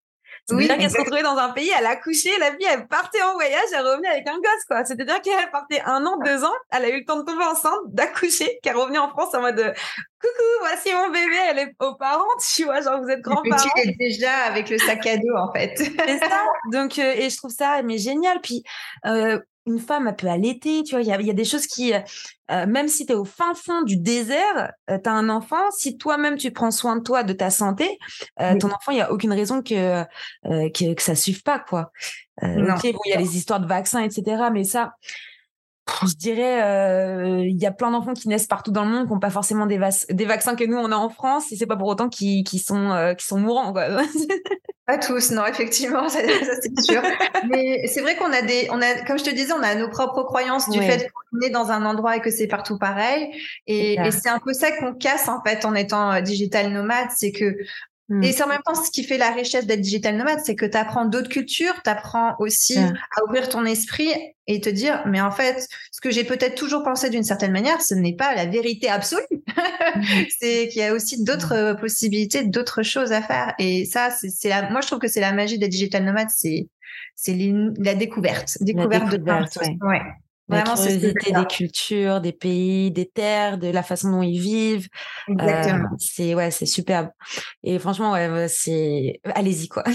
Oui, 0.53 0.67
dire 0.67 0.79
qu'elle 0.79 0.91
se 0.91 0.99
retrouvait 0.99 1.23
dans 1.23 1.37
un 1.37 1.51
pays, 1.51 1.71
elle 1.79 1.87
a 1.87 1.97
couché, 1.97 2.31
la 2.39 2.53
fille, 2.53 2.67
elle 2.71 2.87
partait 2.87 3.23
en 3.23 3.35
voyage, 3.35 3.65
elle 3.73 3.87
revenait 3.87 4.09
avec 4.09 4.27
un 4.29 4.37
gosse, 4.37 4.65
quoi. 4.67 4.85
C'est-à-dire 4.85 5.21
qu'elle 5.23 5.51
partait 5.51 5.83
un 5.85 6.05
an, 6.07 6.19
deux 6.25 6.45
ans, 6.45 6.53
elle 6.71 6.85
a 6.85 6.89
eu 6.89 7.01
le 7.01 7.05
temps 7.05 7.19
de 7.19 7.25
tomber 7.25 7.45
enceinte, 7.45 7.81
d'accoucher, 7.87 8.59
qu'elle 8.63 8.77
revenait 8.77 8.99
en 8.99 9.09
France 9.09 9.35
en 9.35 9.41
mode 9.41 9.75
coucou, 10.21 10.45
voici 10.61 10.93
mon 10.93 11.09
bébé, 11.11 11.37
elle 11.51 11.59
est 11.59 11.75
aux 11.81 11.95
parents, 11.95 12.25
tu 12.55 12.65
vois, 12.65 12.81
genre 12.81 13.01
vous 13.03 13.09
êtes 13.09 13.21
grands-parents. 13.21 13.71
est 13.77 13.97
déjà 13.99 14.33
avec 14.47 14.69
le 14.69 14.79
sac 14.79 15.07
à 15.07 15.17
dos, 15.17 15.37
en 15.37 15.53
fait. 15.53 15.75
C'est 15.77 16.19
ça. 16.19 16.45
Donc, 16.73 16.99
euh, 16.99 17.15
et 17.17 17.31
je 17.31 17.37
trouve 17.37 17.53
ça, 17.53 17.83
mais 17.83 17.99
génial. 17.99 18.41
Puis, 18.41 18.63
euh, 19.07 19.39
une 19.71 19.79
femme, 19.79 20.09
elle 20.09 20.17
peut 20.17 20.27
allaiter, 20.27 20.83
tu 20.83 20.95
vois, 20.95 21.03
il 21.03 21.09
y 21.09 21.13
a, 21.13 21.21
y 21.21 21.31
a, 21.31 21.35
des 21.35 21.45
choses 21.45 21.67
qui, 21.67 21.93
euh, 21.93 22.67
même 22.67 22.89
si 22.89 23.07
tu 23.07 23.13
es 23.13 23.17
au 23.17 23.25
fin 23.25 23.55
fond 23.55 23.83
du 23.83 23.97
désert, 23.97 24.73
euh, 24.91 24.99
tu 25.03 25.09
as 25.09 25.13
un 25.13 25.29
enfant, 25.29 25.71
si 25.71 25.97
toi-même 25.99 26.37
tu 26.37 26.51
prends 26.51 26.71
soin 26.71 26.97
de 26.97 27.03
toi, 27.03 27.23
de 27.23 27.33
ta 27.33 27.51
santé, 27.51 27.99
euh, 28.41 28.59
ton 28.59 28.69
enfant, 28.69 28.93
il 28.93 28.97
n'y 28.97 29.01
a 29.01 29.13
aucune 29.13 29.33
raison 29.33 29.63
que, 29.63 30.05
que, 30.45 30.95
que, 30.95 31.03
ça 31.03 31.15
suive 31.15 31.43
pas, 31.43 31.59
quoi. 31.59 31.93
ok, 32.43 32.93
bon, 32.93 33.01
il 33.07 33.11
y 33.11 33.13
a 33.13 33.19
les 33.19 33.37
histoires 33.37 33.61
de 33.61 33.67
vaccins, 33.67 34.03
etc., 34.03 34.45
mais 34.53 34.65
ça, 34.65 34.93
je 36.07 36.15
dirais, 36.15 36.63
euh, 36.63 37.45
il 37.45 37.61
y 37.61 37.67
a 37.67 37.71
plein 37.71 37.91
d'enfants 37.91 38.15
qui 38.15 38.29
naissent 38.29 38.47
partout 38.47 38.71
dans 38.71 38.85
le 38.85 38.91
monde 38.91 39.07
qui 39.07 39.13
n'ont 39.13 39.21
pas 39.21 39.31
forcément 39.31 39.67
des, 39.67 39.79
des, 40.11 40.25
vaccins 40.25 40.55
que 40.55 40.65
nous 40.65 40.77
on 40.77 40.91
a 40.93 40.97
en 40.97 41.09
France, 41.09 41.53
et 41.53 41.57
c'est 41.57 41.67
pas 41.67 41.77
pour 41.77 41.89
autant 41.89 42.09
qu'ils 42.09 42.45
sont 42.61 42.91
euh, 42.91 43.15
sont 43.19 43.39
mourants. 43.39 43.73
Quoi. 43.73 43.87
pas 44.87 44.99
tous, 44.99 45.31
non, 45.31 45.47
effectivement, 45.47 46.09
ça, 46.09 46.21
c'est 46.63 46.81
sûr. 46.81 47.03
Mais 47.49 47.87
c'est 47.87 48.01
vrai 48.01 48.17
qu'on 48.17 48.33
a 48.33 48.43
des, 48.43 48.69
on 48.71 48.81
a, 48.81 49.05
comme 49.07 49.19
je 49.19 49.25
te 49.25 49.31
disais, 49.31 49.53
on 49.53 49.63
a 49.63 49.75
nos 49.75 49.89
propres 49.89 50.23
croyances 50.25 50.69
du 50.69 50.81
fait 50.81 51.09
qu'on 51.13 51.47
est 51.47 51.51
dans 51.51 51.71
un 51.71 51.85
endroit 51.85 52.17
et 52.17 52.21
que 52.21 52.31
c'est 52.31 52.49
partout 52.49 52.79
pareil. 52.79 53.31
Et, 53.67 53.95
et 53.95 54.11
c'est 54.11 54.29
un 54.29 54.39
peu 54.39 54.53
ça 54.53 54.73
qu'on 54.73 54.95
casse 54.95 55.29
en 55.29 55.43
fait 55.43 55.65
en 55.65 55.75
étant 55.75 56.13
euh, 56.13 56.21
digital 56.21 56.73
nomade, 56.73 57.09
c'est 57.17 57.33
que 57.33 57.57
Mm. 58.11 58.25
Et 58.25 58.33
c'est 58.33 58.43
en 58.43 58.49
même 58.49 58.61
temps 58.65 58.75
ce 58.75 58.91
qui 58.91 59.05
fait 59.05 59.17
la 59.17 59.31
richesse 59.31 59.67
d'être 59.67 59.81
digital 59.81 60.17
nomade, 60.17 60.41
c'est 60.45 60.57
que 60.57 60.67
tu 60.67 60.77
apprends 60.77 61.07
d'autres 61.07 61.29
cultures, 61.29 61.75
tu 61.83 61.89
apprends 61.91 62.35
aussi 62.41 62.77
à 62.77 63.25
ouvrir 63.27 63.49
ton 63.49 63.65
esprit 63.65 64.11
et 64.49 64.61
te 64.61 64.69
dire, 64.69 65.03
mais 65.07 65.21
en 65.21 65.31
fait, 65.31 65.67
ce 65.93 66.01
que 66.01 66.11
j'ai 66.11 66.25
peut-être 66.25 66.57
toujours 66.57 66.83
pensé 66.83 67.09
d'une 67.09 67.23
certaine 67.23 67.53
manière, 67.53 67.81
ce 67.81 67.95
n'est 67.95 68.17
pas 68.17 68.35
la 68.35 68.47
vérité 68.47 68.89
absolue. 68.89 69.23
Mm. 69.31 70.03
c'est 70.41 70.69
qu'il 70.69 70.83
y 70.83 70.85
a 70.85 70.93
aussi 70.93 71.23
d'autres 71.23 71.73
mm. 71.73 71.81
possibilités, 71.81 72.45
d'autres 72.45 72.83
choses 72.83 73.13
à 73.13 73.23
faire. 73.23 73.55
Et 73.61 73.85
ça, 73.85 74.11
c'est 74.11 74.49
la, 74.49 74.69
moi, 74.71 74.81
je 74.81 74.89
trouve 74.89 74.99
que 74.99 75.09
c'est 75.09 75.21
la 75.21 75.33
magie 75.33 75.59
des 75.59 75.69
digital 75.69 76.05
nomades, 76.05 76.29
c'est 76.35 76.67
c'est 77.15 77.37
la 77.79 77.95
découverte, 77.95 78.57
découverte, 78.63 79.13
de 79.13 79.19
plein 79.19 79.45
Ouais. 79.83 80.01
Vraiment, 80.01 80.30
la 80.57 80.63
curiosité 80.63 81.33
des 81.33 81.47
cultures, 81.47 82.21
des 82.21 82.33
pays, 82.33 82.91
des 82.91 83.07
terres, 83.07 83.59
de 83.59 83.69
la 83.69 83.83
façon 83.83 84.11
dont 84.11 84.23
ils 84.23 84.41
vivent. 84.41 84.89
Exactement. 85.29 85.89
Euh, 85.93 85.97
c'est 85.99 86.35
ouais, 86.35 86.51
c'est 86.51 86.67
superbe. 86.67 87.09
Et 87.63 87.79
franchement, 87.79 88.13
ouais, 88.13 88.49
c'est 88.49 89.21
allez-y 89.25 89.69
quoi. 89.69 89.85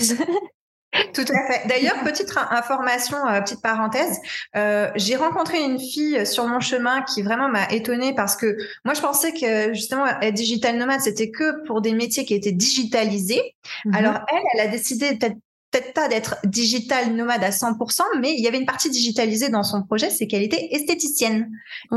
Tout 1.13 1.21
à 1.21 1.51
fait. 1.51 1.67
D'ailleurs, 1.67 2.01
petite 2.03 2.31
information, 2.51 3.17
euh, 3.27 3.41
petite 3.41 3.61
parenthèse, 3.61 4.17
euh, 4.55 4.89
j'ai 4.95 5.15
rencontré 5.15 5.61
une 5.61 5.79
fille 5.79 6.25
sur 6.25 6.47
mon 6.47 6.59
chemin 6.59 7.01
qui 7.01 7.21
vraiment 7.21 7.49
m'a 7.49 7.67
étonnée 7.69 8.13
parce 8.15 8.35
que 8.35 8.55
moi, 8.85 8.93
je 8.93 9.01
pensais 9.01 9.33
que 9.33 9.73
justement, 9.73 10.05
être 10.05 10.33
digital 10.33 10.77
nomade, 10.77 11.01
c'était 11.01 11.31
que 11.31 11.65
pour 11.65 11.81
des 11.81 11.93
métiers 11.93 12.25
qui 12.25 12.33
étaient 12.33 12.51
digitalisés. 12.51 13.55
Mm-hmm. 13.85 13.95
Alors, 13.95 14.13
elle, 14.31 14.43
elle 14.53 14.67
a 14.67 14.71
décidé 14.71 15.17
peut-être 15.17 15.35
peut-être 15.75 15.93
pas 15.93 16.07
d'être 16.07 16.35
digital 16.45 17.13
nomade 17.13 17.43
à 17.43 17.49
100%, 17.49 18.01
mais 18.19 18.33
il 18.33 18.41
y 18.41 18.47
avait 18.47 18.57
une 18.57 18.65
partie 18.65 18.89
digitalisée 18.89 19.49
dans 19.49 19.63
son 19.63 19.83
projet, 19.83 20.09
c'est 20.09 20.27
qu'elle 20.27 20.43
était 20.43 20.69
esthéticienne. 20.71 21.51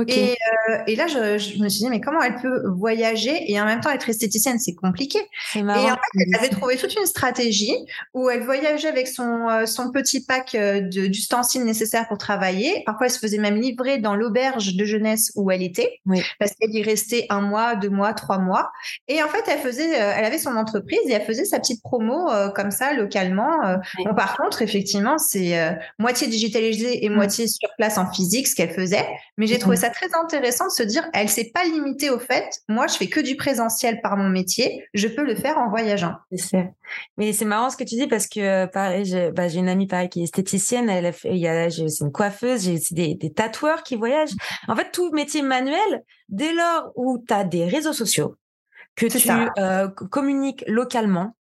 Et, 0.09 0.31
euh, 0.71 0.79
et, 0.87 0.97
là, 0.97 1.07
je, 1.07 1.38
je, 1.38 1.62
me 1.62 1.69
suis 1.69 1.85
dit, 1.85 1.88
mais 1.88 2.01
comment 2.01 2.21
elle 2.21 2.37
peut 2.37 2.69
voyager 2.69 3.51
et 3.51 3.61
en 3.61 3.64
même 3.64 3.81
temps 3.81 3.91
être 3.91 4.09
esthéticienne? 4.09 4.59
C'est 4.59 4.75
compliqué. 4.75 5.21
Et 5.55 5.61
en 5.61 5.75
fait, 5.75 5.99
elle 6.14 6.35
avait 6.37 6.49
trouvé 6.49 6.77
toute 6.77 6.95
une 6.97 7.07
stratégie 7.07 7.77
où 8.14 8.29
elle 8.31 8.43
voyageait 8.43 8.88
avec 8.88 9.07
son, 9.07 9.49
euh, 9.49 9.67
son 9.67 9.91
petit 9.91 10.25
pack 10.25 10.55
euh, 10.55 10.81
d'ustensiles 10.81 11.64
nécessaires 11.64 12.09
pour 12.09 12.19
travailler. 12.19 12.83
Parfois, 12.85 13.07
elle 13.07 13.12
se 13.12 13.19
faisait 13.19 13.38
même 13.38 13.57
livrer 13.57 13.99
dans 13.99 14.17
l'auberge 14.17 14.75
de 14.75 14.85
jeunesse 14.85 15.31
où 15.37 15.51
elle 15.51 15.62
était, 15.62 16.01
parce 16.38 16.53
qu'elle 16.59 16.75
y 16.75 16.83
restait 16.83 17.27
un 17.31 17.41
mois, 17.41 17.77
deux 17.77 17.91
mois, 17.91 18.12
trois 18.12 18.38
mois. 18.38 18.71
Et 19.07 19.23
en 19.23 19.29
fait, 19.29 19.45
elle 19.47 19.61
faisait, 19.61 19.91
elle 19.91 20.25
avait 20.25 20.38
son 20.38 20.57
entreprise 20.57 21.01
et 21.07 21.12
elle 21.12 21.25
faisait 21.25 21.45
sa 21.45 21.59
petite 21.61 21.83
promo 21.83 22.29
comme 22.55 22.71
ça, 22.71 22.93
localement 22.93 23.67
euh, 23.74 24.04
bon, 24.04 24.14
par 24.14 24.37
contre, 24.37 24.62
effectivement, 24.62 25.18
c'est 25.18 25.59
euh, 25.59 25.72
moitié 25.98 26.26
digitalisé 26.26 27.04
et 27.04 27.09
mm. 27.09 27.14
moitié 27.14 27.48
sur 27.48 27.68
place 27.76 27.98
en 27.98 28.11
physique, 28.11 28.48
ce 28.48 28.54
qu'elle 28.54 28.72
faisait. 28.72 29.07
Mais 29.37 29.46
j'ai 29.46 29.59
trouvé 29.59 29.76
mm. 29.76 29.81
ça 29.81 29.90
très 29.90 30.09
intéressant 30.14 30.66
de 30.66 30.72
se 30.72 30.83
dire, 30.83 31.04
elle 31.14 31.28
s'est 31.28 31.50
pas 31.52 31.64
limitée 31.64 32.11
au 32.11 32.18
fait, 32.18 32.62
moi, 32.68 32.87
je 32.87 32.94
fais 32.94 33.07
que 33.07 33.20
du 33.20 33.37
présentiel 33.37 34.00
par 34.00 34.16
mon 34.16 34.28
métier, 34.28 34.85
je 34.94 35.09
peux 35.09 35.24
le 35.24 35.35
faire 35.35 35.59
en 35.59 35.70
voyageant. 35.70 36.14
Mais 37.16 37.33
c'est 37.33 37.44
marrant 37.44 37.70
ce 37.70 37.76
que 37.76 37.85
tu 37.85 37.96
dis 37.96 38.07
parce 38.07 38.26
que, 38.26 38.66
pareil, 38.66 39.04
j'ai 39.04 39.31
bah, 39.31 39.48
une 39.48 39.68
amie 39.68 39.87
pareil 39.87 40.09
qui 40.09 40.20
est 40.20 40.24
esthéticienne, 40.24 40.88
elle 40.88 41.07
a 41.07 41.12
fait, 41.12 41.31
il 41.31 41.38
y 41.38 41.48
a, 41.48 41.68
j'ai 41.68 41.85
aussi 41.85 42.02
une 42.02 42.12
coiffeuse, 42.12 42.64
j'ai 42.64 42.74
aussi 42.74 42.94
des, 42.94 43.14
des 43.14 43.33
tatoueurs 43.33 43.83
qui 43.83 43.96
voyagent. 43.96 44.35
En 44.68 44.76
fait, 44.76 44.90
tout 44.92 45.11
métier 45.12 45.42
manuel, 45.42 46.02
dès 46.28 46.52
lors 46.52 46.92
où 46.96 47.22
tu 47.26 47.33
as 47.33 47.44
des 47.44 47.66
réseaux 47.66 47.92
sociaux, 47.92 48.35
que 48.98 49.07
tu 49.07 49.31
euh, 49.59 49.88
communiques 49.88 50.64
localement, 50.66 51.37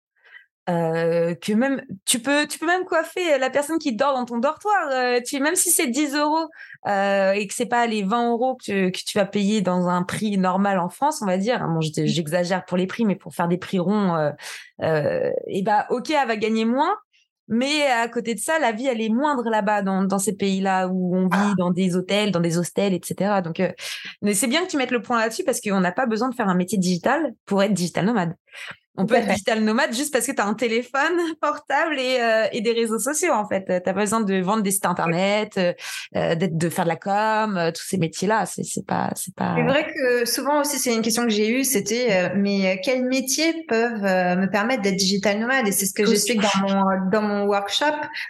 euh, 0.70 1.34
que 1.36 1.54
même 1.54 1.82
tu 2.06 2.20
peux 2.20 2.46
tu 2.46 2.60
peux 2.60 2.66
même 2.66 2.84
coiffer 2.84 3.38
la 3.38 3.50
personne 3.50 3.78
qui 3.78 3.96
dort 3.96 4.14
dans 4.14 4.26
ton 4.26 4.38
dortoir 4.38 4.90
euh, 4.92 5.20
tu 5.26 5.40
même 5.40 5.56
si 5.56 5.72
c'est 5.72 5.88
10 5.88 6.16
euros 6.16 6.50
euh, 6.88 7.32
et 7.32 7.48
que 7.48 7.54
c'est 7.54 7.68
pas 7.68 7.88
les 7.88 8.04
20 8.04 8.32
euros 8.32 8.56
que 8.56 8.64
tu, 8.64 8.92
que 8.92 9.00
tu 9.06 9.18
vas 9.18 9.26
payer 9.26 9.62
dans 9.62 9.88
un 9.88 10.04
prix 10.04 10.38
normal 10.38 10.80
en 10.80 10.90
France 10.90 11.22
on 11.22 11.26
va 11.26 11.38
dire 11.38 11.66
bon 11.66 11.80
j'exagère 11.82 12.66
pour 12.66 12.76
les 12.78 12.86
prix 12.86 13.06
mais 13.06 13.16
pour 13.16 13.34
faire 13.34 13.48
des 13.48 13.58
prix 13.58 13.80
ronds 13.80 14.34
euh, 14.82 15.32
et 15.48 15.62
bah 15.62 15.86
ok 15.90 16.10
elle 16.12 16.28
va 16.28 16.36
gagner 16.36 16.66
moins 16.66 16.96
mais 17.50 17.84
à 17.88 18.10
côté 18.10 18.36
de 18.36 18.42
ça, 18.42 18.60
la 18.60 18.74
vie, 18.74 18.88
elle 18.88 19.00
est 19.00 19.08
moindre 19.08 19.50
là-bas, 19.50 19.82
dans, 19.82 20.04
dans 20.04 20.20
ces 20.20 20.36
pays-là 20.36 20.90
où 20.90 21.16
on 21.16 21.30
vit 21.30 21.56
dans 21.58 21.72
des 21.72 21.96
hôtels, 21.96 22.32
dans 22.32 22.42
des 22.42 22.58
hostels, 22.58 22.94
etc. 22.94 23.42
Donc, 23.42 23.62
mais 24.22 24.34
c'est 24.34 24.48
bien 24.48 24.66
que 24.66 24.70
tu 24.70 24.76
mettes 24.76 24.92
le 24.92 25.02
point 25.02 25.18
là-dessus 25.18 25.46
parce 25.46 25.62
qu'on 25.62 25.80
n'a 25.80 25.94
pas 25.94 26.08
besoin 26.08 26.28
de 26.28 26.36
faire 26.36 26.50
un 26.50 26.56
métier 26.56 26.78
digital 26.78 27.34
pour 27.46 27.64
être 27.64 27.72
digital 27.72 28.06
nomade. 28.06 28.36
On 29.00 29.06
peut 29.06 29.16
être 29.16 29.28
digital 29.28 29.64
nomade 29.64 29.94
juste 29.94 30.12
parce 30.12 30.26
que 30.26 30.32
tu 30.32 30.42
as 30.42 30.46
un 30.46 30.56
téléphone 30.56 31.18
portable 31.42 32.00
et, 32.00 32.18
euh, 32.20 32.48
et, 32.52 32.62
des 32.62 32.72
réseaux 32.72 32.98
sociaux, 32.98 33.32
en 33.32 33.48
fait. 33.48 33.66
Tu 33.66 33.82
pas 33.82 33.94
besoin 33.94 34.22
de 34.22 34.42
vendre 34.42 34.64
des 34.64 34.72
sites 34.72 34.88
internet, 34.88 35.54
euh, 35.58 35.74
euh, 36.16 36.34
d'être, 36.34 36.58
de 36.58 36.70
faire 36.70 36.86
de 36.86 36.90
la 36.90 36.96
com, 36.96 37.72
tous 37.76 37.84
ces 37.84 37.98
métiers-là. 37.98 38.48
C'est, 38.48 38.64
c'est 38.64 38.86
pas, 38.86 39.12
c'est 39.16 39.36
pas. 39.36 39.54
C'est 39.56 39.64
vrai 39.64 39.94
que 39.94 40.26
souvent 40.26 40.62
aussi, 40.62 40.80
c'est 40.80 40.96
une 40.96 41.04
question 41.04 41.24
que 41.24 41.30
j'ai 41.30 41.48
eue, 41.50 41.64
c'était, 41.64 42.32
mais 42.36 42.82
quels 42.84 43.04
métiers 43.04 43.66
peuvent 43.68 44.02
me 44.02 44.48
permettre 44.48 44.82
d'être 44.82 44.96
digital 44.96 45.40
nomade? 45.40 45.68
Et 45.68 45.72
c'est 45.72 45.86
ce 45.86 45.94
que 45.94 46.06
j'explique 46.06 46.42
dans 46.42 46.68
mon, 46.68 47.10
dans 47.12 47.22
mon 47.22 47.46
workshop 47.46 47.86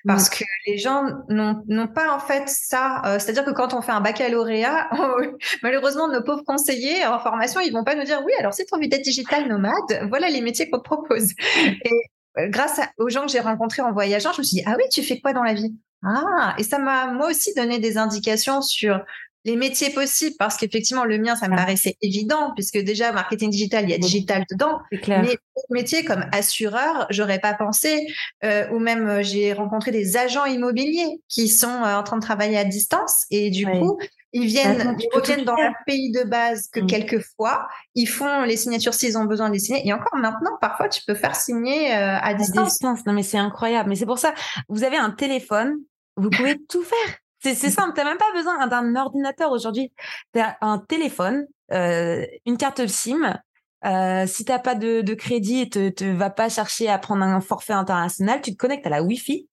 parce 0.05 0.29
que 0.29 0.43
les 0.65 0.77
gens 0.77 1.03
n'ont, 1.29 1.63
n'ont 1.67 1.87
pas, 1.87 2.13
en 2.13 2.19
fait, 2.19 2.43
ça. 2.47 3.01
c'est-à-dire 3.19 3.45
que 3.45 3.51
quand 3.51 3.73
on 3.73 3.81
fait 3.81 3.93
un 3.93 4.01
baccalauréat, 4.01 4.89
malheureusement, 5.63 6.09
nos 6.09 6.23
pauvres 6.23 6.43
conseillers 6.43 7.05
en 7.05 7.19
formation, 7.19 7.61
ils 7.61 7.71
vont 7.71 7.85
pas 7.85 7.95
nous 7.95 8.03
dire, 8.03 8.21
oui, 8.25 8.33
alors 8.39 8.53
si 8.53 8.65
tu 8.65 8.73
as 8.73 8.77
envie 8.77 8.89
d'être 8.89 9.03
digital 9.03 9.47
nomade, 9.47 9.73
voilà 10.09 10.29
les 10.29 10.41
métiers 10.41 10.56
qu'on 10.65 10.79
te 10.79 10.83
propose. 10.83 11.31
Et 11.57 11.91
euh, 12.37 12.47
grâce 12.49 12.79
aux 12.97 13.09
gens 13.09 13.25
que 13.25 13.31
j'ai 13.31 13.39
rencontrés 13.39 13.81
en 13.81 13.91
voyageant, 13.91 14.33
je 14.33 14.39
me 14.39 14.43
suis 14.43 14.57
dit, 14.57 14.63
ah 14.65 14.75
oui, 14.77 14.83
tu 14.91 15.03
fais 15.03 15.19
quoi 15.19 15.33
dans 15.33 15.43
la 15.43 15.53
vie? 15.53 15.75
Ah, 16.03 16.55
et 16.57 16.63
ça 16.63 16.77
m'a 16.77 17.07
moi 17.07 17.29
aussi 17.29 17.53
donné 17.55 17.79
des 17.79 17.97
indications 17.97 18.61
sur 18.61 19.01
les 19.45 19.55
métiers 19.55 19.91
possibles 19.91 20.35
parce 20.37 20.57
qu'effectivement 20.57 21.05
le 21.05 21.17
mien 21.17 21.35
ça 21.35 21.47
me 21.47 21.55
paraissait 21.55 21.95
évident 22.01 22.51
puisque 22.53 22.77
déjà 22.79 23.13
marketing 23.13 23.49
digital 23.49 23.85
il 23.85 23.91
y 23.91 23.93
a 23.93 23.97
digital 23.97 24.43
dedans. 24.51 24.79
Clair. 25.01 25.23
mais 25.23 25.37
métiers 25.69 26.03
comme 26.03 26.25
assureur 26.33 27.07
j'aurais 27.09 27.39
pas 27.39 27.53
pensé 27.53 28.07
euh, 28.43 28.67
ou 28.71 28.79
même 28.79 29.07
euh, 29.07 29.23
j'ai 29.23 29.53
rencontré 29.53 29.91
des 29.91 30.17
agents 30.17 30.45
immobiliers 30.45 31.21
qui 31.29 31.47
sont 31.47 31.67
en 31.67 32.03
train 32.03 32.17
de 32.17 32.21
travailler 32.21 32.57
à 32.57 32.65
distance. 32.65 33.25
Et 33.31 33.49
du 33.49 33.65
coup 33.65 33.97
ils 34.37 34.45
viennent, 34.45 34.95
ils 34.99 35.17
reviennent 35.17 35.45
dans 35.45 35.55
leur 35.55 35.73
pays 35.85 36.11
de 36.11 36.23
base 36.23 36.67
que 36.67 36.79
mmh. 36.79 36.87
quelquefois, 36.87 37.67
ils 37.95 38.07
font 38.07 38.43
les 38.43 38.55
signatures 38.55 38.93
s'ils 38.93 39.17
ont 39.17 39.25
besoin 39.25 39.47
de 39.47 39.53
les 39.53 39.59
signer. 39.59 39.87
Et 39.87 39.93
encore 39.93 40.15
maintenant, 40.15 40.51
parfois, 40.61 40.89
tu 40.89 41.01
peux 41.05 41.15
faire 41.15 41.35
signer 41.35 41.95
euh, 41.95 42.17
à 42.21 42.33
distance. 42.33 42.81
Non, 42.83 43.13
mais 43.13 43.23
c'est 43.23 43.37
incroyable. 43.37 43.89
Mais 43.89 43.95
c'est 43.95 44.05
pour 44.05 44.19
ça, 44.19 44.33
vous 44.69 44.83
avez 44.83 44.97
un 44.97 45.09
téléphone, 45.09 45.77
vous 46.15 46.29
pouvez 46.29 46.57
tout 46.69 46.83
faire. 46.83 47.15
C'est 47.39 47.55
simple, 47.55 47.93
tu 47.95 48.01
n'as 48.01 48.09
même 48.09 48.17
pas 48.17 48.31
besoin 48.35 48.67
d'un 48.67 48.95
ordinateur 48.95 49.51
aujourd'hui. 49.51 49.91
Tu 50.33 50.39
as 50.39 50.57
un 50.61 50.79
téléphone, 50.79 51.47
euh, 51.71 52.25
une 52.45 52.57
carte 52.57 52.85
SIM. 52.87 53.39
Euh, 53.85 54.25
si 54.25 54.43
t'as 54.43 54.59
pas 54.59 54.75
de, 54.75 55.01
de 55.01 55.13
crédit, 55.13 55.69
te, 55.69 55.89
te 55.89 56.03
va 56.03 56.29
pas 56.29 56.49
chercher 56.49 56.89
à 56.89 56.97
prendre 56.97 57.23
un 57.23 57.39
forfait 57.41 57.73
international, 57.73 58.41
tu 58.41 58.51
te 58.51 58.57
connectes 58.57 58.87
à 58.87 58.89
la 58.89 59.03
Wi-Fi 59.03 59.47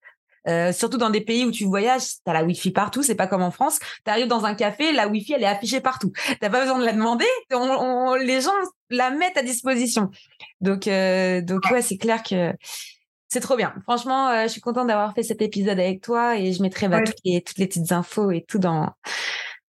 euh, 0.48 0.72
surtout 0.72 0.98
dans 0.98 1.10
des 1.10 1.20
pays 1.20 1.44
où 1.44 1.50
tu 1.50 1.64
voyages, 1.64 2.02
tu 2.02 2.30
as 2.30 2.32
la 2.32 2.44
Wi-Fi 2.44 2.70
partout, 2.70 3.02
c'est 3.02 3.14
pas 3.14 3.26
comme 3.26 3.42
en 3.42 3.50
France. 3.50 3.78
Tu 4.04 4.10
arrives 4.10 4.26
dans 4.26 4.44
un 4.44 4.54
café, 4.54 4.92
la 4.92 5.08
Wi-Fi, 5.08 5.34
elle 5.34 5.42
est 5.42 5.46
affichée 5.46 5.80
partout. 5.80 6.12
T'as 6.40 6.50
pas 6.50 6.60
besoin 6.60 6.78
de 6.78 6.84
la 6.84 6.92
demander, 6.92 7.26
on, 7.52 8.14
les 8.14 8.40
gens 8.40 8.50
la 8.90 9.10
mettent 9.10 9.36
à 9.36 9.42
disposition. 9.42 10.10
Donc, 10.60 10.86
euh, 10.86 11.40
donc 11.40 11.62
ouais, 11.70 11.82
c'est 11.82 11.96
clair 11.96 12.22
que 12.22 12.52
c'est 13.28 13.40
trop 13.40 13.56
bien. 13.56 13.74
Franchement, 13.82 14.28
euh, 14.28 14.42
je 14.44 14.48
suis 14.48 14.60
contente 14.60 14.86
d'avoir 14.86 15.14
fait 15.14 15.22
cet 15.22 15.42
épisode 15.42 15.80
avec 15.80 16.00
toi 16.00 16.36
et 16.38 16.52
je 16.52 16.62
mettrai 16.62 16.88
bah, 16.88 17.02
toutes, 17.02 17.16
les, 17.24 17.42
toutes 17.42 17.58
les 17.58 17.66
petites 17.66 17.90
infos 17.90 18.30
et 18.30 18.44
tout 18.46 18.58
dans 18.58 18.90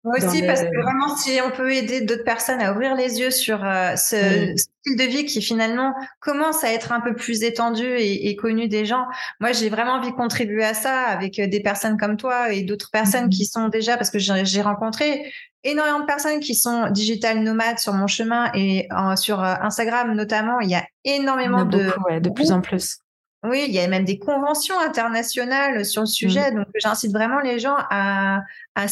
moi 0.07 0.15
aussi, 0.17 0.41
parce 0.43 0.61
que 0.61 0.81
vraiment, 0.81 1.15
si 1.17 1.39
on 1.45 1.51
peut 1.51 1.71
aider 1.71 2.01
d'autres 2.01 2.23
personnes 2.23 2.61
à 2.61 2.71
ouvrir 2.71 2.95
les 2.95 3.19
yeux 3.19 3.31
sur 3.31 3.63
euh, 3.63 3.95
ce, 3.95 4.53
style 4.55 4.97
de 4.97 5.03
vie 5.03 5.25
qui 5.25 5.41
finalement 5.41 5.93
commence 6.21 6.63
à 6.63 6.71
être 6.71 6.93
un 6.93 7.01
peu 7.01 7.13
plus 7.13 7.43
étendu 7.43 7.85
et, 7.85 8.35
connu 8.37 8.67
des 8.67 8.85
gens, 8.85 9.05
moi 9.39 9.51
j'ai 9.51 9.69
vraiment 9.69 9.93
envie 9.93 10.11
de 10.11 10.15
contribuer 10.15 10.63
à 10.63 10.73
ça 10.73 11.01
avec 11.07 11.39
euh, 11.39 11.47
des 11.47 11.59
personnes 11.59 11.97
comme 11.97 12.15
toi 12.15 12.53
et 12.53 12.63
d'autres 12.63 12.89
personnes 12.89 13.25
mmh 13.25 13.29
qui 13.29 13.45
sont 13.45 13.67
déjà, 13.67 13.97
parce 13.97 14.09
que 14.09 14.19
j'ai 14.19 14.61
rencontré 14.61 15.31
énormément 15.63 15.99
de 15.99 16.05
personnes 16.05 16.39
qui 16.39 16.55
sont 16.55 16.89
digital 16.89 17.39
nomades 17.39 17.79
sur 17.79 17.93
mon 17.93 18.07
chemin 18.07 18.49
et 18.53 18.87
sur 19.17 19.43
euh, 19.43 19.55
Instagram 19.61 20.13
notamment, 20.13 20.61
il 20.61 20.69
y 20.69 20.75
a 20.75 20.85
énormement 21.03 21.65
de... 21.65 21.91
de 22.19 22.29
plus 22.29 22.51
en 22.51 22.61
plus. 22.61 22.99
Oui, 23.43 23.65
il 23.67 23.73
y 23.73 23.79
a 23.79 23.87
même 23.87 24.03
des 24.03 24.17
conventions 24.17 24.79
internationales 24.79 25.85
sur 25.85 26.01
le 26.01 26.07
sujet. 26.07 26.51
Mmh. 26.51 26.55
Donc, 26.55 26.67
j'incite 26.75 27.11
vraiment 27.11 27.39
les 27.39 27.59
gens 27.59 27.75
à, 27.89 28.41
à, 28.75 28.85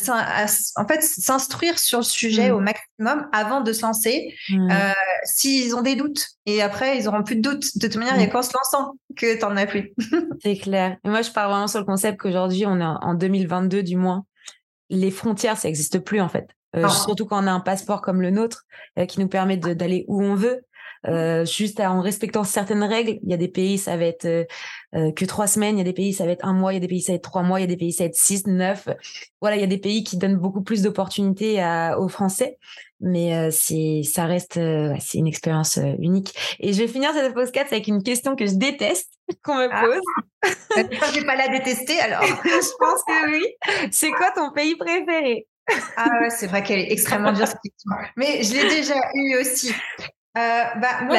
en 0.75 0.87
fait, 0.87 1.01
s'instruire 1.01 1.79
sur 1.79 1.99
le 1.99 2.03
sujet 2.03 2.51
mmh. 2.51 2.53
au 2.53 2.59
maximum 2.59 3.27
avant 3.33 3.61
de 3.61 3.73
se 3.73 3.81
lancer, 3.81 4.35
mmh. 4.49 4.71
euh, 4.71 4.91
s'ils 5.23 5.75
ont 5.75 5.81
des 5.81 5.95
doutes. 5.95 6.27
Et 6.45 6.61
après, 6.61 6.97
ils 6.97 7.07
auront 7.07 7.23
plus 7.23 7.37
de 7.37 7.41
doutes. 7.41 7.77
De 7.77 7.87
toute 7.87 7.97
manière, 7.97 8.15
il 8.15 8.19
n'y 8.19 8.25
a 8.25 8.27
qu'en 8.27 8.43
se 8.43 8.53
lançant 8.53 8.93
que 9.17 9.35
tu 9.35 9.41
n'en 9.41 9.57
as 9.57 9.65
plus. 9.65 9.93
C'est 10.43 10.57
clair. 10.57 10.97
Et 11.03 11.09
moi, 11.09 11.23
je 11.23 11.31
pars 11.31 11.49
vraiment 11.49 11.67
sur 11.67 11.79
le 11.79 11.85
concept 11.85 12.19
qu'aujourd'hui, 12.19 12.65
on 12.67 12.79
est 12.79 12.83
en 12.83 13.15
2022 13.15 13.81
du 13.81 13.97
moins. 13.97 14.25
Les 14.91 15.09
frontières, 15.09 15.57
ça 15.57 15.67
n'existe 15.67 15.99
plus 15.99 16.21
en 16.21 16.29
fait. 16.29 16.47
Euh, 16.75 16.89
surtout 16.89 17.25
quand 17.25 17.41
on 17.43 17.47
a 17.47 17.51
un 17.51 17.61
passeport 17.61 18.01
comme 18.01 18.21
le 18.21 18.31
nôtre 18.31 18.65
euh, 18.99 19.05
qui 19.05 19.19
nous 19.19 19.27
permet 19.27 19.57
d'aller 19.57 20.05
où 20.07 20.21
on 20.21 20.35
veut. 20.35 20.65
Euh, 21.07 21.45
juste 21.45 21.79
en 21.79 22.01
respectant 22.01 22.43
certaines 22.43 22.83
règles. 22.83 23.19
Il 23.23 23.29
y 23.29 23.33
a 23.33 23.37
des 23.37 23.47
pays, 23.47 23.77
ça 23.77 23.95
va 23.97 24.05
être 24.05 24.25
euh, 24.25 24.43
euh, 24.95 25.11
que 25.11 25.25
trois 25.25 25.47
semaines. 25.47 25.75
Il 25.75 25.79
y 25.79 25.81
a 25.81 25.85
des 25.85 25.93
pays, 25.93 26.13
ça 26.13 26.25
va 26.25 26.31
être 26.31 26.45
un 26.45 26.53
mois. 26.53 26.73
Il 26.73 26.75
y 26.75 26.77
a 26.77 26.81
des 26.81 26.87
pays, 26.87 27.01
ça 27.01 27.11
va 27.11 27.17
être 27.17 27.23
trois 27.23 27.43
mois. 27.43 27.59
Il 27.59 27.63
y 27.63 27.65
a 27.65 27.67
des 27.67 27.77
pays, 27.77 27.93
ça 27.93 28.03
va 28.03 28.07
être 28.07 28.15
six, 28.15 28.47
neuf. 28.47 28.87
Voilà, 29.41 29.57
il 29.57 29.61
y 29.61 29.63
a 29.63 29.67
des 29.67 29.77
pays 29.77 30.03
qui 30.03 30.17
donnent 30.17 30.37
beaucoup 30.37 30.61
plus 30.61 30.81
d'opportunités 30.81 31.63
aux 31.97 32.07
Français. 32.07 32.57
Mais 33.01 33.51
c'est, 33.51 34.01
ça 34.03 34.25
reste, 34.25 34.53
c'est 34.53 35.17
une 35.17 35.27
expérience 35.27 35.77
unique. 35.99 36.33
Et 36.59 36.73
je 36.73 36.81
vais 36.81 36.87
finir 36.87 37.11
cette 37.13 37.33
podcast 37.33 37.71
avec 37.71 37.87
une 37.87 38.01
question 38.01 38.35
que 38.35 38.47
je 38.47 38.55
déteste 38.55 39.11
qu'on 39.43 39.55
me 39.57 39.67
ah. 39.71 39.83
pose. 39.83 40.49
je 40.75 41.19
vais 41.19 41.25
pas 41.25 41.35
la 41.35 41.49
détester 41.49 41.99
alors. 41.99 42.23
je 42.43 42.77
pense 42.79 43.03
que 43.05 43.31
oui. 43.31 43.43
C'est 43.91 44.11
quoi 44.11 44.31
ton 44.31 44.51
pays 44.51 44.75
préféré? 44.75 45.45
Ah 45.97 46.09
ouais, 46.21 46.29
c'est 46.29 46.47
vrai 46.47 46.63
qu'elle 46.63 46.79
est 46.79 46.91
extrêmement 46.91 47.33
dure 47.33 47.47
cette 47.47 47.59
question. 47.61 47.91
Mais 48.15 48.43
je 48.43 48.53
l'ai 48.53 48.69
déjà 48.69 48.95
eu 49.13 49.37
aussi. 49.37 49.73
Euh, 50.37 50.63
bah, 50.79 51.01
moi, 51.03 51.17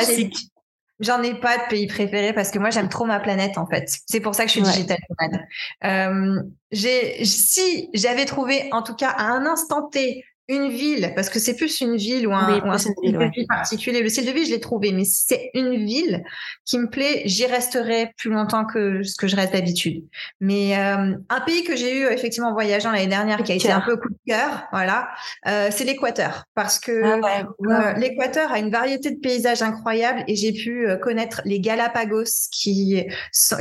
J'en 0.99 1.23
ai 1.23 1.35
pas 1.35 1.59
de 1.59 1.69
pays 1.69 1.87
préféré 1.87 2.33
parce 2.33 2.51
que 2.51 2.59
moi 2.59 2.71
j'aime 2.71 2.89
trop 2.89 3.05
ma 3.05 3.21
planète 3.21 3.59
en 3.59 3.67
fait. 3.67 3.85
C'est 4.07 4.21
pour 4.21 4.35
ça 4.35 4.45
que 4.45 4.49
je 4.49 4.53
suis 4.53 4.63
digital 4.63 4.97
nomade. 5.11 5.47
Euh, 5.85 6.43
j'ai, 6.71 7.23
si 7.27 7.91
j'avais 7.93 8.25
trouvé 8.25 8.71
en 8.73 8.83
tout 8.83 8.95
cas 8.95 9.11
à 9.11 9.25
un 9.25 9.45
instant 9.45 9.89
T 9.91 10.25
une 10.49 10.69
ville, 10.69 11.13
parce 11.17 11.29
que 11.29 11.41
c'est 11.41 11.57
plus 11.57 11.81
une 11.81 11.97
ville 11.97 12.27
ou 12.29 12.33
un, 12.33 12.61
ou 12.61 12.71
un 12.71 12.79
style 12.79 12.95
ville, 13.03 13.19
de 13.19 13.31
vie 13.35 13.47
particulier. 13.47 14.01
Le 14.01 14.09
style 14.09 14.27
de 14.27 14.31
vie, 14.31 14.47
je 14.47 14.53
l'ai 14.53 14.61
trouvé, 14.61 14.93
mais 14.93 15.05
si 15.05 15.25
c'est 15.27 15.51
une 15.55 15.75
ville 15.85 16.23
qui 16.65 16.79
me 16.79 16.89
plaît, 16.89 17.23
j'y 17.25 17.47
resterai 17.47 18.13
plus 18.17 18.31
longtemps 18.31 18.65
que 18.65 19.03
ce 19.03 19.17
que 19.17 19.27
je 19.27 19.35
reste 19.35 19.55
d'habitude. 19.55 20.05
Mais 20.41 20.79
euh, 20.79 21.15
un 21.29 21.41
pays 21.41 21.65
que 21.65 21.75
j'ai 21.75 21.99
eu 21.99 22.07
effectivement 22.07 22.51
en 22.51 22.53
voyageant 22.53 22.93
l'année 22.93 23.09
dernière, 23.09 23.43
qui 23.43 23.51
a 23.51 23.55
été 23.57 23.73
un 23.73 23.81
peu 23.81 23.97
coup 23.97 24.09
de 24.09 24.19
cœur, 24.33 24.69
voilà, 24.71 25.09
euh, 25.49 25.69
c'est 25.73 25.85
l'Équateur, 25.85 26.45
parce 26.55 26.79
que 26.79 27.21
ah 27.25 27.45
euh, 27.69 27.93
l'Équateur 27.95 28.53
a 28.53 28.61
une 28.61 28.71
variété 28.71 29.11
de 29.11 29.19
paysages 29.19 29.63
incroyables 29.63 30.23
et 30.29 30.37
j'ai 30.37 30.53
pu 30.53 30.87
connaître 31.03 31.43
les 31.45 31.59
Galapagos, 31.59 32.49
qui 32.53 33.05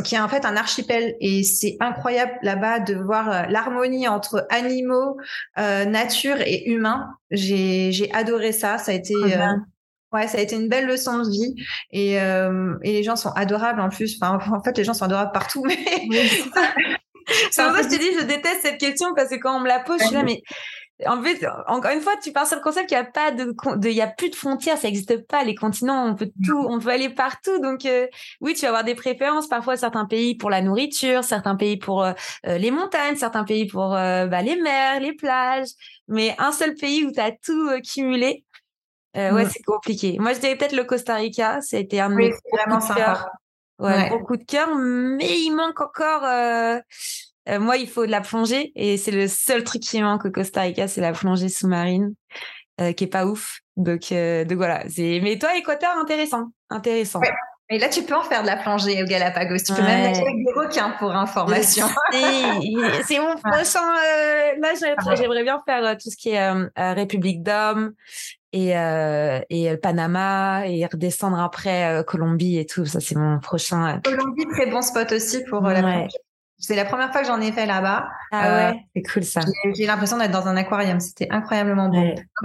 qui 0.03 0.15
est 0.15 0.19
en 0.19 0.29
fait 0.29 0.45
un 0.45 0.55
archipel 0.55 1.15
et 1.19 1.43
c'est 1.43 1.77
incroyable 1.79 2.33
là-bas 2.43 2.79
de 2.79 2.93
voir 2.93 3.49
l'harmonie 3.49 4.07
entre 4.07 4.45
animaux, 4.49 5.17
nature 5.57 6.38
et 6.41 6.69
humains 6.69 6.74
J'ai 7.32 8.09
adoré 8.13 8.51
ça. 8.51 8.78
Ça 8.78 8.91
a 8.91 8.95
été 8.95 9.15
euh, 9.15 9.55
ouais, 10.13 10.28
ça 10.28 10.38
a 10.38 10.41
été 10.41 10.55
une 10.55 10.69
belle 10.69 10.88
leçon 10.88 11.19
de 11.19 11.30
vie. 11.30 11.55
Et, 11.91 12.19
euh, 12.21 12.76
et 12.84 12.93
les 12.93 13.03
gens 13.03 13.15
sont 13.15 13.32
adorables 13.32 13.82
en 13.82 13.89
plus. 13.89 14.17
Enfin, 14.21 14.39
en 14.51 14.63
fait, 14.63 14.78
les 14.78 14.84
gens 14.84 14.93
sont 14.93 15.05
adorables 15.05 15.32
partout, 15.34 15.63
mais 15.65 15.78
c'est 17.51 17.63
pour 17.63 17.76
ça 17.76 17.82
que 17.82 17.84
je 17.84 17.89
te 17.89 17.99
dis, 17.99 18.19
je 18.19 18.26
déteste 18.26 18.61
cette 18.61 18.80
question 18.80 19.13
parce 19.15 19.30
que 19.30 19.36
quand 19.36 19.55
on 19.57 19.61
me 19.61 19.67
la 19.67 19.80
pose, 19.80 19.99
je 19.99 20.05
suis 20.05 20.15
là, 20.15 20.23
mais 20.23 20.41
en 21.06 21.22
fait, 21.22 21.46
encore 21.68 21.91
une 21.91 22.00
fois, 22.00 22.14
tu 22.22 22.32
pars 22.32 22.48
sur 22.48 22.56
le 22.56 22.64
concept 22.64 22.88
qu'il 22.88 22.98
n'y 22.98 23.04
a 23.04 23.10
pas 23.10 23.32
de, 23.32 23.54
il 23.84 23.91
y 23.91 24.02
a 24.02 24.08
plus 24.08 24.30
de 24.30 24.36
frontières, 24.36 24.78
ça 24.78 24.88
n'existe 24.88 25.28
pas. 25.28 25.43
Les 25.43 25.56
continents, 25.56 26.06
on 26.06 26.16
peut 26.16 26.32
tout, 26.46 26.66
on 26.70 26.80
peut 26.80 26.89
aller 26.89 27.10
partout. 27.10 27.60
Donc, 27.60 27.86
euh, 27.86 28.08
oui, 28.39 28.54
tu 28.54 28.62
vas 28.62 28.70
avoir 28.70 28.84
des 28.86 28.96
préférences. 28.96 29.48
Parfois, 29.48 29.76
certains 29.76 30.06
pays 30.06 30.36
pour 30.36 30.50
la 30.50 30.62
nourriture, 30.62 31.26
certains 31.26 31.58
pays 31.58 31.76
pour 31.76 32.04
euh, 32.04 32.14
euh, 32.48 32.58
les 32.58 32.72
montagnes, 32.72 33.18
certains 33.18 33.43
pays 33.43 33.68
pour 33.68 33.89
bah, 33.89 34.41
les 34.41 34.56
mers, 34.56 35.02
les 35.02 35.14
plages. 35.14 35.70
Mais 36.08 36.34
un 36.38 36.54
seul 36.54 36.76
pays 36.76 37.04
où 37.04 37.12
tu 37.12 37.20
as 37.20 37.32
tout 37.32 37.70
cumulé, 37.82 38.46
ouais, 39.16 39.46
c'est 39.50 39.64
compliqué. 39.64 40.16
Moi, 40.18 40.32
je 40.32 40.39
dirais 40.39 40.56
peut-être 40.56 40.76
le 40.76 40.86
Costa 40.86 41.16
Rica. 41.16 41.60
Ça 41.60 41.76
a 41.76 41.80
été 41.82 42.00
un 42.00 42.10
de 42.10 42.16
mes 42.16 42.34
vraiment 42.54 42.80
sympa. 42.80 43.32
Ouais, 43.80 44.10
beaucoup 44.10 44.38
de 44.38 44.46
cœur, 44.46 44.74
mais 44.74 45.41
il 45.41 45.52
manque 45.52 45.82
encore 45.82 46.24
euh, 47.48 47.60
moi, 47.60 47.78
il 47.78 47.88
faut 47.88 48.06
de 48.06 48.12
la 48.12 48.22
plongée 48.22 48.72
et 48.76 48.98
c'est 48.98 49.12
le 49.12 49.28
seul 49.28 49.64
truc 49.64 49.82
qui 49.82 50.02
manque 50.02 50.26
au 50.26 50.32
Costa 50.32 50.62
Rica, 50.62 50.88
c'est 50.88 51.02
la 51.02 51.12
plongée 51.12 51.50
sous-marine, 51.50 52.16
euh, 52.82 52.91
qui 52.93 53.04
est 53.04 53.08
pas 53.08 53.26
ouf. 53.26 53.60
Donc, 53.78 54.12
euh, 54.12 54.46
donc 54.46 54.58
voilà. 54.58 54.84
Mais 54.98 55.38
toi, 55.39 55.56
Équateur, 55.56 55.96
intéressant, 55.98 56.50
intéressant. 56.70 57.22
Et 57.70 57.80
là, 57.80 57.89
tu 57.89 58.04
peux 58.04 58.16
en 58.16 58.22
faire 58.22 58.43
de 58.43 58.48
la 58.48 58.58
plongée 58.58 59.02
au 59.02 59.06
Galapagos. 59.06 59.58
Tu 59.66 59.74
peux 59.74 59.82
même 59.82 60.04
mettre 60.04 60.22
avec 60.22 60.36
des 60.36 60.54
requins 60.56 60.91
pour 61.00 61.16
information. 61.16 61.88
c'est 62.12 63.20
mon 63.20 63.36
prochain. 63.43 63.93
là, 64.60 64.74
ah 64.98 65.16
j'aimerais, 65.16 65.43
bien 65.43 65.60
faire 65.66 65.98
tout 65.98 66.12
ce 66.12 66.16
qui 66.16 66.30
est 66.30 66.52
République 66.78 67.41
d'Homme 67.41 67.93
et, 68.54 68.74
et 69.50 69.78
Panama 69.78 70.68
et 70.68 70.86
redescendre 70.86 71.39
après 71.39 72.04
Colombie 72.06 72.60
et 72.60 72.68
tout. 72.68 72.86
Ça, 72.86 73.00
c'est 73.00 73.16
mon 73.16 73.39
prochain. 73.39 74.00
Colombie, 74.04 74.46
très 74.52 74.68
bon 74.68 74.84
spot 74.84 75.12
aussi 75.12 75.43
pour 75.46 75.62
la 75.62 75.82
plongée. 75.82 76.10
C'est 76.58 76.76
la 76.76 76.86
première 76.86 77.12
fois 77.12 77.22
que 77.22 77.28
j'en 77.28 77.41
ai 77.41 77.51
fait 77.51 77.66
là-bas. 77.66 78.08
Ah 78.32 78.41
ouais, 78.41 78.76
euh, 78.76 78.80
c'est 78.95 79.01
cool 79.03 79.24
ça. 79.24 79.41
J'ai 79.78 79.86
l'impression 79.86 80.18
d'être 80.18 80.32
dans 80.32 80.47
un 80.47 80.56
aquarium. 80.56 80.99
C'était 80.99 81.28
incroyablement 81.30 81.89
beau. 81.89 82.01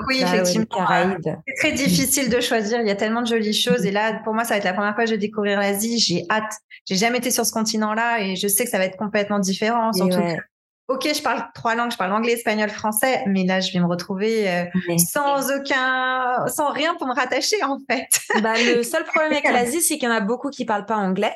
oui, 0.08 0.22
bah 0.22 0.34
effectivement. 0.34 0.86
c'est 1.46 1.54
très 1.56 1.72
difficile 1.72 2.28
de 2.28 2.40
choisir. 2.40 2.80
Il 2.80 2.88
y 2.88 2.90
a 2.90 2.96
tellement 2.96 3.22
de 3.22 3.28
jolies 3.28 3.54
choses. 3.54 3.86
Et 3.86 3.92
là, 3.92 4.20
pour 4.24 4.34
moi, 4.34 4.44
ça 4.44 4.54
va 4.54 4.58
être 4.58 4.64
la 4.64 4.72
première 4.72 4.94
fois 4.94 5.04
que 5.04 5.10
je 5.10 5.14
vais 5.14 5.20
découvrir 5.20 5.60
l'Asie. 5.60 5.98
J'ai 5.98 6.24
hâte. 6.28 6.52
J'ai 6.86 6.96
jamais 6.96 7.18
été 7.18 7.30
sur 7.30 7.46
ce 7.46 7.52
continent-là 7.52 8.20
et 8.20 8.36
je 8.36 8.48
sais 8.48 8.64
que 8.64 8.70
ça 8.70 8.78
va 8.78 8.84
être 8.84 8.96
complètement 8.96 9.38
différent. 9.38 9.92
Surtout 9.92 10.20
ok, 10.90 11.08
je 11.14 11.22
parle 11.22 11.44
trois 11.54 11.74
langues, 11.76 11.92
je 11.92 11.96
parle 11.96 12.12
anglais, 12.12 12.32
espagnol, 12.32 12.68
français, 12.68 13.22
mais 13.26 13.44
là, 13.44 13.60
je 13.60 13.72
vais 13.72 13.78
me 13.78 13.86
retrouver 13.86 14.50
euh, 14.50 14.64
sans 14.98 15.50
aucun, 15.52 16.46
sans 16.48 16.72
rien 16.72 16.94
pour 16.96 17.06
me 17.06 17.14
rattacher, 17.14 17.62
en 17.62 17.78
fait. 17.88 18.08
Bah, 18.42 18.54
le 18.58 18.82
seul 18.82 19.04
problème 19.04 19.32
avec 19.32 19.44
l'Asie, 19.52 19.80
c'est 19.82 19.98
qu'il 19.98 20.08
y 20.08 20.12
en 20.12 20.14
a 20.14 20.20
beaucoup 20.20 20.50
qui 20.50 20.64
parlent 20.64 20.86
pas 20.86 20.96
anglais, 20.96 21.34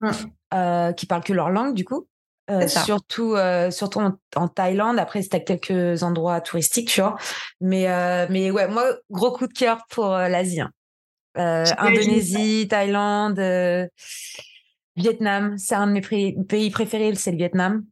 hum. 0.00 0.12
euh, 0.54 0.92
qui 0.92 1.06
parlent 1.06 1.22
que 1.22 1.32
leur 1.32 1.50
langue, 1.50 1.74
du 1.74 1.84
coup. 1.84 2.06
Euh, 2.50 2.68
surtout 2.68 3.34
euh, 3.36 3.70
surtout 3.70 4.00
en, 4.36 4.48
Thaïlande. 4.48 4.98
Après 4.98 5.22
c'était 5.22 5.42
quelques 5.42 6.02
endroits 6.02 6.40
touristiques 6.42 6.88
tu 6.88 7.00
vois. 7.00 7.16
Mais 7.60 7.88
euh, 7.88 8.26
mais 8.28 8.50
ouais 8.50 8.68
moi 8.68 8.84
gros 9.10 9.32
coup 9.32 9.46
de 9.46 9.52
cœur 9.52 9.78
pour 9.88 10.10
l'Asie 10.10 10.60
hein. 10.60 10.70
Indonésie 11.36 12.68
Thaïlande 12.68 13.40
Vietnam 14.96 15.56
c'est 15.56 15.74
un 15.74 15.86
de 15.86 15.92
mes 15.92 16.34
pays 16.44 16.70
préférés 16.70 17.14
c'est 17.14 17.30
le 17.30 17.38
Vietnam. 17.38 17.84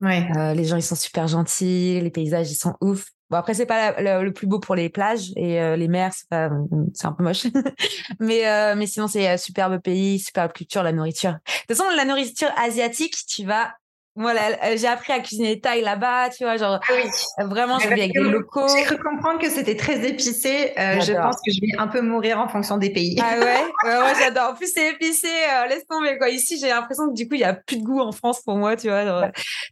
Ouais. 0.00 0.28
les 0.54 0.64
gens 0.64 0.76
ils 0.76 0.82
sont 0.82 0.94
super 0.94 1.26
gentils 1.26 2.00
les 2.00 2.10
paysages 2.10 2.50
ils 2.50 2.56
sont 2.56 2.74
ouf. 2.80 3.08
Bon 3.28 3.38
après 3.38 3.54
c'est 3.54 3.66
pas 3.66 4.00
le 4.00 4.30
plus 4.30 4.46
beau 4.46 4.60
pour 4.60 4.76
les 4.76 4.88
plages 4.88 5.32
et 5.34 5.76
les 5.76 5.88
mers 5.88 6.12
c'est 6.14 6.28
pas 6.28 6.48
c'est 6.94 7.08
un 7.08 7.12
peu 7.12 7.24
moche. 7.24 7.46
Mais 8.20 8.76
mais 8.76 8.86
sinon 8.86 9.08
c'est 9.08 9.36
superbe 9.36 9.80
pays 9.80 10.20
superbe 10.20 10.52
culture 10.52 10.84
la 10.84 10.92
nourriture. 10.92 11.32
De 11.32 11.38
toute 11.66 11.76
façon 11.76 11.90
la 11.96 12.04
nourriture 12.04 12.50
asiatique 12.56 13.16
tu 13.26 13.44
vas 13.44 13.72
voilà, 14.16 14.76
j'ai 14.76 14.86
appris 14.86 15.12
à 15.12 15.20
cuisiner 15.20 15.60
thaï 15.60 15.82
là-bas, 15.82 16.30
tu 16.30 16.44
vois, 16.44 16.56
genre 16.56 16.80
ah 16.82 16.92
oui. 16.94 17.44
vraiment 17.44 17.78
je 17.78 17.88
vis 17.88 18.00
avec 18.00 18.12
des 18.14 18.20
locaux. 18.20 18.66
J'ai 18.74 18.84
cru 18.84 18.96
comprendre 18.98 19.38
que 19.38 19.50
c'était 19.50 19.76
très 19.76 20.08
épicé. 20.08 20.72
Euh, 20.78 21.00
je 21.00 21.12
pense 21.12 21.36
que 21.36 21.52
je 21.52 21.60
vais 21.60 21.78
un 21.78 21.86
peu 21.86 22.00
mourir 22.00 22.40
en 22.40 22.48
fonction 22.48 22.78
des 22.78 22.90
pays. 22.90 23.18
Ah 23.22 23.34
ouais, 23.38 23.90
ouais, 23.90 24.12
j'adore. 24.18 24.52
En 24.52 24.54
plus 24.54 24.72
c'est 24.72 24.90
épicé, 24.90 25.28
euh, 25.28 25.66
laisse 25.68 25.86
tomber 25.86 26.16
quoi. 26.16 26.30
Ici 26.30 26.58
j'ai 26.58 26.68
l'impression 26.68 27.08
que 27.08 27.14
du 27.14 27.28
coup 27.28 27.34
il 27.34 27.40
y 27.40 27.44
a 27.44 27.52
plus 27.52 27.76
de 27.76 27.84
goût 27.84 28.00
en 28.00 28.12
France 28.12 28.40
pour 28.42 28.56
moi, 28.56 28.74
tu 28.76 28.88
vois. 28.88 29.04
Genre, 29.04 29.24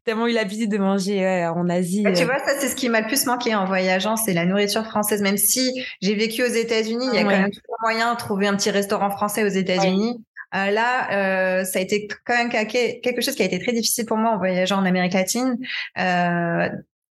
tellement 0.05 0.27
eu 0.27 0.33
l'habitude 0.33 0.71
de 0.71 0.79
manger 0.79 1.47
en 1.47 1.69
Asie. 1.71 2.03
Bah, 2.03 2.13
tu 2.13 2.23
euh. 2.23 2.27
vois, 2.27 2.39
ça 2.39 2.53
c'est 2.59 2.69
ce 2.69 2.77
qui 2.77 2.91
m'a 2.91 3.01
le 3.01 3.07
plus 3.07 3.25
manqué 3.25 3.55
en 3.55 3.65
voyageant, 3.65 4.17
c'est 4.17 4.35
la 4.35 4.45
nourriture 4.45 4.85
française. 4.85 5.23
Même 5.23 5.39
si 5.39 5.73
j'ai 6.03 6.15
vécu 6.15 6.43
aux 6.43 6.47
États-Unis, 6.47 7.07
il 7.13 7.17
y 7.17 7.19
a 7.19 7.23
quand 7.23 7.31
même 7.31 7.51
moyen 7.81 8.13
de 8.13 8.19
trouver 8.19 8.47
un 8.47 8.57
petit 8.57 8.71
restaurant 8.71 9.11
français 9.11 9.43
aux 9.43 9.49
États-Unis. 9.49 10.23
Euh, 10.55 10.71
là, 10.71 11.11
euh, 11.11 11.65
ça 11.65 11.79
a 11.79 11.83
été 11.83 12.09
quand 12.25 12.37
même 12.37 12.49
quelque 12.49 13.21
chose 13.21 13.35
qui 13.35 13.43
a 13.43 13.47
été 13.47 13.59
très 13.59 13.73
difficile 13.73 14.07
pour 14.07 14.17
moi 14.17 14.33
en 14.33 14.39
voyageant 14.39 14.79
en 14.79 14.85
Amérique 14.85 15.15
latine. 15.15 15.59
Euh, 15.99 16.69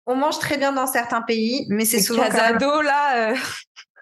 on 0.05 0.15
mange 0.15 0.39
très 0.39 0.57
bien 0.57 0.73
dans 0.73 0.87
certains 0.87 1.21
pays, 1.21 1.65
mais 1.69 1.85
c'est 1.85 2.01
souvent 2.01 2.23
casado 2.23 2.81
là. 2.81 3.33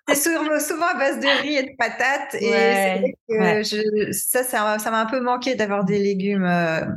C'est 0.09 0.37
souvent, 0.61 0.85
à 0.85 0.93
base 0.93 1.19
de 1.19 1.41
riz 1.41 1.57
et 1.57 1.63
de 1.63 1.75
patates. 1.77 2.33
Et 2.35 3.13
que 3.27 4.13
ça, 4.13 4.41
ça 4.45 4.89
m'a 4.89 5.01
un 5.01 5.05
peu 5.05 5.19
manqué 5.19 5.55
d'avoir 5.55 5.83
des 5.83 5.99
légumes. 5.99 6.49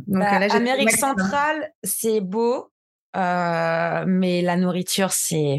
Donc, 0.07 0.22
bah, 0.22 0.36
Amérique 0.53 0.93
centrale, 0.93 1.72
c'est 1.82 2.20
beau, 2.20 2.70
mais 3.16 4.43
la 4.43 4.55
nourriture, 4.55 5.11
c'est 5.11 5.57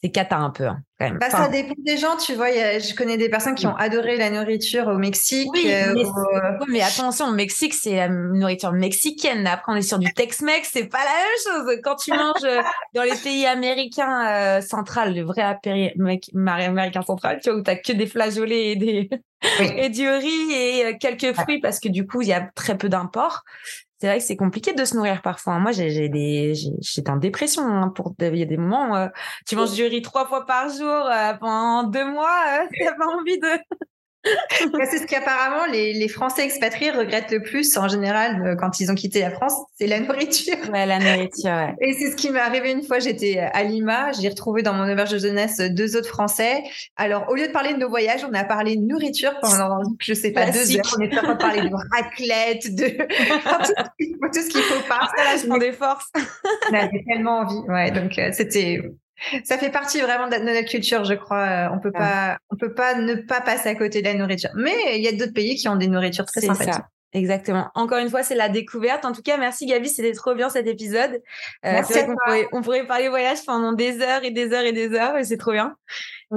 c'est 0.00 0.10
cata 0.10 0.36
un 0.36 0.50
peu. 0.50 0.66
Hein, 0.66 0.82
quand 0.98 1.06
même. 1.06 1.18
Bah, 1.18 1.30
ça 1.30 1.48
dépend 1.48 1.74
des 1.78 1.96
gens, 1.96 2.16
tu 2.16 2.34
vois. 2.34 2.50
je 2.50 2.94
connais 2.94 3.16
des 3.16 3.28
personnes 3.28 3.54
qui 3.54 3.66
ont 3.66 3.74
adoré 3.74 4.16
la 4.16 4.30
nourriture 4.30 4.86
au 4.86 4.96
Mexique. 4.96 5.48
Oui, 5.52 5.72
euh, 5.72 5.94
euh, 5.94 6.64
mais, 6.68 6.82
attention, 6.82 7.26
au 7.26 7.32
Mexique, 7.32 7.74
c'est 7.74 7.96
la 7.96 8.08
nourriture 8.08 8.72
mexicaine. 8.72 9.46
Après, 9.46 9.72
on 9.72 9.76
est 9.76 9.82
sur 9.82 9.98
du 9.98 10.12
Tex-Mex, 10.12 10.70
c'est 10.72 10.86
pas 10.86 10.98
la 10.98 11.58
même 11.58 11.66
chose. 11.66 11.80
Quand 11.82 11.96
tu 11.96 12.12
manges 12.12 12.44
euh, 12.44 12.62
dans 12.94 13.02
les 13.02 13.16
pays 13.16 13.46
américains 13.46 14.60
centrales, 14.60 15.14
le 15.14 15.22
vrai 15.22 15.42
américain 15.42 17.02
central, 17.02 17.40
tu 17.42 17.50
vois, 17.50 17.58
où 17.58 17.62
t'as 17.62 17.76
que 17.76 17.92
des 17.92 18.06
flageolets 18.06 18.72
et 18.72 18.76
des 18.76 19.10
et 19.76 19.88
du 19.88 20.08
riz 20.08 20.52
et 20.52 20.98
quelques 20.98 21.32
fruits 21.32 21.60
parce 21.60 21.78
que 21.78 21.88
du 21.88 22.06
coup, 22.06 22.22
il 22.22 22.28
y 22.28 22.32
a 22.32 22.50
très 22.56 22.76
peu 22.76 22.88
d'imports 22.88 23.44
c'est 23.98 24.06
vrai 24.06 24.18
que 24.18 24.24
c'est 24.24 24.36
compliqué 24.36 24.72
de 24.72 24.84
se 24.84 24.94
nourrir 24.94 25.22
parfois. 25.22 25.54
Hein. 25.54 25.60
Moi, 25.60 25.72
j'ai 25.72 26.08
des, 26.08 26.54
j'étais 26.80 27.10
en 27.10 27.16
dépression 27.16 27.66
hein, 27.66 27.88
pour. 27.88 28.14
Il 28.20 28.36
y 28.36 28.42
a 28.42 28.46
des 28.46 28.56
moments, 28.56 28.94
euh, 28.94 29.08
tu 29.46 29.56
manges 29.56 29.74
du 29.74 29.84
riz 29.84 30.02
trois 30.02 30.26
fois 30.26 30.46
par 30.46 30.68
jour 30.68 30.86
euh, 30.86 31.34
pendant 31.34 31.82
deux 31.82 32.08
mois, 32.08 32.44
euh, 32.60 32.66
t'as 32.78 32.94
pas 32.94 33.06
envie 33.06 33.38
de. 33.38 33.48
C'est 34.90 34.98
ce 34.98 35.06
qu'apparemment 35.06 35.66
les, 35.70 35.92
les, 35.92 36.08
Français 36.08 36.44
expatriés 36.44 36.90
regrettent 36.90 37.30
le 37.30 37.42
plus 37.42 37.76
en 37.76 37.88
général 37.88 38.42
euh, 38.44 38.56
quand 38.56 38.80
ils 38.80 38.90
ont 38.90 38.94
quitté 38.94 39.20
la 39.20 39.30
France, 39.30 39.54
c'est 39.78 39.86
la 39.86 40.00
nourriture. 40.00 40.56
Ouais, 40.72 40.86
la 40.86 40.98
nourriture. 40.98 41.50
Ouais. 41.50 41.74
Et 41.80 41.92
c'est 41.92 42.10
ce 42.10 42.16
qui 42.16 42.30
m'est 42.30 42.40
arrivé 42.40 42.72
une 42.72 42.82
fois. 42.82 42.98
J'étais 42.98 43.38
à 43.38 43.62
Lima, 43.62 44.12
j'ai 44.12 44.28
retrouvé 44.28 44.62
dans 44.62 44.72
mon 44.72 44.90
auberge 44.90 45.12
de 45.12 45.18
jeunesse 45.18 45.58
deux 45.58 45.96
autres 45.96 46.08
Français. 46.08 46.62
Alors 46.96 47.26
au 47.28 47.34
lieu 47.34 47.46
de 47.46 47.52
parler 47.52 47.72
de 47.74 47.78
nos 47.78 47.88
voyages, 47.88 48.24
on 48.28 48.34
a 48.34 48.44
parlé 48.44 48.76
de 48.76 48.82
nourriture 48.82 49.32
pendant 49.40 49.80
je 50.00 50.14
sais 50.14 50.32
pas 50.32 50.50
deux 50.50 50.76
heures. 50.76 50.82
On 50.98 51.02
est 51.02 51.18
en 51.18 51.22
train 51.22 51.34
de 51.34 51.38
parler 51.38 51.60
de 51.62 51.74
raclette, 51.94 52.74
de 52.74 52.88
tout 54.32 54.40
ce 54.40 54.48
qu'il 54.48 54.62
faut 54.62 54.88
pas. 54.88 55.08
Ça, 55.16 55.24
là, 55.24 55.36
je 55.40 55.46
prends 55.46 55.58
des 55.58 55.72
forces. 55.72 56.10
on 56.70 56.74
avait 56.74 57.04
tellement 57.06 57.38
envie. 57.38 57.60
Ouais, 57.68 57.90
donc 57.90 58.18
euh, 58.18 58.30
c'était 58.32 58.80
ça 59.44 59.58
fait 59.58 59.70
partie 59.70 60.00
vraiment 60.00 60.28
de 60.28 60.36
notre 60.36 60.68
culture, 60.68 61.04
je 61.04 61.14
crois. 61.14 61.46
Euh, 61.46 61.68
on 61.72 61.78
peut 61.78 61.92
pas, 61.92 62.38
on 62.50 62.56
peut 62.56 62.72
pas 62.72 62.94
ne 62.94 63.14
pas 63.14 63.40
passer 63.40 63.68
à 63.68 63.74
côté 63.74 64.02
de 64.02 64.06
la 64.06 64.14
nourriture. 64.14 64.50
Mais 64.54 64.96
il 64.96 65.02
y 65.02 65.08
a 65.08 65.12
d'autres 65.12 65.32
pays 65.32 65.56
qui 65.56 65.68
ont 65.68 65.76
des 65.76 65.88
nourritures 65.88 66.24
très 66.24 66.40
sympathiques. 66.40 66.74
Ça. 66.74 66.88
Exactement. 67.14 67.70
Encore 67.74 67.98
une 67.98 68.10
fois, 68.10 68.22
c'est 68.22 68.34
la 68.34 68.50
découverte. 68.50 69.04
En 69.06 69.12
tout 69.12 69.22
cas, 69.22 69.38
merci 69.38 69.64
Gabi, 69.64 69.88
c'était 69.88 70.12
trop 70.12 70.34
bien 70.34 70.50
cet 70.50 70.66
épisode. 70.66 71.22
Euh, 71.64 71.80
vrai 71.80 72.06
pourrait, 72.06 72.48
on 72.52 72.60
pourrait 72.60 72.86
parler 72.86 73.08
voyage 73.08 73.38
pendant 73.46 73.72
des 73.72 74.00
heures 74.00 74.24
et 74.24 74.30
des 74.30 74.52
heures 74.52 74.64
et 74.64 74.72
des 74.72 74.92
heures, 74.92 75.16
et 75.16 75.24
c'est 75.24 75.38
trop 75.38 75.52
bien. 75.52 75.74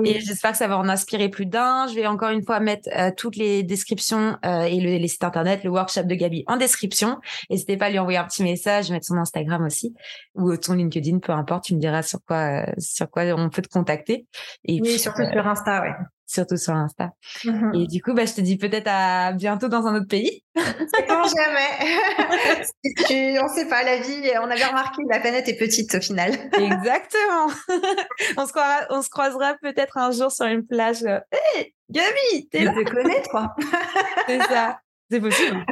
Et 0.05 0.21
j'espère 0.21 0.51
que 0.51 0.57
ça 0.57 0.69
va 0.69 0.77
en 0.77 0.87
inspirer 0.87 1.27
plus 1.27 1.45
d'un. 1.45 1.87
Je 1.87 1.95
vais 1.95 2.07
encore 2.07 2.29
une 2.29 2.43
fois 2.43 2.61
mettre 2.61 2.87
euh, 2.95 3.11
toutes 3.15 3.35
les 3.35 3.63
descriptions 3.63 4.37
euh, 4.45 4.61
et 4.61 4.79
le, 4.79 4.97
les 4.97 5.07
sites 5.09 5.25
internet, 5.25 5.65
le 5.65 5.69
workshop 5.69 6.03
de 6.03 6.15
Gabi 6.15 6.45
en 6.47 6.55
description. 6.55 7.19
N'hésitez 7.49 7.75
pas 7.75 7.87
à 7.87 7.89
lui 7.89 7.99
envoyer 7.99 8.17
un 8.17 8.23
petit 8.23 8.43
message, 8.43 8.89
mettre 8.91 9.05
son 9.05 9.17
Instagram 9.17 9.65
aussi 9.65 9.93
ou 10.35 10.55
ton 10.55 10.73
LinkedIn, 10.75 11.19
peu 11.19 11.33
importe. 11.33 11.65
Tu 11.65 11.75
me 11.75 11.79
diras 11.79 12.03
sur 12.03 12.19
quoi, 12.25 12.61
euh, 12.61 12.71
sur 12.77 13.09
quoi 13.09 13.23
on 13.35 13.49
peut 13.49 13.61
te 13.61 13.67
contacter. 13.67 14.25
Et 14.63 14.79
oui, 14.81 14.97
surtout 14.97 15.23
sur 15.29 15.45
Insta, 15.45 15.81
ouais 15.81 15.93
surtout 16.31 16.57
sur 16.57 16.73
Insta. 16.73 17.11
Mhm. 17.43 17.71
Et 17.75 17.87
du 17.87 18.01
coup, 18.01 18.13
bah, 18.13 18.25
je 18.25 18.33
te 18.33 18.41
dis 18.41 18.57
peut-être 18.57 18.87
à 18.87 19.33
bientôt 19.33 19.67
dans 19.67 19.85
un 19.85 19.95
autre 19.95 20.07
pays. 20.07 20.43
Quand 20.55 21.23
jamais. 21.23 21.91
on 23.39 23.43
ne 23.43 23.49
sait 23.49 23.67
pas, 23.67 23.83
la 23.83 23.97
vie, 23.97 24.31
on 24.41 24.49
avait 24.49 24.65
remarqué, 24.65 25.01
la 25.09 25.19
planète 25.19 25.47
est 25.49 25.57
petite 25.57 25.93
au 25.95 26.01
final. 26.01 26.31
Exactement. 26.53 27.47
on, 28.37 28.45
se 28.45 28.51
croira, 28.51 28.81
on 28.89 29.01
se 29.01 29.09
croisera 29.09 29.55
peut-être 29.61 29.97
un 29.97 30.11
jour 30.11 30.31
sur 30.31 30.45
une 30.45 30.65
plage. 30.65 31.03
Hé, 31.03 31.37
hey, 31.55 31.75
Gabi, 31.89 32.49
t'es 32.49 32.63
là. 32.63 32.73
Je 32.75 32.83
te 32.83 32.89
connais, 32.89 33.21
toi. 33.23 33.53
c'est 34.27 34.41
ça. 34.43 34.79
C'est 35.09 35.19
possible. 35.19 35.65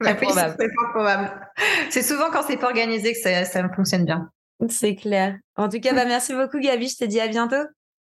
Bah. 0.00 0.16
C'est 1.90 2.02
souvent 2.02 2.30
quand 2.30 2.42
c'est 2.46 2.56
pas 2.56 2.68
organisé 2.68 3.12
que 3.12 3.18
ça, 3.18 3.44
ça 3.44 3.68
fonctionne 3.68 4.06
bien. 4.06 4.30
C'est 4.68 4.94
clair. 4.94 5.36
En 5.56 5.68
tout 5.68 5.80
cas, 5.80 5.92
bah, 5.92 6.06
merci 6.06 6.32
beaucoup, 6.32 6.58
Gabi. 6.58 6.88
Je 6.88 6.96
te 6.96 7.04
dis 7.04 7.20
à 7.20 7.28
bientôt. 7.28 7.66